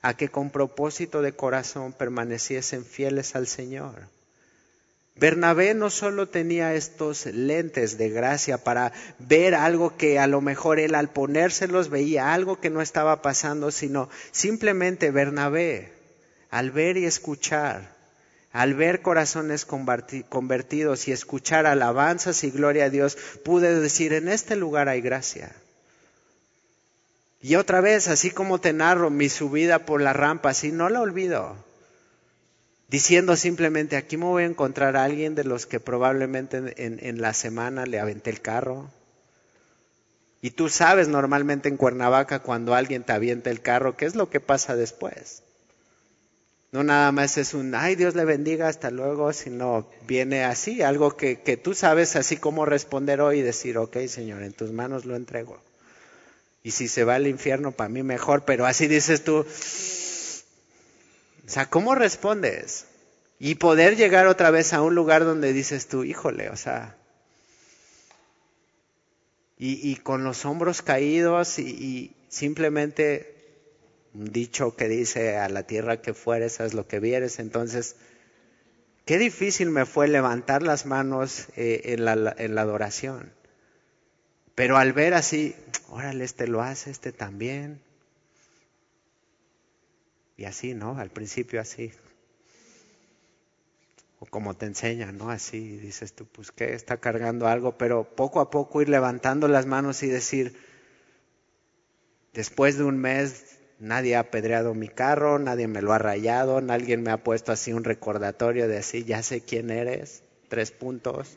a 0.03 0.19
que 0.19 0.29
con 0.29 0.51
propósito 0.51 1.23
de 1.23 1.33
corazón 1.33 1.95
permaneciesen 1.95 2.85
fieles 2.85 3.37
al 3.37 3.47
Señor. 3.47 4.09
Bernabé 5.19 5.73
no 5.73 5.89
solo 5.89 6.29
tenía 6.29 6.75
estos 6.75 7.25
lentes 7.25 7.97
de 7.97 8.11
gracia 8.11 8.59
para 8.59 8.93
ver 9.19 9.55
algo 9.55 9.97
que 9.97 10.19
a 10.19 10.27
lo 10.27 10.43
mejor 10.43 10.79
él 10.79 10.95
al 10.95 11.09
ponérselos 11.09 11.89
veía 11.89 12.35
algo 12.35 12.61
que 12.61 12.69
no 12.69 12.83
estaba 12.83 13.23
pasando, 13.23 13.71
sino 13.71 14.11
simplemente 14.31 15.11
Bernabé, 15.11 15.91
al 16.51 16.71
ver 16.71 16.99
y 16.99 17.07
escuchar, 17.07 17.97
al 18.53 18.75
ver 18.75 19.01
corazones 19.01 19.65
convertidos 19.65 21.09
y 21.09 21.13
escuchar 21.13 21.65
alabanzas 21.65 22.45
y 22.45 22.51
gloria 22.51 22.85
a 22.85 22.91
Dios, 22.91 23.17
pude 23.43 23.81
decir, 23.81 24.13
en 24.13 24.29
este 24.29 24.55
lugar 24.55 24.91
hay 24.91 25.01
gracia. 25.01 25.51
Y 27.41 27.55
otra 27.57 27.81
vez, 27.81 28.09
así 28.09 28.31
como 28.31 28.61
te 28.61 28.75
narro 28.75 29.09
mi 29.09 29.31
subida 29.31 29.87
por 29.87 30.03
la 30.03 30.13
rampa, 30.13 30.51
así 30.51 30.73
no 30.73 30.91
la 30.91 31.01
olvido. 31.01 31.66
Diciendo 32.89 33.35
simplemente, 33.35 33.97
aquí 33.97 34.17
me 34.17 34.27
voy 34.27 34.45
a 34.45 34.47
encontrar 34.47 34.97
a 34.97 35.05
alguien 35.05 35.35
de 35.35 35.43
los 35.43 35.67
que 35.67 35.81
probablemente 35.81 36.75
en, 36.77 37.21
la 37.21 37.35
semana 37.35 37.85
le 37.85 37.99
aventé 37.99 38.31
el 38.31 38.41
carro. 38.41 38.89
Y 40.41 40.51
tú 40.51 40.69
sabes 40.69 41.09
normalmente 41.09 41.69
en 41.69 41.77
Cuernavaca 41.77 42.41
cuando 42.41 42.75
alguien 42.75 43.03
te 43.03 43.13
avienta 43.13 43.51
el 43.51 43.61
carro, 43.61 43.97
¿qué 43.97 44.05
es 44.05 44.15
lo 44.15 44.31
que 44.31 44.39
pasa 44.39 44.77
después? 44.77 45.43
No 46.71 46.85
nada 46.85 47.11
más 47.11 47.39
es 47.39 47.55
un, 47.55 47.75
ay 47.75 47.97
Dios 47.97 48.15
le 48.15 48.25
bendiga, 48.25 48.69
hasta 48.69 48.91
luego, 48.91 49.33
sino 49.33 49.89
viene 50.07 50.45
así, 50.45 50.83
algo 50.83 51.17
que, 51.17 51.41
que 51.41 51.57
tú 51.57 51.75
sabes 51.75 52.15
así 52.15 52.37
como 52.37 52.67
responder 52.67 53.21
hoy 53.21 53.41
y 53.41 53.43
decir, 53.43 53.79
ok 53.79 53.97
Señor, 54.07 54.43
en 54.43 54.53
tus 54.53 54.71
manos 54.71 55.07
lo 55.07 55.17
entrego. 55.17 55.59
Y 56.63 56.73
si 56.73 56.87
se 56.87 57.05
va 57.05 57.17
al 57.17 57.27
infierno, 57.27 57.73
para 57.73 57.89
mí 57.89 58.03
mejor, 58.03 58.45
pero 58.45 58.67
así 58.67 58.87
dices 58.89 59.25
tú, 59.25 59.45
o 61.47 61.49
sea, 61.49 61.71
¿cómo 61.71 61.95
respondes? 61.95 62.87
Y 63.39 63.57
poder 63.57 63.97
llegar 63.97 64.27
otra 64.27 64.51
vez 64.51 64.73
a 64.73 64.83
un 64.83 64.95
lugar 64.95 65.25
donde 65.25 65.53
dices 65.53 65.87
tú, 65.89 66.05
híjole, 66.05 66.51
o 66.51 66.57
sea, 66.57 66.97
y, 69.59 69.91
y 69.91 69.97
con 69.97 70.25
los 70.25 70.45
hombros 70.45 70.83
caídos 70.83 71.59
y, 71.59 72.13
simplemente 72.29 73.35
un 74.13 74.33
dicho 74.33 74.77
que 74.77 74.89
dice 74.89 75.37
a 75.37 75.49
la 75.49 75.63
tierra 75.63 76.03
que 76.03 76.13
fueres, 76.13 76.61
haz 76.61 76.75
lo 76.75 76.87
que 76.87 77.01
vieres. 77.01 77.39
Entonces, 77.39 77.97
qué 79.05 79.19
difícil 79.19 79.71
me 79.71 79.87
fue 79.87 80.09
levantar 80.09 80.63
las 80.63 80.85
manos 80.87 81.47
eh, 81.57 81.83
en, 81.85 82.05
la, 82.05 82.35
en, 82.37 82.55
la, 82.55 82.63
adoración. 82.63 83.33
Pero 84.55 84.79
al 84.79 84.93
ver 84.93 85.15
así, 85.15 85.55
órale, 85.89 86.25
este 86.25 86.49
lo 86.49 86.63
hace, 86.63 86.91
este 86.91 87.13
también. 87.13 87.81
Y 90.37 90.45
así, 90.45 90.75
¿no? 90.75 90.99
Al 90.99 91.11
principio 91.11 91.61
así. 91.61 91.93
O 94.19 94.27
como 94.27 94.55
te 94.55 94.67
enseñan, 94.67 95.19
¿no? 95.19 95.31
Así 95.31 95.77
dices 95.79 96.13
tú, 96.13 96.27
pues 96.27 96.53
que 96.53 96.75
está 96.75 96.99
cargando 96.99 97.47
algo, 97.47 97.77
pero 97.79 98.05
poco 98.05 98.41
a 98.41 98.51
poco 98.51 98.83
ir 98.83 98.89
levantando 98.89 99.49
las 99.49 99.67
manos 99.67 100.03
y 100.03 100.09
decir, 100.09 100.59
después 102.33 102.79
de 102.79 102.85
un 102.85 102.99
mes 102.99 103.57
Nadie 103.79 104.17
ha 104.17 104.21
apedreado 104.21 104.73
mi 104.73 104.89
carro, 104.89 105.39
nadie 105.39 105.69
me 105.69 105.83
lo 105.83 105.93
ha 105.93 105.99
rayado, 105.99 106.63
nadie 106.63 106.97
me 106.97 107.11
ha 107.11 107.23
puesto 107.23 107.53
así 107.53 107.75
un 107.75 107.85
recordatorio 107.85 108.69
de 108.69 108.79
así, 108.79 109.05
ya 109.05 109.23
sé 109.23 109.43
quién 109.43 109.71
eres, 109.71 110.23
tres 110.49 110.71
puntos. 110.71 111.37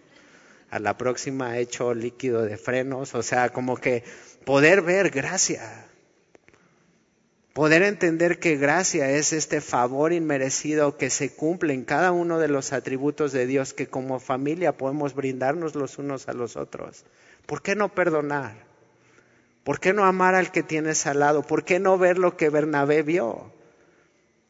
A 0.69 0.79
la 0.79 0.97
próxima 0.97 1.57
he 1.57 1.61
hecho 1.61 1.93
líquido 1.93 2.43
de 2.43 2.55
frenos, 2.55 3.13
o 3.13 3.23
sea, 3.23 3.49
como 3.49 3.75
que 3.75 4.05
poder 4.45 4.81
ver 4.81 5.09
gracia, 5.09 5.88
poder 7.59 7.83
entender 7.83 8.39
que 8.39 8.55
gracia 8.55 9.11
es 9.11 9.33
este 9.33 9.59
favor 9.59 10.13
inmerecido 10.13 10.95
que 10.95 11.09
se 11.09 11.35
cumple 11.35 11.73
en 11.73 11.83
cada 11.83 12.13
uno 12.13 12.39
de 12.39 12.47
los 12.47 12.71
atributos 12.71 13.33
de 13.33 13.47
Dios 13.47 13.73
que 13.73 13.87
como 13.87 14.21
familia 14.21 14.77
podemos 14.77 15.13
brindarnos 15.13 15.75
los 15.75 15.97
unos 15.97 16.29
a 16.29 16.33
los 16.33 16.55
otros. 16.55 17.03
¿Por 17.45 17.61
qué 17.61 17.75
no 17.75 17.93
perdonar? 17.93 18.53
¿Por 19.65 19.81
qué 19.81 19.91
no 19.91 20.05
amar 20.05 20.35
al 20.35 20.53
que 20.53 20.63
tienes 20.63 21.05
al 21.05 21.19
lado? 21.19 21.41
¿Por 21.41 21.65
qué 21.65 21.81
no 21.81 21.97
ver 21.97 22.17
lo 22.17 22.37
que 22.37 22.49
Bernabé 22.49 23.03
vio? 23.03 23.51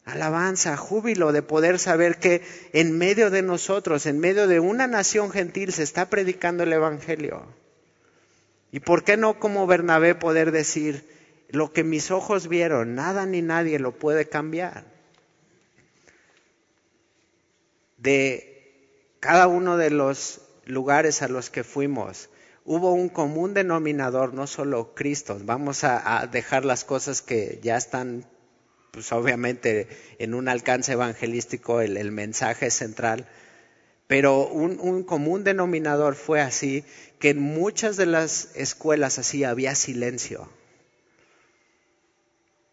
Alabanza, 0.04 0.76
júbilo 0.76 1.32
de 1.32 1.42
poder 1.42 1.80
saber 1.80 2.20
que 2.20 2.42
en 2.72 2.96
medio 2.96 3.30
de 3.30 3.42
nosotros, 3.42 4.06
en 4.06 4.20
medio 4.20 4.46
de 4.46 4.60
una 4.60 4.86
nación 4.86 5.32
gentil, 5.32 5.72
se 5.72 5.82
está 5.82 6.08
predicando 6.10 6.62
el 6.62 6.72
Evangelio. 6.72 7.42
¿Y 8.70 8.78
por 8.78 9.02
qué 9.02 9.16
no 9.16 9.40
como 9.40 9.66
Bernabé 9.66 10.14
poder 10.14 10.52
decir, 10.52 11.18
lo 11.52 11.72
que 11.72 11.84
mis 11.84 12.10
ojos 12.10 12.48
vieron, 12.48 12.94
nada 12.94 13.26
ni 13.26 13.42
nadie 13.42 13.78
lo 13.78 13.92
puede 13.92 14.28
cambiar? 14.28 14.84
De 17.98 18.50
cada 19.20 19.46
uno 19.46 19.76
de 19.76 19.90
los 19.90 20.40
lugares 20.64 21.22
a 21.22 21.28
los 21.28 21.50
que 21.50 21.64
fuimos, 21.64 22.30
hubo 22.64 22.92
un 22.92 23.08
común 23.08 23.52
denominador, 23.52 24.32
no 24.32 24.46
solo 24.46 24.94
Cristo. 24.94 25.38
Vamos 25.42 25.84
a, 25.84 26.28
dejar 26.30 26.64
las 26.64 26.84
cosas 26.84 27.20
que 27.20 27.58
ya 27.62 27.76
están, 27.76 28.24
pues 28.92 29.12
obviamente 29.12 29.88
en 30.18 30.34
un 30.34 30.48
alcance 30.48 30.92
evangelístico, 30.92 31.80
el, 31.80 32.12
mensaje 32.12 32.70
central. 32.70 33.26
Pero 34.06 34.46
un, 34.48 34.78
un, 34.80 35.02
común 35.04 35.44
denominador 35.44 36.14
fue 36.14 36.40
así, 36.40 36.84
que 37.18 37.30
en 37.30 37.40
muchas 37.40 37.96
de 37.96 38.06
las 38.06 38.50
escuelas 38.54 39.18
así 39.18 39.44
había 39.44 39.74
silencio. 39.74 40.48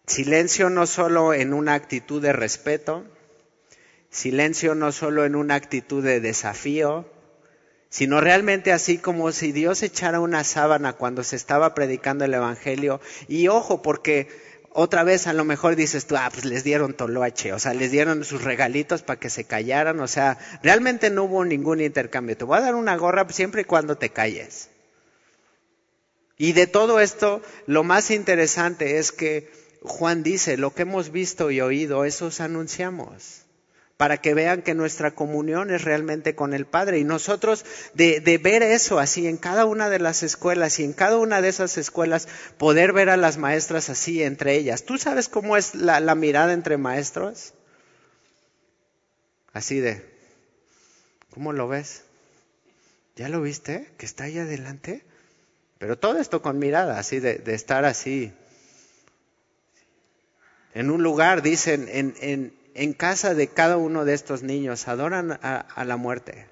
Silencio 0.07 0.69
no 0.69 0.87
solo 0.87 1.33
en 1.33 1.53
una 1.53 1.73
actitud 1.73 2.21
de 2.21 2.31
respeto, 2.31 3.05
silencio 4.09 4.73
no 4.73 4.93
solo 4.93 5.25
en 5.25 5.35
una 5.35 5.55
actitud 5.55 6.01
de 6.01 6.21
desafío, 6.21 7.05
sino 7.89 8.21
realmente 8.21 8.71
así 8.71 8.97
como 8.97 9.33
si 9.33 9.51
Dios 9.51 9.83
echara 9.83 10.21
una 10.21 10.45
sábana 10.45 10.93
cuando 10.93 11.23
se 11.23 11.35
estaba 11.35 11.75
predicando 11.75 12.23
el 12.23 12.33
Evangelio. 12.33 13.01
Y 13.27 13.49
ojo, 13.49 13.81
porque 13.81 14.29
otra 14.71 15.03
vez 15.03 15.27
a 15.27 15.33
lo 15.33 15.43
mejor 15.43 15.75
dices 15.75 16.07
tú, 16.07 16.15
ah, 16.15 16.29
pues 16.31 16.45
les 16.45 16.63
dieron 16.63 16.93
toloache, 16.93 17.51
o 17.51 17.59
sea, 17.59 17.73
les 17.73 17.91
dieron 17.91 18.23
sus 18.23 18.43
regalitos 18.43 19.01
para 19.01 19.19
que 19.19 19.29
se 19.29 19.43
callaran, 19.43 19.99
o 19.99 20.07
sea, 20.07 20.37
realmente 20.63 21.09
no 21.09 21.25
hubo 21.25 21.43
ningún 21.43 21.81
intercambio. 21.81 22.37
Te 22.37 22.45
voy 22.45 22.57
a 22.57 22.61
dar 22.61 22.75
una 22.75 22.95
gorra 22.95 23.27
siempre 23.29 23.63
y 23.63 23.65
cuando 23.65 23.97
te 23.97 24.09
calles. 24.09 24.69
Y 26.37 26.53
de 26.53 26.67
todo 26.67 27.01
esto, 27.01 27.41
lo 27.65 27.83
más 27.83 28.09
interesante 28.09 28.99
es 28.99 29.11
que 29.11 29.66
Juan 29.87 30.23
dice, 30.23 30.57
lo 30.57 30.73
que 30.73 30.83
hemos 30.83 31.11
visto 31.11 31.51
y 31.51 31.61
oído, 31.61 32.05
eso 32.05 32.27
os 32.27 32.41
anunciamos 32.41 33.47
para 33.97 34.17
que 34.17 34.35
vean 34.35 34.61
que 34.61 34.75
nuestra 34.75 35.11
comunión 35.11 35.71
es 35.71 35.83
realmente 35.83 36.35
con 36.35 36.53
el 36.53 36.67
Padre. 36.67 36.99
Y 36.99 37.03
nosotros 37.03 37.65
de, 37.95 38.39
ver 38.41 38.61
eso 38.61 38.99
así 38.99 39.27
en 39.27 39.37
cada 39.37 39.65
una 39.65 39.89
de 39.89 39.99
las 39.99 40.21
escuelas 40.21 40.79
y 40.79 40.83
en 40.83 40.93
cada 40.93 41.17
una 41.17 41.41
de 41.41 41.49
esas 41.49 41.77
escuelas 41.77 42.27
poder 42.57 42.93
ver 42.93 43.09
a 43.09 43.17
las 43.17 43.37
maestras 43.37 43.89
así 43.89 44.21
entre 44.21 44.55
ellas. 44.55 44.83
¿Tú 44.83 44.99
sabes 44.99 45.27
cómo 45.27 45.57
es 45.57 45.73
la, 45.73 45.99
mirada 46.13 46.53
entre 46.53 46.77
maestros? 46.77 47.53
Así 49.51 49.79
de, 49.79 50.05
¿cómo 51.31 51.51
lo 51.51 51.67
ves? 51.67 52.03
¿Ya 53.15 53.29
lo 53.29 53.41
viste? 53.41 53.89
Que 53.97 54.05
está 54.05 54.25
ahí 54.25 54.37
adelante. 54.37 55.03
Pero 55.79 55.97
todo 55.97 56.19
esto 56.19 56.43
con 56.43 56.59
mirada, 56.59 56.99
así 56.99 57.19
de 57.19 57.41
estar 57.47 57.83
así. 57.83 58.31
En 60.77 60.91
un 60.91 61.01
lugar, 61.01 61.41
dicen, 61.41 61.89
en, 61.91 62.53
en, 62.75 62.93
casa 62.93 63.33
de 63.33 63.47
cada 63.47 63.77
uno 63.77 64.05
de 64.05 64.13
estos 64.13 64.43
niños 64.43 64.87
adoran 64.87 65.31
a, 65.41 65.83
la 65.85 65.97
muerte. 65.97 66.45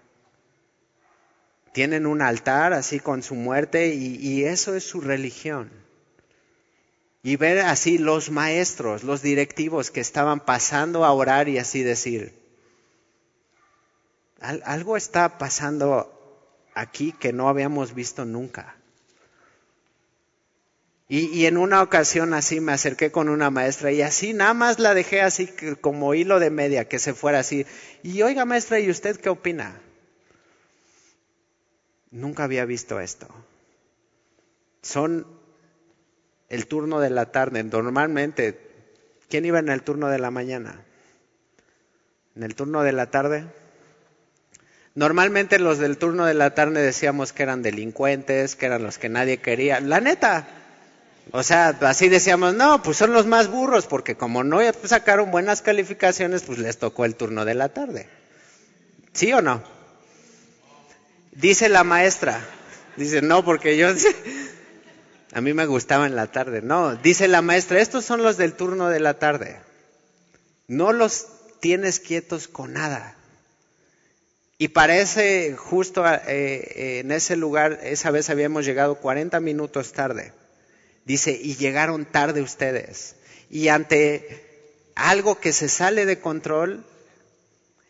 Tienen 1.73 2.07
un 2.07 2.23
altar 2.23 2.73
así 2.73 2.99
con 2.99 3.21
su 3.21 3.35
muerte 3.35 3.89
y 3.93 4.43
eso 4.45 4.73
es 4.73 4.83
su 4.83 4.99
religión. 4.99 5.69
Y 7.21 7.35
ver 7.35 7.59
así 7.59 7.99
los 7.99 8.31
maestros, 8.31 9.03
los 9.03 9.21
directivos 9.21 9.91
que 9.91 10.01
estaban 10.01 10.39
pasando 10.39 11.05
a 11.05 11.11
orar 11.11 11.47
y 11.47 11.59
así 11.59 11.83
decir, 11.83 12.33
algo 14.39 14.97
está 14.97 15.37
pasando 15.37 16.11
aquí 16.73 17.11
que 17.11 17.31
no 17.31 17.47
habíamos 17.47 17.93
visto 17.93 18.25
nunca. 18.25 18.75
Y, 21.07 21.45
en 21.45 21.57
una 21.57 21.83
ocasión 21.83 22.33
así 22.33 22.59
me 22.59 22.71
acerqué 22.71 23.11
con 23.11 23.29
una 23.29 23.51
maestra 23.51 23.91
y 23.91 24.01
así 24.01 24.33
nada 24.33 24.55
más 24.55 24.79
la 24.79 24.95
dejé 24.95 25.21
así 25.21 25.47
como 25.79 26.15
hilo 26.15 26.39
de 26.39 26.49
media, 26.49 26.87
que 26.87 26.97
se 26.97 27.13
fuera 27.13 27.39
así. 27.39 27.67
Y 28.01 28.23
oiga 28.23 28.45
maestra, 28.45 28.79
¿y 28.79 28.89
usted 28.89 29.17
qué 29.17 29.29
opina? 29.29 29.79
Nunca 32.09 32.45
había 32.45 32.65
visto 32.65 32.99
esto. 32.99 33.27
Son 34.81 35.27
el 36.49 36.65
turno 36.65 36.99
de 36.99 37.11
la 37.11 37.31
tarde. 37.31 37.63
Normalmente, 37.63 38.59
¿quién 39.29 39.45
iba 39.45 39.59
en 39.59 39.69
el 39.69 39.83
turno 39.83 40.09
de 40.09 40.17
la 40.17 40.31
mañana? 40.31 40.83
¿En 42.35 42.41
el 42.41 42.55
turno 42.55 42.81
de 42.81 42.93
la 42.93 43.11
tarde? 43.11 43.45
Normalmente 44.95 45.59
los 45.59 45.77
del 45.77 45.97
turno 45.97 46.25
de 46.25 46.33
la 46.33 46.55
tarde 46.55 46.81
decíamos 46.81 47.31
que 47.31 47.43
eran 47.43 47.61
delincuentes, 47.61 48.55
que 48.55 48.65
eran 48.65 48.81
los 48.81 48.97
que 48.97 49.09
nadie 49.09 49.37
quería. 49.37 49.79
La 49.81 49.99
neta, 49.99 50.47
o 51.31 51.43
sea, 51.43 51.69
así 51.81 52.09
decíamos, 52.09 52.53
no, 52.53 52.81
pues 52.83 52.97
son 52.97 53.11
los 53.13 53.25
más 53.25 53.49
burros, 53.49 53.87
porque 53.87 54.15
como 54.15 54.43
no 54.43 54.59
sacaron 54.83 55.31
buenas 55.31 55.61
calificaciones, 55.61 56.43
pues 56.43 56.59
les 56.59 56.77
tocó 56.77 57.05
el 57.05 57.15
turno 57.15 57.45
de 57.45 57.55
la 57.55 57.69
tarde. 57.69 58.07
¿Sí 59.13 59.31
o 59.33 59.41
no? 59.41 59.63
Dice 61.31 61.67
la 61.67 61.83
maestra, 61.83 62.39
dice, 62.95 63.21
no, 63.21 63.43
porque 63.43 63.75
yo, 63.77 63.89
a 65.33 65.41
mí 65.41 65.53
me 65.53 65.65
gustaba 65.65 66.05
en 66.05 66.15
la 66.15 66.27
tarde, 66.27 66.61
no, 66.61 66.95
dice 66.95 67.27
la 67.27 67.41
maestra, 67.41 67.79
estos 67.79 68.05
son 68.05 68.23
los 68.23 68.37
del 68.37 68.53
turno 68.53 68.89
de 68.89 68.99
la 68.99 69.15
tarde. 69.15 69.59
No 70.67 70.93
los 70.93 71.27
tienes 71.59 71.99
quietos 71.99 72.47
con 72.47 72.73
nada. 72.73 73.15
Y 74.57 74.69
parece 74.69 75.53
justo 75.57 76.05
eh, 76.07 77.01
en 77.01 77.11
ese 77.11 77.35
lugar, 77.35 77.79
esa 77.83 78.11
vez 78.11 78.29
habíamos 78.29 78.65
llegado 78.65 78.95
40 78.95 79.39
minutos 79.41 79.91
tarde. 79.91 80.31
Dice, 81.05 81.31
y 81.31 81.55
llegaron 81.55 82.05
tarde 82.05 82.41
ustedes. 82.41 83.15
Y 83.49 83.69
ante 83.69 84.89
algo 84.95 85.39
que 85.39 85.53
se 85.53 85.69
sale 85.69 86.05
de 86.05 86.19
control, 86.19 86.83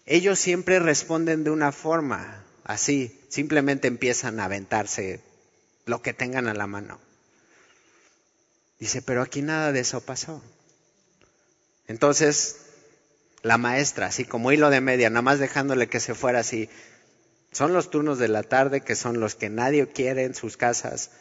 ellos 0.05 0.37
siempre 0.37 0.79
responden 0.79 1.43
de 1.43 1.49
una 1.49 1.71
forma, 1.71 2.43
así, 2.63 3.19
simplemente 3.29 3.87
empiezan 3.87 4.39
a 4.39 4.45
aventarse 4.45 5.21
lo 5.85 6.01
que 6.01 6.13
tengan 6.13 6.47
a 6.47 6.53
la 6.53 6.67
mano. 6.67 6.99
Dice, 8.79 9.01
pero 9.01 9.21
aquí 9.21 9.41
nada 9.41 9.71
de 9.71 9.79
eso 9.79 10.01
pasó. 10.01 10.43
Entonces, 11.87 12.57
la 13.41 13.57
maestra, 13.57 14.07
así 14.07 14.25
como 14.25 14.51
hilo 14.51 14.69
de 14.69 14.81
media, 14.81 15.09
nada 15.09 15.21
más 15.21 15.39
dejándole 15.39 15.87
que 15.87 15.99
se 15.99 16.15
fuera 16.15 16.39
así. 16.39 16.69
Son 17.51 17.73
los 17.73 17.89
turnos 17.89 18.19
de 18.19 18.27
la 18.27 18.43
tarde 18.43 18.81
que 18.81 18.95
son 18.95 19.19
los 19.19 19.35
que 19.35 19.49
nadie 19.49 19.87
quiere 19.87 20.23
en 20.23 20.35
sus 20.35 20.57
casas. 20.57 21.11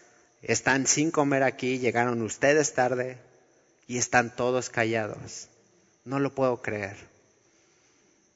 Están 0.47 0.87
sin 0.87 1.11
comer 1.11 1.43
aquí, 1.43 1.79
llegaron 1.79 2.21
ustedes 2.21 2.75
tarde 2.75 3.17
y 3.87 3.97
están 3.97 4.37
todos 4.37 4.69
callados. 4.69 5.49
No 6.05 6.19
lo 6.19 6.35
puedo 6.35 6.61
creer. 6.61 6.97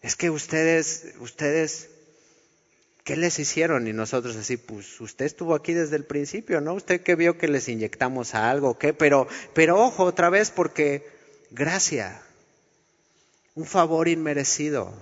Es 0.01 0.17
que 0.17 0.31
ustedes, 0.31 1.15
ustedes, 1.21 1.91
¿qué 3.05 3.17
les 3.17 3.39
hicieron? 3.39 3.87
Y 3.87 3.93
nosotros 3.93 4.37
así, 4.37 4.57
pues 4.57 4.99
usted 5.03 5.27
estuvo 5.27 5.55
aquí 5.55 5.75
desde 5.75 5.97
el 5.97 6.05
principio, 6.05 6.63
¿no? 6.63 6.75
Usted 6.75 7.03
que 7.03 7.15
vio 7.15 7.37
que 7.37 7.47
les 7.47 7.69
inyectamos 7.69 8.35
a 8.35 8.49
algo, 8.49 8.79
¿qué? 8.79 8.95
Pero, 8.95 9.29
pero 9.53 9.79
ojo 9.79 10.05
otra 10.05 10.31
vez 10.31 10.51
porque 10.51 11.07
gracia 11.51 12.23
un 13.55 13.67
favor 13.67 14.09
inmerecido. 14.09 14.95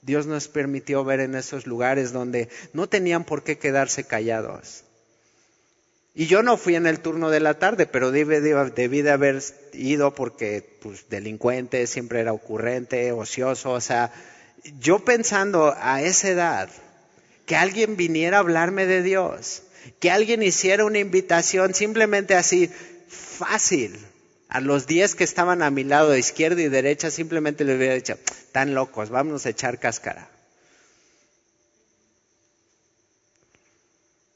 Dios 0.00 0.26
nos 0.26 0.48
permitió 0.48 1.04
ver 1.04 1.20
en 1.20 1.34
esos 1.34 1.66
lugares 1.66 2.12
donde 2.12 2.48
no 2.72 2.88
tenían 2.88 3.24
por 3.24 3.42
qué 3.42 3.58
quedarse 3.58 4.04
callados. 4.04 4.85
Y 6.18 6.28
yo 6.28 6.42
no 6.42 6.56
fui 6.56 6.76
en 6.76 6.86
el 6.86 7.00
turno 7.00 7.28
de 7.28 7.40
la 7.40 7.58
tarde, 7.58 7.84
pero 7.84 8.10
debí, 8.10 9.02
de 9.02 9.10
haber 9.10 9.42
ido 9.74 10.14
porque, 10.14 10.66
pues, 10.80 11.10
delincuente, 11.10 11.86
siempre 11.86 12.20
era 12.20 12.32
ocurrente, 12.32 13.12
ocioso. 13.12 13.72
O 13.72 13.82
sea, 13.82 14.10
yo 14.80 15.00
pensando 15.00 15.74
a 15.78 16.00
esa 16.00 16.30
edad, 16.30 16.70
que 17.44 17.54
alguien 17.54 17.98
viniera 17.98 18.38
a 18.38 18.40
hablarme 18.40 18.86
de 18.86 19.02
Dios, 19.02 19.62
que 20.00 20.10
alguien 20.10 20.42
hiciera 20.42 20.86
una 20.86 21.00
invitación 21.00 21.74
simplemente 21.74 22.34
así, 22.34 22.70
fácil, 23.08 23.94
a 24.48 24.62
los 24.62 24.86
diez 24.86 25.16
que 25.16 25.24
estaban 25.24 25.60
a 25.60 25.70
mi 25.70 25.84
lado, 25.84 26.16
izquierda 26.16 26.62
y 26.62 26.70
derecha, 26.70 27.10
simplemente 27.10 27.62
les 27.62 27.76
hubiera 27.76 27.94
dicho, 27.94 28.18
tan 28.52 28.74
locos, 28.74 29.10
vámonos 29.10 29.44
a 29.44 29.50
echar 29.50 29.78
cáscara. 29.78 30.30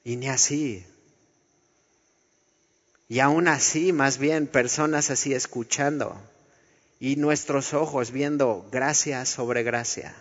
Y 0.04 0.16
ni 0.16 0.28
así. 0.28 0.84
Y 3.10 3.18
aún 3.18 3.48
así, 3.48 3.92
más 3.92 4.18
bien, 4.18 4.46
personas 4.46 5.10
así 5.10 5.34
escuchando 5.34 6.16
y 7.00 7.16
nuestros 7.16 7.74
ojos 7.74 8.12
viendo 8.12 8.68
gracia 8.70 9.26
sobre 9.26 9.64
gracia. 9.64 10.14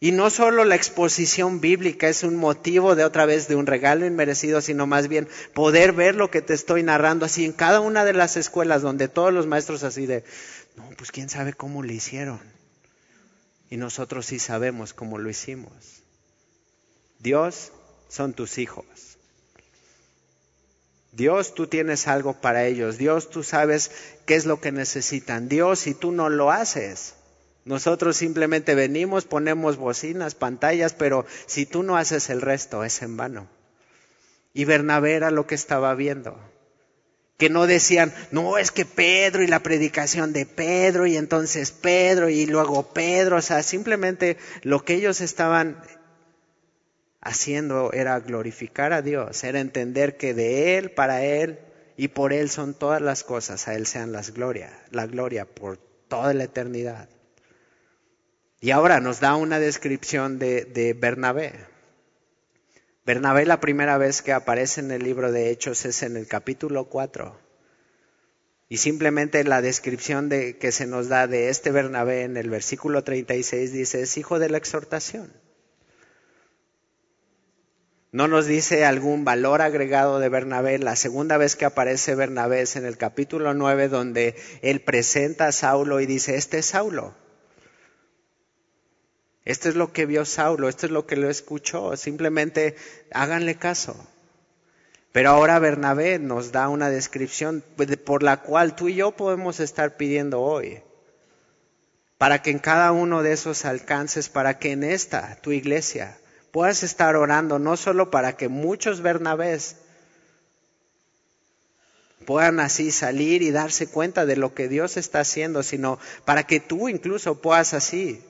Y 0.00 0.12
no 0.12 0.30
solo 0.30 0.64
la 0.64 0.76
exposición 0.76 1.60
bíblica 1.60 2.08
es 2.08 2.22
un 2.22 2.36
motivo 2.36 2.94
de 2.94 3.04
otra 3.04 3.26
vez 3.26 3.48
de 3.48 3.54
un 3.54 3.66
regalo 3.66 4.06
inmerecido, 4.06 4.62
sino 4.62 4.86
más 4.86 5.08
bien 5.08 5.28
poder 5.52 5.92
ver 5.92 6.14
lo 6.14 6.30
que 6.30 6.40
te 6.40 6.54
estoy 6.54 6.82
narrando 6.82 7.26
así 7.26 7.44
en 7.44 7.52
cada 7.52 7.80
una 7.80 8.06
de 8.06 8.14
las 8.14 8.38
escuelas 8.38 8.80
donde 8.80 9.08
todos 9.08 9.34
los 9.34 9.46
maestros 9.46 9.82
así 9.82 10.06
de, 10.06 10.24
no, 10.74 10.88
pues 10.96 11.12
quién 11.12 11.28
sabe 11.28 11.52
cómo 11.52 11.82
lo 11.82 11.92
hicieron. 11.92 12.40
Y 13.68 13.76
nosotros 13.76 14.24
sí 14.24 14.38
sabemos 14.38 14.94
cómo 14.94 15.18
lo 15.18 15.28
hicimos. 15.28 16.02
Dios 17.18 17.72
son 18.08 18.32
tus 18.32 18.56
hijos. 18.56 19.07
Dios, 21.18 21.52
tú 21.52 21.66
tienes 21.66 22.06
algo 22.06 22.34
para 22.34 22.64
ellos. 22.64 22.96
Dios, 22.96 23.28
tú 23.28 23.42
sabes 23.42 23.90
qué 24.24 24.36
es 24.36 24.46
lo 24.46 24.60
que 24.60 24.70
necesitan. 24.70 25.48
Dios, 25.48 25.80
si 25.80 25.92
tú 25.92 26.12
no 26.12 26.28
lo 26.28 26.52
haces, 26.52 27.14
nosotros 27.64 28.16
simplemente 28.16 28.76
venimos, 28.76 29.24
ponemos 29.24 29.78
bocinas, 29.78 30.36
pantallas, 30.36 30.94
pero 30.94 31.26
si 31.46 31.66
tú 31.66 31.82
no 31.82 31.96
haces 31.96 32.30
el 32.30 32.40
resto, 32.40 32.84
es 32.84 33.02
en 33.02 33.16
vano. 33.16 33.48
Y 34.54 34.64
Bernabé 34.64 35.14
era 35.14 35.32
lo 35.32 35.48
que 35.48 35.56
estaba 35.56 35.92
viendo. 35.96 36.38
Que 37.36 37.50
no 37.50 37.66
decían, 37.66 38.14
no, 38.30 38.56
es 38.56 38.70
que 38.70 38.84
Pedro 38.84 39.42
y 39.42 39.48
la 39.48 39.64
predicación 39.64 40.32
de 40.32 40.46
Pedro 40.46 41.08
y 41.08 41.16
entonces 41.16 41.72
Pedro 41.72 42.28
y 42.28 42.46
luego 42.46 42.92
Pedro. 42.92 43.38
O 43.38 43.42
sea, 43.42 43.64
simplemente 43.64 44.36
lo 44.62 44.84
que 44.84 44.94
ellos 44.94 45.20
estaban 45.20 45.82
haciendo 47.20 47.92
era 47.92 48.18
glorificar 48.20 48.92
a 48.92 49.02
Dios, 49.02 49.42
era 49.44 49.60
entender 49.60 50.16
que 50.16 50.34
de 50.34 50.78
Él, 50.78 50.90
para 50.90 51.22
Él 51.24 51.58
y 51.96 52.08
por 52.08 52.32
Él 52.32 52.50
son 52.50 52.74
todas 52.74 53.02
las 53.02 53.24
cosas, 53.24 53.68
a 53.68 53.74
Él 53.74 53.86
sean 53.86 54.12
las 54.12 54.32
gloria, 54.32 54.70
la 54.90 55.06
gloria 55.06 55.44
por 55.44 55.78
toda 56.08 56.32
la 56.34 56.44
eternidad. 56.44 57.08
Y 58.60 58.72
ahora 58.72 59.00
nos 59.00 59.20
da 59.20 59.36
una 59.36 59.60
descripción 59.60 60.38
de, 60.38 60.96
Bernabé. 60.98 61.52
Bernabé 63.06 63.46
la 63.46 63.60
primera 63.60 63.98
vez 63.98 64.20
que 64.20 64.32
aparece 64.32 64.80
en 64.80 64.90
el 64.90 65.02
libro 65.02 65.30
de 65.30 65.50
Hechos 65.50 65.84
es 65.84 66.02
en 66.02 66.16
el 66.16 66.26
capítulo 66.26 66.88
4. 66.88 67.38
Y 68.68 68.78
simplemente 68.78 69.44
la 69.44 69.62
descripción 69.62 70.28
de, 70.28 70.58
que 70.58 70.72
se 70.72 70.86
nos 70.86 71.08
da 71.08 71.26
de 71.26 71.48
este 71.48 71.70
Bernabé 71.70 72.22
en 72.22 72.36
el 72.36 72.50
versículo 72.50 73.04
36 73.04 73.72
dice, 73.72 74.02
es 74.02 74.18
hijo 74.18 74.38
de 74.38 74.50
la 74.50 74.58
exhortación. 74.58 75.32
No 78.10 78.26
nos 78.26 78.46
dice 78.46 78.86
algún 78.86 79.24
valor 79.24 79.60
agregado 79.60 80.18
de 80.18 80.30
Bernabé. 80.30 80.78
La 80.78 80.96
segunda 80.96 81.36
vez 81.36 81.56
que 81.56 81.66
aparece 81.66 82.14
Bernabé 82.14 82.62
es 82.62 82.76
en 82.76 82.86
el 82.86 82.96
capítulo 82.96 83.52
9 83.52 83.88
donde 83.88 84.34
él 84.62 84.80
presenta 84.80 85.48
a 85.48 85.52
Saulo 85.52 86.00
y 86.00 86.06
dice, 86.06 86.36
este 86.36 86.58
es 86.58 86.66
Saulo. 86.66 87.14
Esto 89.44 89.68
es 89.68 89.76
lo 89.76 89.92
que 89.92 90.06
vio 90.06 90.24
Saulo, 90.24 90.68
esto 90.68 90.86
es 90.86 90.92
lo 90.92 91.06
que 91.06 91.16
lo 91.16 91.30
escuchó, 91.30 91.96
simplemente 91.96 92.76
háganle 93.12 93.56
caso. 93.56 93.96
Pero 95.12 95.30
ahora 95.30 95.58
Bernabé 95.58 96.18
nos 96.18 96.52
da 96.52 96.68
una 96.68 96.90
descripción 96.90 97.64
por 98.04 98.22
la 98.22 98.42
cual 98.42 98.76
tú 98.76 98.88
y 98.88 98.96
yo 98.96 99.12
podemos 99.12 99.58
estar 99.60 99.96
pidiendo 99.96 100.40
hoy. 100.42 100.82
Para 102.18 102.42
que 102.42 102.50
en 102.50 102.58
cada 102.58 102.92
uno 102.92 103.22
de 103.22 103.32
esos 103.32 103.64
alcances, 103.64 104.28
para 104.28 104.58
que 104.58 104.72
en 104.72 104.84
esta, 104.84 105.36
tu 105.40 105.52
iglesia, 105.52 106.18
puedas 106.50 106.82
estar 106.82 107.16
orando 107.16 107.58
no 107.58 107.76
solo 107.76 108.10
para 108.10 108.36
que 108.36 108.48
muchos 108.48 109.00
Bernabés 109.00 109.76
puedan 112.26 112.60
así 112.60 112.90
salir 112.90 113.42
y 113.42 113.50
darse 113.50 113.86
cuenta 113.86 114.26
de 114.26 114.36
lo 114.36 114.54
que 114.54 114.68
Dios 114.68 114.96
está 114.96 115.20
haciendo, 115.20 115.62
sino 115.62 115.98
para 116.24 116.42
que 116.42 116.60
tú 116.60 116.88
incluso 116.88 117.40
puedas 117.40 117.74
así 117.74 118.22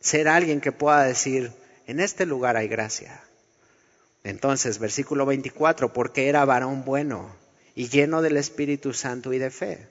ser 0.00 0.28
alguien 0.28 0.60
que 0.60 0.72
pueda 0.72 1.02
decir, 1.02 1.52
en 1.86 2.00
este 2.00 2.24
lugar 2.24 2.56
hay 2.56 2.68
gracia. 2.68 3.22
Entonces, 4.24 4.78
versículo 4.78 5.26
24, 5.26 5.92
porque 5.92 6.28
era 6.28 6.44
varón 6.44 6.84
bueno 6.84 7.34
y 7.74 7.88
lleno 7.88 8.22
del 8.22 8.36
Espíritu 8.36 8.92
Santo 8.92 9.32
y 9.32 9.38
de 9.38 9.50
fe. 9.50 9.88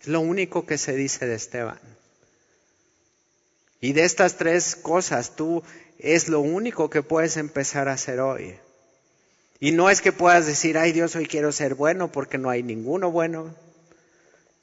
Es 0.00 0.08
lo 0.08 0.20
único 0.20 0.66
que 0.66 0.78
se 0.78 0.94
dice 0.94 1.26
de 1.26 1.34
Esteban. 1.34 1.80
Y 3.80 3.92
de 3.92 4.04
estas 4.04 4.36
tres 4.36 4.76
cosas, 4.76 5.36
tú 5.36 5.62
es 5.98 6.28
lo 6.28 6.40
único 6.40 6.90
que 6.90 7.02
puedes 7.02 7.36
empezar 7.36 7.88
a 7.88 7.94
hacer 7.94 8.20
hoy. 8.20 8.56
Y 9.60 9.72
no 9.72 9.90
es 9.90 10.00
que 10.00 10.12
puedas 10.12 10.46
decir, 10.46 10.76
ay 10.76 10.92
Dios, 10.92 11.16
hoy 11.16 11.26
quiero 11.26 11.52
ser 11.52 11.74
bueno 11.74 12.12
porque 12.12 12.38
no 12.38 12.50
hay 12.50 12.62
ninguno 12.62 13.10
bueno 13.10 13.54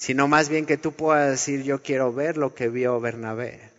sino 0.04 0.28
más 0.28 0.50
bien 0.50 0.66
que 0.66 0.76
tú 0.76 0.92
puedas 0.92 1.32
decir, 1.32 1.64
yo 1.64 1.82
quiero 1.82 2.12
ver 2.12 2.36
lo 2.36 2.54
que 2.54 2.68
vio 2.68 3.00
Bernabé. 3.00 3.72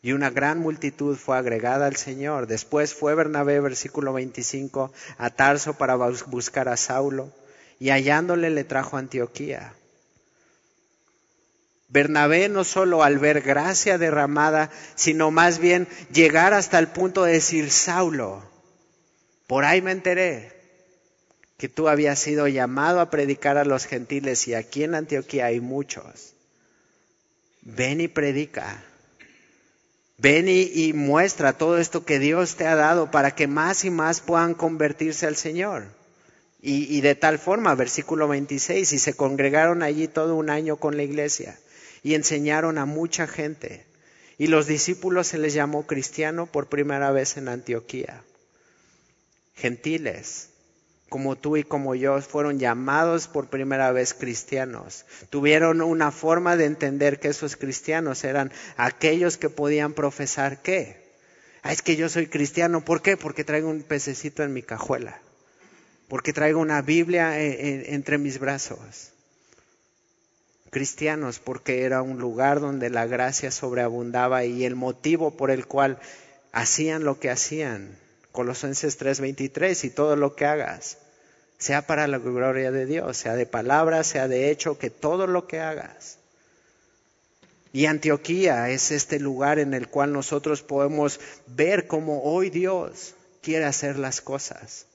Y 0.00 0.12
una 0.12 0.30
gran 0.30 0.58
multitud 0.58 1.18
fue 1.18 1.36
agregada 1.36 1.84
al 1.84 1.96
Señor. 1.96 2.46
Después 2.46 2.94
fue 2.94 3.14
Bernabé, 3.14 3.60
versículo 3.60 4.14
25, 4.14 4.90
a 5.18 5.28
Tarso 5.28 5.74
para 5.74 5.96
buscar 5.96 6.70
a 6.70 6.78
Saulo, 6.78 7.30
y 7.78 7.90
hallándole 7.90 8.48
le 8.48 8.64
trajo 8.64 8.96
a 8.96 9.00
Antioquía. 9.00 9.74
Bernabé 11.88 12.50
no 12.50 12.64
solo 12.64 13.02
al 13.02 13.18
ver 13.18 13.40
gracia 13.40 13.96
derramada, 13.96 14.70
sino 14.94 15.30
más 15.30 15.58
bien 15.58 15.88
llegar 16.12 16.52
hasta 16.52 16.78
el 16.78 16.88
punto 16.88 17.24
de 17.24 17.32
decir, 17.32 17.70
Saulo, 17.70 18.42
por 19.46 19.64
ahí 19.64 19.80
me 19.80 19.92
enteré, 19.92 20.52
que 21.56 21.70
tú 21.70 21.88
habías 21.88 22.18
sido 22.18 22.46
llamado 22.46 23.00
a 23.00 23.08
predicar 23.08 23.56
a 23.56 23.64
los 23.64 23.86
gentiles 23.86 24.46
y 24.48 24.54
aquí 24.54 24.84
en 24.84 24.94
Antioquía 24.94 25.46
hay 25.46 25.60
muchos. 25.60 26.34
Ven 27.62 28.02
y 28.02 28.08
predica. 28.08 28.84
Ven 30.18 30.46
y, 30.48 30.92
muestra 30.92 31.54
todo 31.54 31.78
esto 31.78 32.04
que 32.04 32.18
Dios 32.18 32.56
te 32.56 32.66
ha 32.66 32.74
dado 32.74 33.10
para 33.10 33.34
que 33.34 33.46
más 33.46 33.84
y 33.84 33.90
más 33.90 34.20
puedan 34.20 34.54
convertirse 34.54 35.26
al 35.26 35.36
Señor. 35.36 35.86
Y, 36.60 37.00
de 37.00 37.14
tal 37.14 37.38
forma, 37.38 37.74
versículo 37.76 38.26
26, 38.26 38.92
y 38.92 38.98
se 38.98 39.14
congregaron 39.14 39.82
allí 39.82 40.08
todo 40.08 40.34
un 40.34 40.50
año 40.50 40.76
con 40.76 40.96
la 40.96 41.04
iglesia 41.04 41.56
y 42.02 42.14
enseñaron 42.14 42.78
a 42.78 42.84
mucha 42.84 43.26
gente. 43.26 43.84
Y 44.38 44.46
los 44.46 44.66
discípulos 44.66 45.26
se 45.26 45.38
les 45.38 45.54
llamó 45.54 45.86
cristiano 45.86 46.46
por 46.46 46.68
primera 46.68 47.10
vez 47.10 47.36
en 47.36 47.48
Antioquía. 47.48 48.22
Gentiles, 49.56 50.50
como 51.08 51.36
tú 51.36 51.56
y 51.56 51.64
como 51.64 51.94
yo, 51.94 52.20
fueron 52.20 52.58
llamados 52.58 53.26
por 53.26 53.48
primera 53.48 53.90
vez 53.90 54.14
cristianos. 54.14 55.06
Tuvieron 55.30 55.80
una 55.82 56.12
forma 56.12 56.56
de 56.56 56.66
entender 56.66 57.18
que 57.18 57.28
esos 57.28 57.56
cristianos 57.56 58.22
eran 58.24 58.52
aquellos 58.76 59.36
que 59.36 59.50
podían 59.50 59.94
profesar 59.94 60.62
qué? 60.62 61.08
Ah, 61.62 61.72
es 61.72 61.82
que 61.82 61.96
yo 61.96 62.08
soy 62.08 62.28
cristiano. 62.28 62.84
¿Por 62.84 63.02
qué? 63.02 63.16
Porque 63.16 63.42
traigo 63.42 63.68
un 63.68 63.82
pececito 63.82 64.44
en 64.44 64.52
mi 64.52 64.62
cajuela. 64.62 65.20
Porque 66.06 66.32
traigo 66.32 66.60
una 66.60 66.80
Biblia 66.82 67.40
entre 67.40 68.18
mis 68.18 68.38
brazos. 68.38 69.12
Cristianos, 70.70 71.38
porque 71.38 71.84
era 71.84 72.02
un 72.02 72.18
lugar 72.18 72.60
donde 72.60 72.90
la 72.90 73.06
gracia 73.06 73.50
sobreabundaba 73.50 74.44
y 74.44 74.64
el 74.64 74.76
motivo 74.76 75.36
por 75.36 75.50
el 75.50 75.66
cual 75.66 75.98
hacían 76.52 77.04
lo 77.04 77.18
que 77.18 77.30
hacían. 77.30 77.96
Colosenses 78.32 78.98
3:23, 78.98 79.84
y 79.84 79.90
todo 79.90 80.16
lo 80.16 80.36
que 80.36 80.44
hagas, 80.44 80.98
sea 81.58 81.86
para 81.86 82.06
la 82.06 82.18
gloria 82.18 82.70
de 82.70 82.86
Dios, 82.86 83.16
sea 83.16 83.34
de 83.34 83.46
palabra, 83.46 84.04
sea 84.04 84.28
de 84.28 84.50
hecho, 84.50 84.78
que 84.78 84.90
todo 84.90 85.26
lo 85.26 85.46
que 85.46 85.60
hagas. 85.60 86.18
Y 87.72 87.86
Antioquía 87.86 88.70
es 88.70 88.90
este 88.90 89.20
lugar 89.20 89.58
en 89.58 89.74
el 89.74 89.88
cual 89.88 90.12
nosotros 90.12 90.62
podemos 90.62 91.20
ver 91.46 91.86
cómo 91.86 92.22
hoy 92.22 92.50
Dios 92.50 93.14
quiere 93.42 93.64
hacer 93.66 93.98
las 93.98 94.20
cosas. 94.20 94.86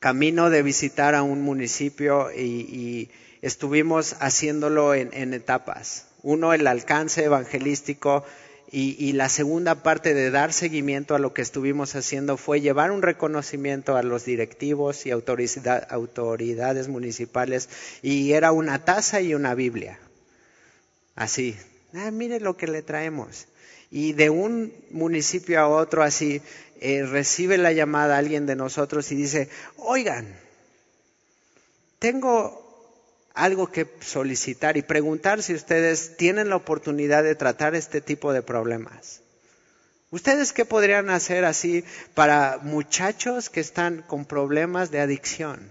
Camino 0.00 0.50
de 0.50 0.62
visitar 0.62 1.14
a 1.14 1.22
un 1.22 1.42
municipio 1.42 2.30
y, 2.32 3.10
estuvimos 3.42 4.16
haciéndolo 4.20 4.94
en 4.94 5.34
etapas. 5.34 6.06
Uno, 6.22 6.52
el 6.52 6.66
alcance 6.66 7.24
evangelístico 7.24 8.24
y, 8.70 9.12
la 9.14 9.30
segunda 9.30 9.82
parte 9.82 10.12
de 10.12 10.30
dar 10.30 10.52
seguimiento 10.52 11.14
a 11.14 11.18
lo 11.18 11.32
que 11.32 11.40
estuvimos 11.40 11.94
haciendo 11.94 12.36
fue 12.36 12.60
llevar 12.60 12.90
un 12.90 13.00
reconocimiento 13.00 13.96
a 13.96 14.02
los 14.02 14.26
directivos 14.26 15.06
y 15.06 15.10
autoridades 15.10 16.88
municipales 16.88 17.68
y 18.02 18.32
era 18.32 18.52
una 18.52 18.84
taza 18.84 19.22
y 19.22 19.34
una 19.34 19.54
Biblia. 19.54 19.98
Así, 21.14 21.56
ah, 21.94 22.10
mire 22.10 22.40
lo 22.40 22.58
que 22.58 22.66
le 22.66 22.82
traemos. 22.82 23.46
Y 23.90 24.12
de 24.12 24.28
un 24.28 24.74
municipio 24.90 25.60
a 25.60 25.68
otro 25.68 26.02
así, 26.02 26.42
eh, 26.80 27.06
recibe 27.06 27.56
la 27.56 27.72
llamada 27.72 28.18
alguien 28.18 28.44
de 28.44 28.54
nosotros 28.54 29.10
y 29.12 29.14
dice, 29.14 29.48
oigan, 29.78 30.36
tengo 31.98 32.67
algo 33.38 33.70
que 33.70 33.88
solicitar 34.00 34.76
y 34.76 34.82
preguntar 34.82 35.42
si 35.42 35.54
ustedes 35.54 36.16
tienen 36.16 36.48
la 36.48 36.56
oportunidad 36.56 37.22
de 37.22 37.36
tratar 37.36 37.74
este 37.74 38.00
tipo 38.00 38.32
de 38.32 38.42
problemas. 38.42 39.20
¿Ustedes 40.10 40.52
qué 40.52 40.64
podrían 40.64 41.08
hacer 41.10 41.44
así 41.44 41.84
para 42.14 42.58
muchachos 42.62 43.48
que 43.48 43.60
están 43.60 44.02
con 44.02 44.24
problemas 44.24 44.90
de 44.90 45.00
adicción? 45.00 45.70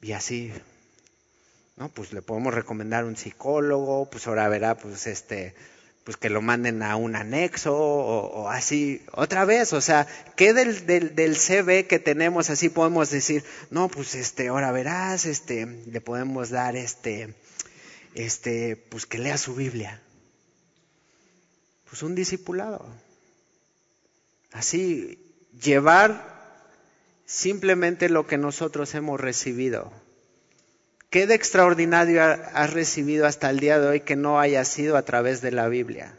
Y 0.00 0.12
así, 0.12 0.52
¿no? 1.76 1.88
Pues 1.88 2.12
le 2.12 2.22
podemos 2.22 2.54
recomendar 2.54 3.04
un 3.04 3.16
psicólogo, 3.16 4.10
pues 4.10 4.26
ahora 4.26 4.48
verá, 4.48 4.76
pues 4.76 5.06
este, 5.06 5.54
pues 6.08 6.16
que 6.16 6.30
lo 6.30 6.40
manden 6.40 6.82
a 6.82 6.96
un 6.96 7.16
anexo 7.16 7.76
o, 7.76 8.48
así, 8.48 9.02
otra 9.12 9.44
vez, 9.44 9.74
o 9.74 9.82
sea, 9.82 10.06
¿qué 10.36 10.54
del, 10.54 10.86
del, 10.86 11.14
del, 11.14 11.36
CV 11.36 11.86
que 11.86 11.98
tenemos 11.98 12.48
así 12.48 12.70
podemos 12.70 13.10
decir? 13.10 13.44
No, 13.70 13.88
pues 13.90 14.14
este, 14.14 14.48
ahora 14.48 14.72
verás, 14.72 15.26
este, 15.26 15.66
le 15.66 16.00
podemos 16.00 16.48
dar 16.48 16.76
este, 16.76 17.34
este, 18.14 18.74
pues 18.74 19.04
que 19.04 19.18
lea 19.18 19.36
su 19.36 19.54
Biblia. 19.54 20.00
Pues 21.90 22.02
un 22.02 22.14
discipulado. 22.14 22.86
Así, 24.52 25.22
llevar 25.62 26.64
simplemente 27.26 28.08
lo 28.08 28.26
que 28.26 28.38
nosotros 28.38 28.94
hemos 28.94 29.20
recibido 29.20 29.92
¿Qué 31.10 31.26
de 31.26 31.34
extraordinario 31.34 32.22
has 32.22 32.72
recibido 32.72 33.26
hasta 33.26 33.48
el 33.48 33.60
día 33.60 33.78
de 33.80 33.86
hoy 33.86 34.00
que 34.00 34.14
no 34.14 34.38
haya 34.38 34.64
sido 34.64 34.96
a 34.96 35.02
través 35.02 35.40
de 35.40 35.52
la 35.52 35.68
Biblia? 35.68 36.14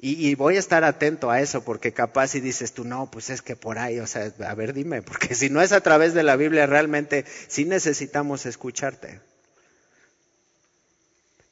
Y, 0.00 0.36
voy 0.36 0.54
a 0.54 0.60
estar 0.60 0.84
atento 0.84 1.28
a 1.28 1.40
eso, 1.40 1.64
porque 1.64 1.92
capaz 1.92 2.28
si 2.28 2.40
dices 2.40 2.72
tú, 2.72 2.84
no, 2.84 3.10
pues 3.10 3.30
es 3.30 3.42
que 3.42 3.56
por 3.56 3.80
ahí, 3.80 3.98
o 3.98 4.06
sea, 4.06 4.32
a 4.46 4.54
ver, 4.54 4.72
dime, 4.72 5.02
porque 5.08 5.34
si 5.34 5.50
no 5.50 5.60
es 5.60 5.72
a 5.72 5.80
través 5.80 6.14
de 6.14 6.22
la 6.22 6.36
Biblia, 6.36 6.66
realmente 6.66 7.24
sí 7.48 7.64
necesitamos 7.64 8.46
escucharte. 8.46 9.20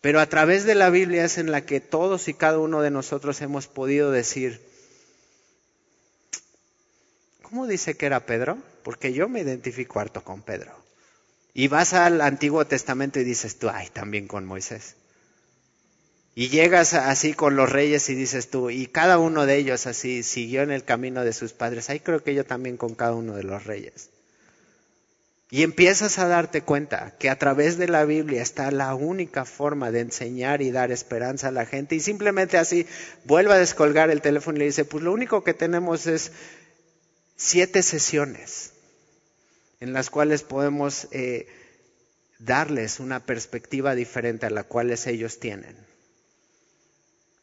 Pero 0.00 0.20
a 0.20 0.26
través 0.26 0.64
de 0.64 0.76
la 0.76 0.90
Biblia 0.90 1.24
es 1.24 1.38
en 1.38 1.50
la 1.50 1.62
que 1.62 1.80
todos 1.80 2.28
y 2.28 2.34
cada 2.34 2.58
uno 2.58 2.82
de 2.82 2.92
nosotros 2.92 3.40
hemos 3.40 3.66
podido 3.66 4.12
decir, 4.12 4.64
¿cómo 7.42 7.66
dice 7.66 7.96
que 7.96 8.06
era 8.06 8.26
Pedro? 8.26 8.58
Porque 8.84 9.12
yo 9.12 9.28
me 9.28 9.40
identifico 9.40 9.98
harto 9.98 10.22
con 10.22 10.42
Pedro. 10.42 10.85
Y 11.58 11.68
vas 11.68 11.94
al 11.94 12.20
Antiguo 12.20 12.66
Testamento 12.66 13.18
y 13.18 13.24
dices 13.24 13.58
tú, 13.58 13.70
ay, 13.70 13.88
también 13.90 14.28
con 14.28 14.44
Moisés. 14.44 14.94
Y 16.34 16.50
llegas 16.50 16.92
así 16.92 17.32
con 17.32 17.56
los 17.56 17.72
reyes 17.72 18.10
y 18.10 18.14
dices 18.14 18.50
tú, 18.50 18.68
y 18.68 18.88
cada 18.88 19.16
uno 19.16 19.46
de 19.46 19.56
ellos 19.56 19.86
así 19.86 20.22
siguió 20.22 20.60
en 20.60 20.70
el 20.70 20.84
camino 20.84 21.24
de 21.24 21.32
sus 21.32 21.54
padres. 21.54 21.88
Ahí 21.88 22.00
creo 22.00 22.22
que 22.22 22.34
yo 22.34 22.44
también 22.44 22.76
con 22.76 22.94
cada 22.94 23.14
uno 23.14 23.34
de 23.36 23.42
los 23.42 23.64
reyes. 23.64 24.10
Y 25.48 25.62
empiezas 25.62 26.18
a 26.18 26.28
darte 26.28 26.60
cuenta 26.60 27.14
que 27.18 27.30
a 27.30 27.38
través 27.38 27.78
de 27.78 27.88
la 27.88 28.04
Biblia 28.04 28.42
está 28.42 28.70
la 28.70 28.94
única 28.94 29.46
forma 29.46 29.90
de 29.90 30.00
enseñar 30.00 30.60
y 30.60 30.70
dar 30.70 30.92
esperanza 30.92 31.48
a 31.48 31.52
la 31.52 31.64
gente. 31.64 31.94
Y 31.94 32.00
simplemente 32.00 32.58
así 32.58 32.86
vuelve 33.24 33.54
a 33.54 33.58
descolgar 33.58 34.10
el 34.10 34.20
teléfono 34.20 34.56
y 34.56 34.58
le 34.58 34.66
dice, 34.66 34.84
pues 34.84 35.02
lo 35.02 35.10
único 35.10 35.42
que 35.42 35.54
tenemos 35.54 36.06
es 36.06 36.32
siete 37.34 37.82
sesiones 37.82 38.72
en 39.80 39.92
las 39.92 40.10
cuales 40.10 40.42
podemos 40.42 41.08
eh, 41.10 41.48
darles 42.38 43.00
una 43.00 43.20
perspectiva 43.20 43.94
diferente 43.94 44.46
a 44.46 44.50
la 44.50 44.64
cual 44.64 44.94
ellos 45.06 45.38
tienen. 45.38 45.76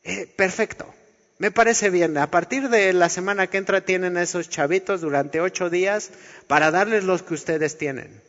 Eh, 0.04 0.28
perfecto, 0.36 0.94
me 1.38 1.52
parece 1.52 1.90
bien. 1.90 2.18
A 2.18 2.30
partir 2.30 2.70
de 2.70 2.94
la 2.94 3.10
semana 3.10 3.48
que 3.48 3.58
entra 3.58 3.86
tienen 3.86 4.18
esos 4.18 4.50
chavitos 4.50 5.02
durante 5.02 5.42
ocho 5.42 5.70
días 5.70 6.12
para 6.48 6.72
darles 6.72 7.04
los 7.04 7.24
que 7.24 7.34
ustedes 7.34 7.78
tienen. 7.78 8.22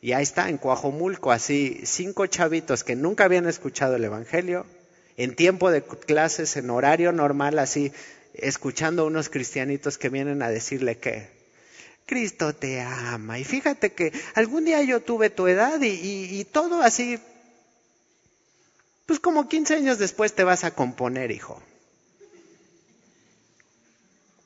Y 0.00 0.12
ahí 0.12 0.24
está, 0.24 0.48
en 0.48 0.58
Coajomulco, 0.58 1.30
así, 1.30 1.80
cinco 1.84 2.26
chavitos 2.26 2.82
que 2.82 2.96
nunca 2.96 3.24
habían 3.24 3.46
escuchado 3.46 3.96
el 3.96 4.04
Evangelio, 4.04 4.66
en 5.16 5.36
tiempo 5.36 5.70
de 5.70 5.82
clases, 5.82 6.56
en 6.56 6.70
horario 6.70 7.12
normal, 7.12 7.58
así, 7.60 7.92
escuchando 8.34 9.02
a 9.02 9.06
unos 9.06 9.28
cristianitos 9.28 9.98
que 9.98 10.08
vienen 10.08 10.42
a 10.42 10.50
decirle 10.50 10.98
que, 10.98 11.41
Cristo 12.06 12.54
te 12.54 12.80
ama. 12.80 13.38
Y 13.38 13.44
fíjate 13.44 13.92
que 13.92 14.12
algún 14.34 14.64
día 14.64 14.82
yo 14.82 15.00
tuve 15.00 15.30
tu 15.30 15.46
edad 15.46 15.80
y, 15.82 16.44
todo 16.52 16.82
así, 16.82 17.18
pues 19.06 19.20
como 19.20 19.48
15 19.48 19.74
años 19.74 19.98
después 19.98 20.34
te 20.34 20.44
vas 20.44 20.64
a 20.64 20.74
componer, 20.74 21.30
hijo. 21.30 21.62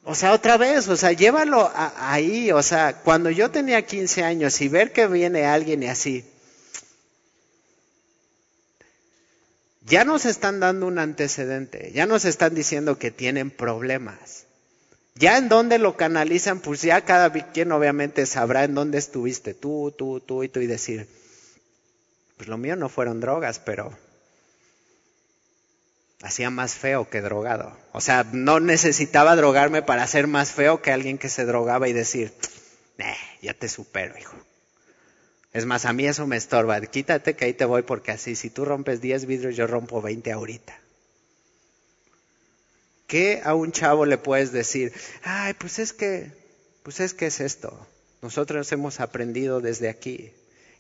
O 0.05 0.15
sea, 0.15 0.33
otra 0.33 0.57
vez, 0.57 0.87
o 0.87 0.97
sea, 0.97 1.13
llévalo 1.13 1.71
ahí, 1.75 2.53
o 2.53 2.63
sea, 2.63 3.01
cuando 3.03 3.29
yo 3.31 3.51
tenía 3.51 3.85
15 3.85 4.23
años 4.23 4.61
y 4.61 4.69
ver 4.69 4.93
que 4.93 5.09
viene 5.09 5.47
alguien 5.47 5.83
y 5.83 5.89
así, 5.89 6.25
ya 9.87 10.05
nos 10.05 10.25
están 10.27 10.61
dando 10.61 10.87
un 10.87 10.99
antecedente, 10.99 11.91
ya 11.93 12.07
nos 12.07 12.25
están 12.25 12.55
diciendo 12.55 12.99
que 12.99 13.11
tienen 13.11 13.51
problemas. 13.51 14.46
Ya 15.19 15.39
en 15.39 15.49
dónde 15.49 15.79
lo 15.79 15.97
canalizan, 15.97 16.61
pues 16.61 16.83
ya 16.83 17.01
cada 17.01 17.33
quien 17.33 17.73
obviamente 17.73 18.27
sabrá 18.27 18.65
en 18.65 18.75
dónde 18.75 18.99
estuviste 18.99 19.55
tú, 19.55 19.95
tú, 19.97 20.21
tú 20.21 20.43
y 20.43 20.49
tú 20.51 20.61
y 20.61 20.67
decir, 20.67 21.09
pues 22.37 22.51
lo 22.51 22.59
mío 22.59 22.77
no 22.77 22.91
fueron 22.91 23.21
drogas, 23.21 23.59
pero 23.59 23.97
hacía 26.21 26.51
más 26.51 26.75
feo 26.75 27.09
que 27.09 27.23
drogado. 27.23 27.75
O 27.93 28.03
sea, 28.03 28.27
no 28.31 28.61
necesitaba 28.61 29.37
drogarme 29.37 29.81
para 29.81 30.07
ser 30.07 30.27
más 30.27 30.53
feo 30.53 30.83
que 30.83 30.93
alguien 30.93 31.17
que 31.17 31.31
se 31.31 31.47
drogaba 31.47 31.89
y 31.89 31.95
decir, 31.95 32.35
eh, 32.99 33.17
ya 33.41 33.55
te 33.55 33.71
supero, 33.71 34.19
hijo. 34.19 34.37
Es 35.55 35.65
más, 35.65 35.87
a 35.87 35.95
mí 35.95 36.07
eso 36.07 36.27
me 36.27 36.37
estorba. 36.37 36.79
Quítate 36.83 37.35
que 37.37 37.47
ahí 37.47 37.55
te 37.55 37.65
voy 37.65 37.81
porque 37.81 38.13
así, 38.13 38.37
si 38.37 38.51
tú 38.51 38.67
rompes 38.67 39.01
10 39.01 39.25
vidrios, 39.25 39.57
yo 39.57 39.67
rompo 39.67 40.03
20 40.03 40.31
ahorita. 40.31 40.79
¿Qué 43.07 43.41
a 43.45 43.55
un 43.55 43.73
chavo 43.73 44.05
le 44.05 44.19
puedes 44.19 44.53
decir? 44.53 44.93
Ay, 45.23 45.55
pues 45.55 45.79
es 45.79 45.93
que, 45.93 46.33
pues 46.83 47.01
es 47.01 47.15
que 47.15 47.27
es 47.27 47.41
esto. 47.41 47.87
Nosotros 48.23 48.71
hemos 48.73 49.01
aprendido 49.01 49.61
desde 49.61 49.89
aquí. 49.89 50.33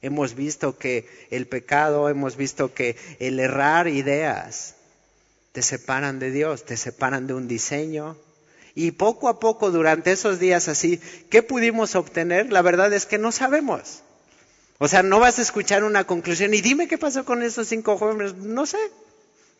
Hemos 0.03 0.35
visto 0.35 0.77
que 0.77 1.09
el 1.31 1.47
pecado, 1.47 2.09
hemos 2.09 2.37
visto 2.37 2.74
que 2.74 2.97
el 3.20 3.39
errar 3.39 3.89
ideas 3.89 4.74
te 5.53 5.62
separan 5.62 6.18
de 6.18 6.31
Dios, 6.31 6.64
te 6.64 6.77
separan 6.77 7.27
de 7.27 7.35
un 7.35 7.49
diseño. 7.49 8.16
Y 8.74 8.91
poco 8.91 9.29
a 9.29 9.41
poco 9.41 9.70
durante 9.70 10.12
esos 10.12 10.39
días 10.39 10.68
así, 10.68 11.01
¿qué 11.31 11.43
pudimos 11.43 11.95
obtener? 11.95 12.53
La 12.53 12.61
verdad 12.61 12.93
es 12.93 13.07
que 13.07 13.18
no 13.18 13.33
sabemos. 13.33 14.03
O 14.79 14.89
sea, 14.89 15.03
no 15.03 15.18
vas 15.18 15.39
a 15.39 15.43
escuchar 15.43 15.85
una 15.85 16.05
conclusión 16.05 16.53
y 16.53 16.61
dime 16.61 16.89
qué 16.89 16.99
pasó 16.99 17.24
con 17.24 17.43
esos 17.43 17.68
cinco 17.68 17.97
jóvenes. 17.97 18.35
No 18.35 18.66
sé, 18.66 18.79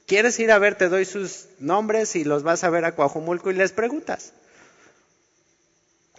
¿Quieres 0.07 0.38
ir 0.38 0.52
a 0.52 0.59
ver? 0.59 0.76
Te 0.76 0.88
doy 0.88 1.04
sus 1.04 1.46
nombres 1.59 2.14
y 2.14 2.24
los 2.24 2.44
vas 2.44 2.62
a 2.62 2.70
ver 2.70 2.84
a 2.84 2.94
Coajumulco 2.94 3.50
y 3.50 3.54
les 3.54 3.72
preguntas. 3.72 4.32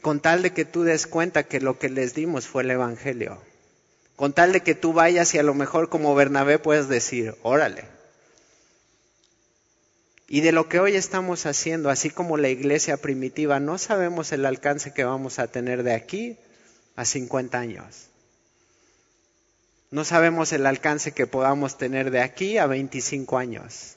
Con 0.02 0.20
tal 0.20 0.42
de 0.44 0.52
que 0.52 0.66
tú 0.66 0.84
des 0.84 1.08
cuenta 1.08 1.44
que 1.44 1.62
lo 1.62 1.80
que 1.80 1.90
les 1.90 2.14
dimos 2.14 2.48
fue 2.48 2.64
el 2.64 2.72
Evangelio. 2.72 3.42
Con 4.18 4.34
tal 4.34 4.52
de 4.52 4.62
que 4.62 4.76
tú 4.76 4.94
vayas 4.94 5.34
y 5.34 5.38
a 5.38 5.44
lo 5.44 5.54
mejor 5.54 5.90
como 5.90 6.16
Bernabé 6.16 6.60
puedes 6.60 6.90
decir, 6.90 7.36
órale. 7.44 7.86
Y 10.28 10.42
de 10.42 10.52
lo 10.52 10.68
que 10.68 10.82
hoy 10.82 10.96
estamos 10.96 11.46
haciendo, 11.46 11.90
así 11.90 12.10
como 12.10 12.36
la 12.36 12.50
iglesia 12.50 12.98
primitiva, 12.98 13.62
no 13.62 13.78
sabemos 13.78 14.34
el 14.34 14.46
alcance 14.46 14.94
que 14.94 15.06
vamos 15.06 15.40
a 15.40 15.48
tener 15.48 15.84
de 15.84 15.94
aquí 15.94 16.38
a 16.98 17.06
50 17.06 17.58
años. 17.58 18.07
No 19.90 20.04
sabemos 20.04 20.52
el 20.52 20.66
alcance 20.66 21.14
que 21.14 21.28
podamos 21.28 21.78
tener 21.78 22.12
de 22.12 22.22
aquí 22.22 22.58
a 22.58 22.68
25 22.68 23.38
años. 23.38 23.96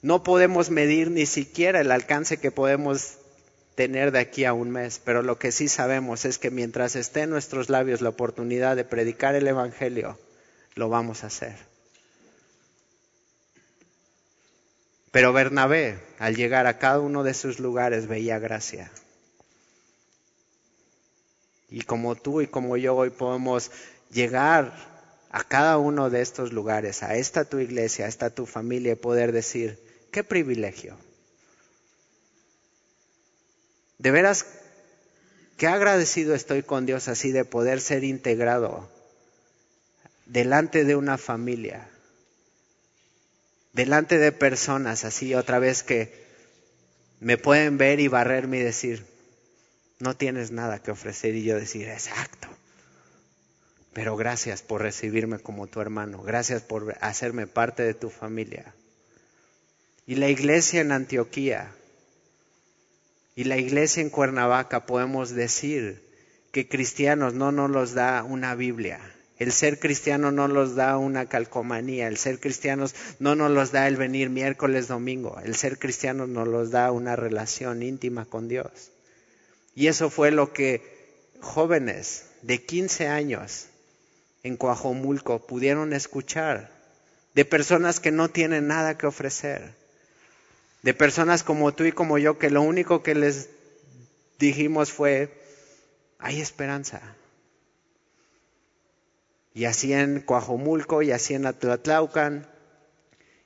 No 0.00 0.22
podemos 0.22 0.70
medir 0.70 1.10
ni 1.10 1.26
siquiera 1.26 1.80
el 1.80 1.90
alcance 1.90 2.38
que 2.38 2.50
podemos 2.50 3.18
tener 3.74 4.12
de 4.12 4.20
aquí 4.20 4.46
a 4.46 4.54
un 4.54 4.70
mes, 4.70 5.00
pero 5.04 5.22
lo 5.22 5.38
que 5.38 5.52
sí 5.52 5.68
sabemos 5.68 6.24
es 6.24 6.38
que 6.38 6.50
mientras 6.50 6.96
esté 6.96 7.22
en 7.22 7.30
nuestros 7.30 7.68
labios 7.68 8.00
la 8.00 8.08
oportunidad 8.08 8.76
de 8.76 8.84
predicar 8.84 9.34
el 9.34 9.46
Evangelio, 9.46 10.18
lo 10.74 10.88
vamos 10.88 11.22
a 11.22 11.26
hacer. 11.26 11.56
Pero 15.10 15.32
Bernabé, 15.32 15.98
al 16.18 16.36
llegar 16.36 16.66
a 16.66 16.78
cada 16.78 17.00
uno 17.00 17.22
de 17.22 17.34
sus 17.34 17.60
lugares, 17.60 18.06
veía 18.06 18.38
gracia. 18.38 18.90
Y 21.68 21.82
como 21.82 22.14
tú 22.16 22.40
y 22.40 22.46
como 22.46 22.76
yo 22.76 22.94
hoy 22.94 23.10
podemos 23.10 23.70
llegar 24.10 24.74
a 25.30 25.44
cada 25.44 25.78
uno 25.78 26.10
de 26.10 26.22
estos 26.22 26.52
lugares, 26.52 27.02
a 27.02 27.16
esta 27.16 27.44
tu 27.44 27.58
iglesia, 27.58 28.06
a 28.06 28.08
esta 28.08 28.30
tu 28.30 28.46
familia, 28.46 28.92
y 28.92 28.96
poder 28.96 29.32
decir, 29.32 29.78
qué 30.10 30.24
privilegio. 30.24 30.96
De 33.98 34.10
veras, 34.10 34.46
qué 35.56 35.66
agradecido 35.66 36.34
estoy 36.34 36.62
con 36.62 36.86
Dios 36.86 37.08
así 37.08 37.32
de 37.32 37.44
poder 37.44 37.80
ser 37.80 38.04
integrado 38.04 38.88
delante 40.26 40.84
de 40.84 40.96
una 40.96 41.18
familia 41.18 41.88
delante 43.76 44.16
de 44.16 44.32
personas 44.32 45.04
así 45.04 45.34
otra 45.34 45.58
vez 45.58 45.82
que 45.82 46.10
me 47.20 47.36
pueden 47.36 47.76
ver 47.76 48.00
y 48.00 48.08
barrerme 48.08 48.58
y 48.58 48.62
decir, 48.62 49.04
no 49.98 50.16
tienes 50.16 50.50
nada 50.50 50.82
que 50.82 50.90
ofrecer 50.90 51.34
y 51.34 51.44
yo 51.44 51.56
decir, 51.56 51.86
exacto. 51.88 52.48
Pero 53.96 54.14
gracias 54.14 54.60
por 54.60 54.82
recibirme 54.82 55.38
como 55.38 55.68
tu 55.68 55.80
hermano, 55.80 56.20
gracias 56.22 56.60
por 56.60 56.98
hacerme 57.00 57.46
parte 57.46 57.82
de 57.82 57.94
tu 57.94 58.10
familia. 58.10 58.74
Y 60.06 60.16
la 60.16 60.28
iglesia 60.28 60.82
en 60.82 60.92
Antioquía 60.92 61.72
y 63.36 63.44
la 63.44 63.56
iglesia 63.56 64.02
en 64.02 64.10
Cuernavaca 64.10 64.84
podemos 64.84 65.30
decir 65.30 66.02
que 66.52 66.68
cristianos 66.68 67.32
no 67.32 67.52
nos 67.52 67.70
los 67.70 67.94
da 67.94 68.22
una 68.22 68.54
Biblia, 68.54 69.00
el 69.38 69.50
ser 69.50 69.78
cristiano 69.78 70.30
no 70.30 70.46
nos 70.46 70.74
da 70.74 70.98
una 70.98 71.24
calcomanía, 71.24 72.06
el 72.06 72.18
ser 72.18 72.38
cristianos 72.38 72.94
no 73.18 73.34
nos 73.34 73.50
los 73.50 73.72
da 73.72 73.88
el 73.88 73.96
venir 73.96 74.28
miércoles, 74.28 74.88
domingo, 74.88 75.40
el 75.42 75.54
ser 75.54 75.78
cristiano 75.78 76.26
nos 76.26 76.46
los 76.46 76.70
da 76.70 76.92
una 76.92 77.16
relación 77.16 77.82
íntima 77.82 78.26
con 78.26 78.46
Dios. 78.46 78.90
Y 79.74 79.86
eso 79.86 80.10
fue 80.10 80.32
lo 80.32 80.52
que 80.52 80.82
jóvenes 81.40 82.26
de 82.42 82.62
15 82.62 83.08
años 83.08 83.68
en 84.46 84.56
Coajomulco 84.56 85.44
pudieron 85.44 85.92
escuchar 85.92 86.70
de 87.34 87.44
personas 87.44 87.98
que 87.98 88.12
no 88.12 88.28
tienen 88.28 88.68
nada 88.68 88.96
que 88.96 89.06
ofrecer, 89.06 89.74
de 90.82 90.94
personas 90.94 91.42
como 91.42 91.74
tú 91.74 91.84
y 91.84 91.92
como 91.92 92.16
yo 92.16 92.38
que 92.38 92.50
lo 92.50 92.62
único 92.62 93.02
que 93.02 93.16
les 93.16 93.50
dijimos 94.38 94.92
fue, 94.92 95.32
hay 96.20 96.40
esperanza, 96.40 97.02
y 99.52 99.64
así 99.64 99.92
en 99.92 100.20
Coajomulco, 100.20 101.02
y 101.02 101.10
así 101.10 101.34
en 101.34 101.46
Atlatlaucan, 101.46 102.46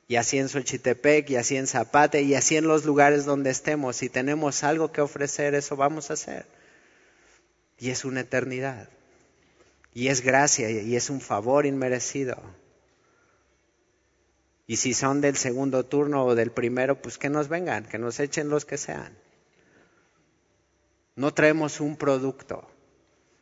y 0.06 0.16
así 0.16 0.38
en 0.38 0.48
Xochitepec, 0.48 1.30
y 1.30 1.36
así 1.36 1.56
en 1.56 1.66
Zapate, 1.66 2.22
y 2.22 2.34
así 2.34 2.56
en 2.56 2.66
los 2.66 2.84
lugares 2.84 3.24
donde 3.24 3.50
estemos. 3.50 3.96
Si 3.96 4.08
tenemos 4.08 4.64
algo 4.64 4.90
que 4.90 5.00
ofrecer, 5.00 5.54
eso 5.54 5.76
vamos 5.76 6.10
a 6.10 6.14
hacer. 6.14 6.46
Y 7.78 7.90
es 7.90 8.04
una 8.04 8.22
eternidad. 8.22 8.88
Y 9.92 10.08
es 10.08 10.20
gracia, 10.20 10.70
y 10.70 10.94
es 10.94 11.10
un 11.10 11.20
favor 11.20 11.66
inmerecido. 11.66 12.40
Y 14.66 14.76
si 14.76 14.94
son 14.94 15.20
del 15.20 15.36
segundo 15.36 15.84
turno 15.84 16.24
o 16.24 16.34
del 16.36 16.52
primero, 16.52 17.02
pues 17.02 17.18
que 17.18 17.28
nos 17.28 17.48
vengan, 17.48 17.86
que 17.86 17.98
nos 17.98 18.20
echen 18.20 18.48
los 18.48 18.64
que 18.64 18.78
sean. 18.78 19.18
No 21.16 21.34
traemos 21.34 21.80
un 21.80 21.96
producto. 21.96 22.70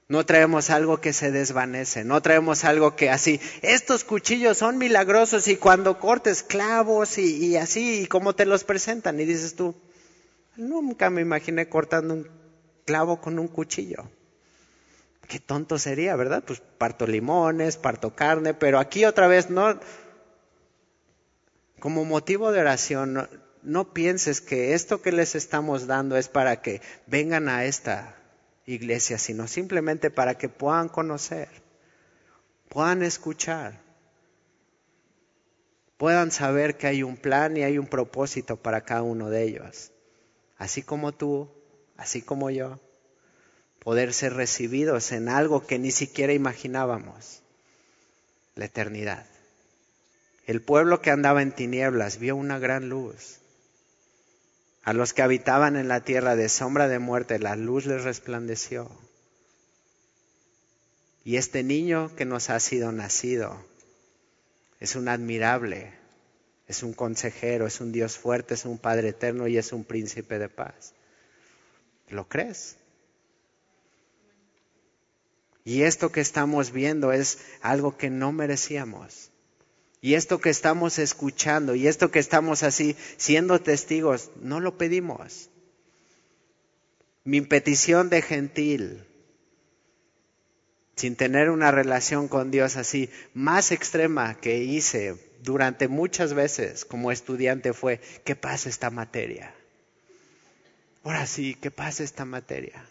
No 0.09 0.25
traemos 0.25 0.71
algo 0.71 1.03
que 1.03 1.13
se 1.13 1.31
desvanece, 1.31 2.03
no 2.03 2.23
traemos 2.23 2.65
algo 2.65 2.97
que 2.97 3.11
así, 3.11 3.43
estos 3.61 4.05
cuchillos 4.05 4.57
son 4.57 4.79
milagrosos 4.79 5.49
y 5.49 5.57
cuando 5.57 5.99
cortes 5.99 6.43
clavos 6.43 7.19
y, 7.19 7.57
así, 7.59 8.01
y 8.01 8.07
cómo 8.07 8.35
te 8.35 8.47
los 8.47 8.65
presentan, 8.65 9.21
y 9.21 9.27
dices 9.27 9.55
tú, 9.55 9.75
nunca 10.57 11.11
me 11.11 11.21
imaginé 11.21 11.69
cortando 11.69 12.15
un 12.15 12.29
clavo 12.87 13.21
con 13.21 13.39
un 13.39 13.49
cuchillo. 13.49 14.09
Qué 15.29 15.39
tonto 15.39 15.79
sería, 15.79 16.17
¿verdad? 16.17 16.43
Pues 16.45 16.63
parto 16.79 17.07
limones, 17.07 17.77
parto 17.77 18.17
carne, 18.17 18.55
pero 18.55 18.79
aquí 18.79 19.05
otra 19.05 19.29
vez 19.29 19.51
no, 19.51 19.79
como 21.79 22.07
motivo 22.07 22.51
de 22.51 22.61
oración, 22.61 23.29
no 23.63 23.93
pienses 23.93 24.41
que 24.41 24.73
esto 24.73 25.03
que 25.03 25.13
les 25.13 25.35
estamos 25.35 25.87
dando 25.87 26.17
es 26.17 26.29
para 26.29 26.63
que 26.63 26.81
vengan 27.07 27.51
a 27.51 27.67
esta 27.67 28.17
iglesia, 28.65 29.19
sino 29.19 29.47
simplemente 29.49 30.11
para 30.11 30.39
que 30.39 30.49
puedan 30.49 30.89
conocer, 30.89 31.51
puedan 32.71 33.03
escuchar, 33.03 33.83
puedan 35.99 36.31
saber 36.31 36.79
que 36.79 36.87
hay 36.87 37.03
un 37.03 37.19
plan 37.19 37.55
y 37.55 37.65
hay 37.65 37.77
un 37.77 37.87
propósito 37.87 38.57
para 38.57 38.81
cada 38.81 39.03
uno 39.03 39.29
de 39.29 39.43
ellos. 39.43 39.93
Así 40.57 40.83
como 40.83 41.13
tú, 41.13 41.51
así 41.99 42.23
como 42.23 42.49
yo, 42.49 42.81
poder 43.79 44.13
ser 44.13 44.35
recibidos 44.35 45.13
en 45.13 45.29
algo 45.29 45.67
que 45.67 45.79
ni 45.79 45.91
siquiera 45.91 46.33
imaginábamos, 46.33 47.43
la 48.55 48.67
eternidad. 48.67 49.27
El 50.47 50.63
pueblo 50.63 51.01
que 51.01 51.11
andaba 51.11 51.43
en 51.43 51.53
tinieblas 51.53 52.19
vio 52.19 52.35
una 52.35 52.59
gran 52.59 52.89
luz. 52.89 53.39
A 54.83 54.93
los 54.95 55.13
que 55.13 55.23
habitaban 55.23 55.77
en 55.77 55.89
la 55.89 56.01
tierra 56.01 56.37
de 56.37 56.49
sombra 56.49 56.89
de 56.89 56.99
muerte, 56.99 57.39
la 57.39 57.57
luz 57.57 57.85
les 57.87 58.05
resplandeció. 58.05 58.91
Y 61.25 61.37
este 61.37 61.63
niño 61.63 62.15
que 62.17 62.25
nos 62.25 62.49
ha 62.49 62.59
sido 62.59 62.91
nacido 62.93 63.63
es 64.81 64.97
un 64.97 65.09
admirable, 65.09 65.93
es 66.67 66.83
un 66.83 66.95
consejero, 66.95 67.67
es 67.67 67.81
un 67.81 67.93
Dios 67.93 68.17
fuerte, 68.17 68.55
es 68.55 68.65
un 68.65 68.79
Padre 68.79 69.09
eterno 69.11 69.47
y 69.49 69.59
es 69.59 69.73
un 69.73 69.85
príncipe 69.85 70.39
de 70.39 70.49
paz. 70.49 70.95
¿Lo 72.09 72.29
crees? 72.29 72.77
Y 75.69 75.83
esto 75.83 76.11
que 76.11 76.23
estamos 76.23 76.73
viendo 76.73 77.13
es 77.13 77.41
algo 77.61 77.99
que 77.99 78.09
no 78.09 78.33
merecíamos. 78.33 79.31
Y 80.01 80.15
esto 80.15 80.41
que 80.41 80.49
estamos 80.49 80.99
escuchando 80.99 81.75
y 81.75 81.89
esto 81.89 82.11
que 82.11 82.21
estamos 82.21 82.63
así 82.63 82.97
siendo 83.19 83.61
testigos, 83.61 84.31
no 84.41 84.61
lo 84.61 84.79
pedimos. 84.79 85.51
Mi 87.23 87.43
petición 87.43 88.09
de 88.09 88.23
gentil, 88.23 89.05
sin 90.97 91.17
tener 91.17 91.51
una 91.51 91.71
relación 91.71 92.29
con 92.29 92.51
Dios 92.51 92.79
así 92.79 93.11
más 93.35 93.71
extrema 93.71 94.41
que 94.41 94.65
hice 94.65 95.19
durante 95.43 95.87
muchas 95.87 96.33
veces 96.33 96.87
como 96.87 97.13
estudiante 97.13 97.75
fue, 97.75 98.01
que 98.25 98.35
pase 98.35 98.71
esta 98.71 98.89
materia. 98.89 99.55
Ahora 101.05 101.27
sí, 101.27 101.55
que 101.57 101.71
pase 101.71 102.05
esta 102.05 102.25
materia. 102.25 102.89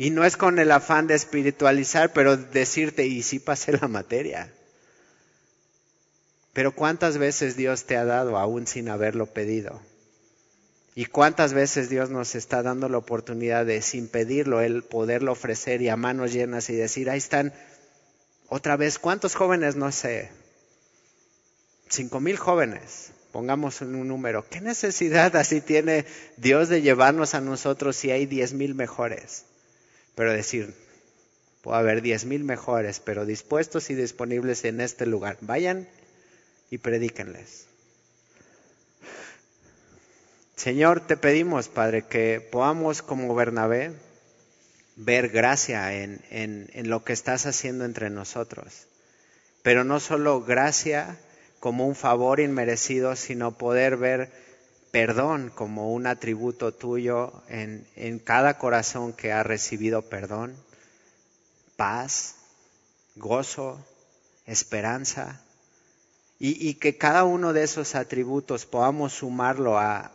Y 0.00 0.08
no 0.08 0.24
es 0.24 0.38
con 0.38 0.58
el 0.58 0.72
afán 0.72 1.08
de 1.08 1.14
espiritualizar, 1.14 2.14
pero 2.14 2.38
decirte, 2.38 3.06
y 3.06 3.22
sí 3.22 3.38
pasé 3.38 3.72
la 3.72 3.86
materia. 3.86 4.50
Pero 6.54 6.74
¿cuántas 6.74 7.18
veces 7.18 7.54
Dios 7.54 7.84
te 7.84 7.98
ha 7.98 8.06
dado 8.06 8.38
aún 8.38 8.66
sin 8.66 8.88
haberlo 8.88 9.26
pedido? 9.26 9.78
¿Y 10.94 11.04
cuántas 11.04 11.52
veces 11.52 11.90
Dios 11.90 12.08
nos 12.08 12.34
está 12.34 12.62
dando 12.62 12.88
la 12.88 12.96
oportunidad 12.96 13.66
de, 13.66 13.82
sin 13.82 14.08
pedirlo, 14.08 14.62
Él 14.62 14.84
poderlo 14.84 15.32
ofrecer 15.32 15.82
y 15.82 15.90
a 15.90 15.96
manos 15.96 16.32
llenas 16.32 16.70
y 16.70 16.76
decir, 16.76 17.10
ahí 17.10 17.18
están, 17.18 17.52
otra 18.48 18.78
vez, 18.78 18.98
¿cuántos 18.98 19.34
jóvenes? 19.34 19.76
No 19.76 19.92
sé, 19.92 20.30
cinco 21.90 22.20
mil 22.20 22.38
jóvenes, 22.38 23.12
pongamos 23.32 23.82
un 23.82 24.08
número. 24.08 24.46
¿Qué 24.48 24.62
necesidad 24.62 25.36
así 25.36 25.60
tiene 25.60 26.06
Dios 26.38 26.70
de 26.70 26.80
llevarnos 26.80 27.34
a 27.34 27.42
nosotros 27.42 27.96
si 27.96 28.10
hay 28.10 28.24
diez 28.24 28.54
mil 28.54 28.74
mejores? 28.74 29.44
Pero 30.20 30.34
decir, 30.34 30.74
puede 31.62 31.78
haber 31.78 32.02
diez 32.02 32.26
mil 32.26 32.44
mejores, 32.44 33.00
pero 33.00 33.24
dispuestos 33.24 33.88
y 33.88 33.94
disponibles 33.94 34.66
en 34.66 34.82
este 34.82 35.06
lugar. 35.06 35.38
Vayan 35.40 35.88
y 36.70 36.76
predíquenles. 36.76 37.68
Señor, 40.56 41.06
te 41.06 41.16
pedimos, 41.16 41.68
Padre, 41.68 42.02
que 42.02 42.46
podamos 42.52 43.00
como 43.00 43.34
Bernabé 43.34 43.92
ver 44.94 45.30
gracia 45.30 45.94
en, 45.94 46.20
en, 46.28 46.68
en 46.74 46.90
lo 46.90 47.02
que 47.02 47.14
estás 47.14 47.46
haciendo 47.46 47.86
entre 47.86 48.10
nosotros. 48.10 48.88
Pero 49.62 49.84
no 49.84 50.00
solo 50.00 50.42
gracia, 50.42 51.16
como 51.60 51.86
un 51.86 51.94
favor 51.94 52.40
inmerecido, 52.40 53.16
sino 53.16 53.56
poder 53.56 53.96
ver 53.96 54.30
perdón 54.90 55.50
como 55.54 55.92
un 55.92 56.06
atributo 56.06 56.72
tuyo 56.72 57.32
en, 57.48 58.18
cada 58.18 58.58
corazón 58.58 59.12
que 59.12 59.32
ha 59.32 59.42
recibido 59.42 60.02
perdón, 60.02 60.56
paz, 61.76 62.36
gozo, 63.16 63.84
esperanza, 64.46 65.40
y, 66.38 66.68
y, 66.68 66.74
que 66.74 66.96
cada 66.96 67.24
uno 67.24 67.52
de 67.52 67.62
esos 67.62 67.94
atributos 67.94 68.64
podamos 68.64 69.12
sumarlo 69.12 69.78
a, 69.78 70.10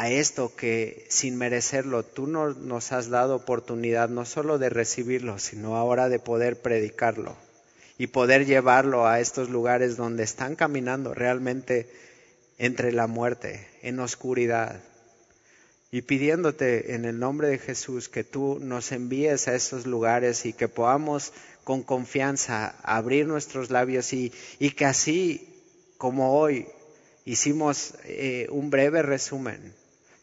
a 0.00 0.08
esto 0.08 0.56
que 0.56 1.04
sin 1.10 1.36
merecerlo 1.36 2.02
tú 2.02 2.26
no, 2.26 2.54
nos 2.54 2.90
has 2.90 3.10
dado 3.10 3.36
oportunidad 3.36 4.08
no 4.08 4.24
solo 4.24 4.56
de 4.56 4.70
recibirlo, 4.70 5.38
sino 5.38 5.76
ahora 5.76 6.08
de 6.08 6.18
poder 6.18 6.62
predicarlo 6.62 7.36
y 7.98 8.06
poder 8.06 8.46
llevarlo 8.46 9.06
a 9.06 9.20
estos 9.20 9.50
lugares 9.50 9.98
donde 9.98 10.22
están 10.22 10.56
caminando 10.56 11.12
realmente 11.12 11.86
entre 12.60 12.92
la 12.92 13.06
muerte, 13.06 13.66
en 13.80 13.98
oscuridad. 14.00 14.82
Y 15.90 16.02
pidiéndote 16.02 16.94
en 16.94 17.06
el 17.06 17.18
nombre 17.18 17.48
de 17.48 17.58
Jesús 17.58 18.10
que 18.10 18.22
tú 18.22 18.58
nos 18.60 18.92
envíes 18.92 19.48
a 19.48 19.54
esos 19.54 19.86
lugares 19.86 20.44
y 20.44 20.52
que 20.52 20.68
podamos 20.68 21.32
con 21.64 21.82
confianza 21.82 22.76
abrir 22.82 23.26
nuestros 23.26 23.70
labios 23.70 24.12
y, 24.12 24.30
y 24.58 24.72
que 24.72 24.84
así 24.84 25.48
como 25.96 26.38
hoy 26.38 26.66
hicimos 27.24 27.94
eh, 28.04 28.46
un 28.50 28.68
breve 28.68 29.00
resumen, 29.00 29.74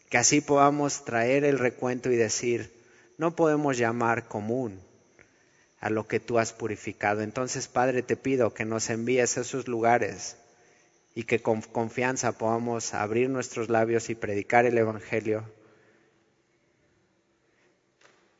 que 0.08 0.18
así 0.18 0.40
podamos 0.40 1.04
traer 1.04 1.44
el 1.44 1.58
recuento 1.58 2.08
y 2.12 2.16
decir, 2.16 2.72
no 3.16 3.34
podemos 3.34 3.76
llamar 3.76 4.28
común 4.28 4.80
a 5.80 5.90
lo 5.90 6.06
que 6.06 6.20
tú 6.20 6.38
has 6.38 6.52
purificado. 6.52 7.20
Entonces, 7.22 7.66
Padre, 7.66 8.02
te 8.02 8.16
pido 8.16 8.54
que 8.54 8.64
nos 8.64 8.90
envíes 8.90 9.36
a 9.36 9.40
esos 9.40 9.66
lugares 9.66 10.36
y 11.14 11.24
que 11.24 11.40
con 11.42 11.62
confianza 11.62 12.32
podamos 12.32 12.94
abrir 12.94 13.28
nuestros 13.30 13.68
labios 13.68 14.10
y 14.10 14.14
predicar 14.14 14.66
el 14.66 14.78
Evangelio. 14.78 15.44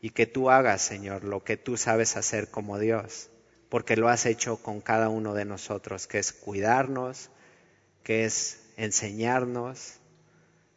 Y 0.00 0.10
que 0.10 0.26
tú 0.26 0.50
hagas, 0.50 0.82
Señor, 0.82 1.24
lo 1.24 1.42
que 1.42 1.56
tú 1.56 1.76
sabes 1.76 2.16
hacer 2.16 2.50
como 2.50 2.78
Dios, 2.78 3.30
porque 3.68 3.96
lo 3.96 4.08
has 4.08 4.26
hecho 4.26 4.58
con 4.62 4.80
cada 4.80 5.08
uno 5.08 5.34
de 5.34 5.44
nosotros, 5.44 6.06
que 6.06 6.18
es 6.18 6.32
cuidarnos, 6.32 7.30
que 8.04 8.24
es 8.24 8.60
enseñarnos, 8.76 9.94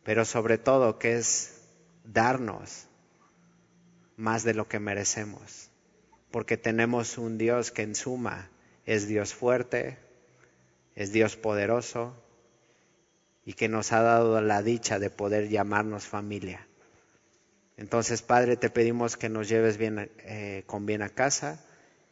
pero 0.04 0.26
sobre 0.26 0.58
todo 0.58 0.98
que 0.98 1.18
es 1.18 1.62
darnos 2.04 2.88
más 4.18 4.44
de 4.44 4.56
lo 4.56 4.68
que 4.68 4.80
merecemos 4.80 5.72
porque 6.32 6.58
tenemos 6.58 7.18
un 7.18 7.38
Dios 7.38 7.72
que 7.72 7.84
en 7.84 7.94
suma 7.94 8.50
es 8.86 9.08
Dios 9.08 9.34
fuerte, 9.34 9.98
es 10.96 11.12
Dios 11.12 11.36
poderoso 11.36 12.16
y 13.46 13.54
que 13.54 13.70
nos 13.70 13.92
ha 13.92 14.02
dado 14.02 14.42
la 14.42 14.62
dicha 14.62 15.00
de 15.00 15.10
poder 15.10 15.50
llamarnos 15.50 16.06
familia. 16.06 16.68
Entonces, 17.78 18.22
Padre, 18.22 18.58
te 18.58 18.70
pedimos 18.70 19.18
que 19.18 19.30
nos 19.30 19.50
lleves 19.50 19.78
bien, 19.78 20.12
eh, 20.20 20.64
con 20.68 20.86
bien 20.86 21.02
a 21.02 21.10
casa 21.10 21.64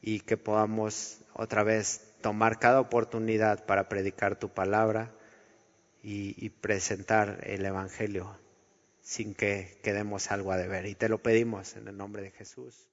y 0.02 0.22
que 0.22 0.38
podamos 0.38 1.20
otra 1.34 1.64
vez 1.64 2.02
tomar 2.22 2.60
cada 2.60 2.80
oportunidad 2.80 3.66
para 3.66 3.88
predicar 3.88 4.38
tu 4.38 4.50
palabra 4.50 5.12
y, 6.02 6.34
y 6.44 6.50
presentar 6.50 7.40
el 7.44 7.66
Evangelio 7.66 8.36
sin 9.02 9.34
que 9.36 9.80
quedemos 9.84 10.32
algo 10.32 10.52
a 10.52 10.58
deber. 10.58 10.86
Y 10.86 10.96
te 10.96 11.10
lo 11.10 11.22
pedimos 11.22 11.76
en 11.76 11.88
el 11.88 11.98
nombre 11.98 12.24
de 12.24 12.32
Jesús. 12.32 12.89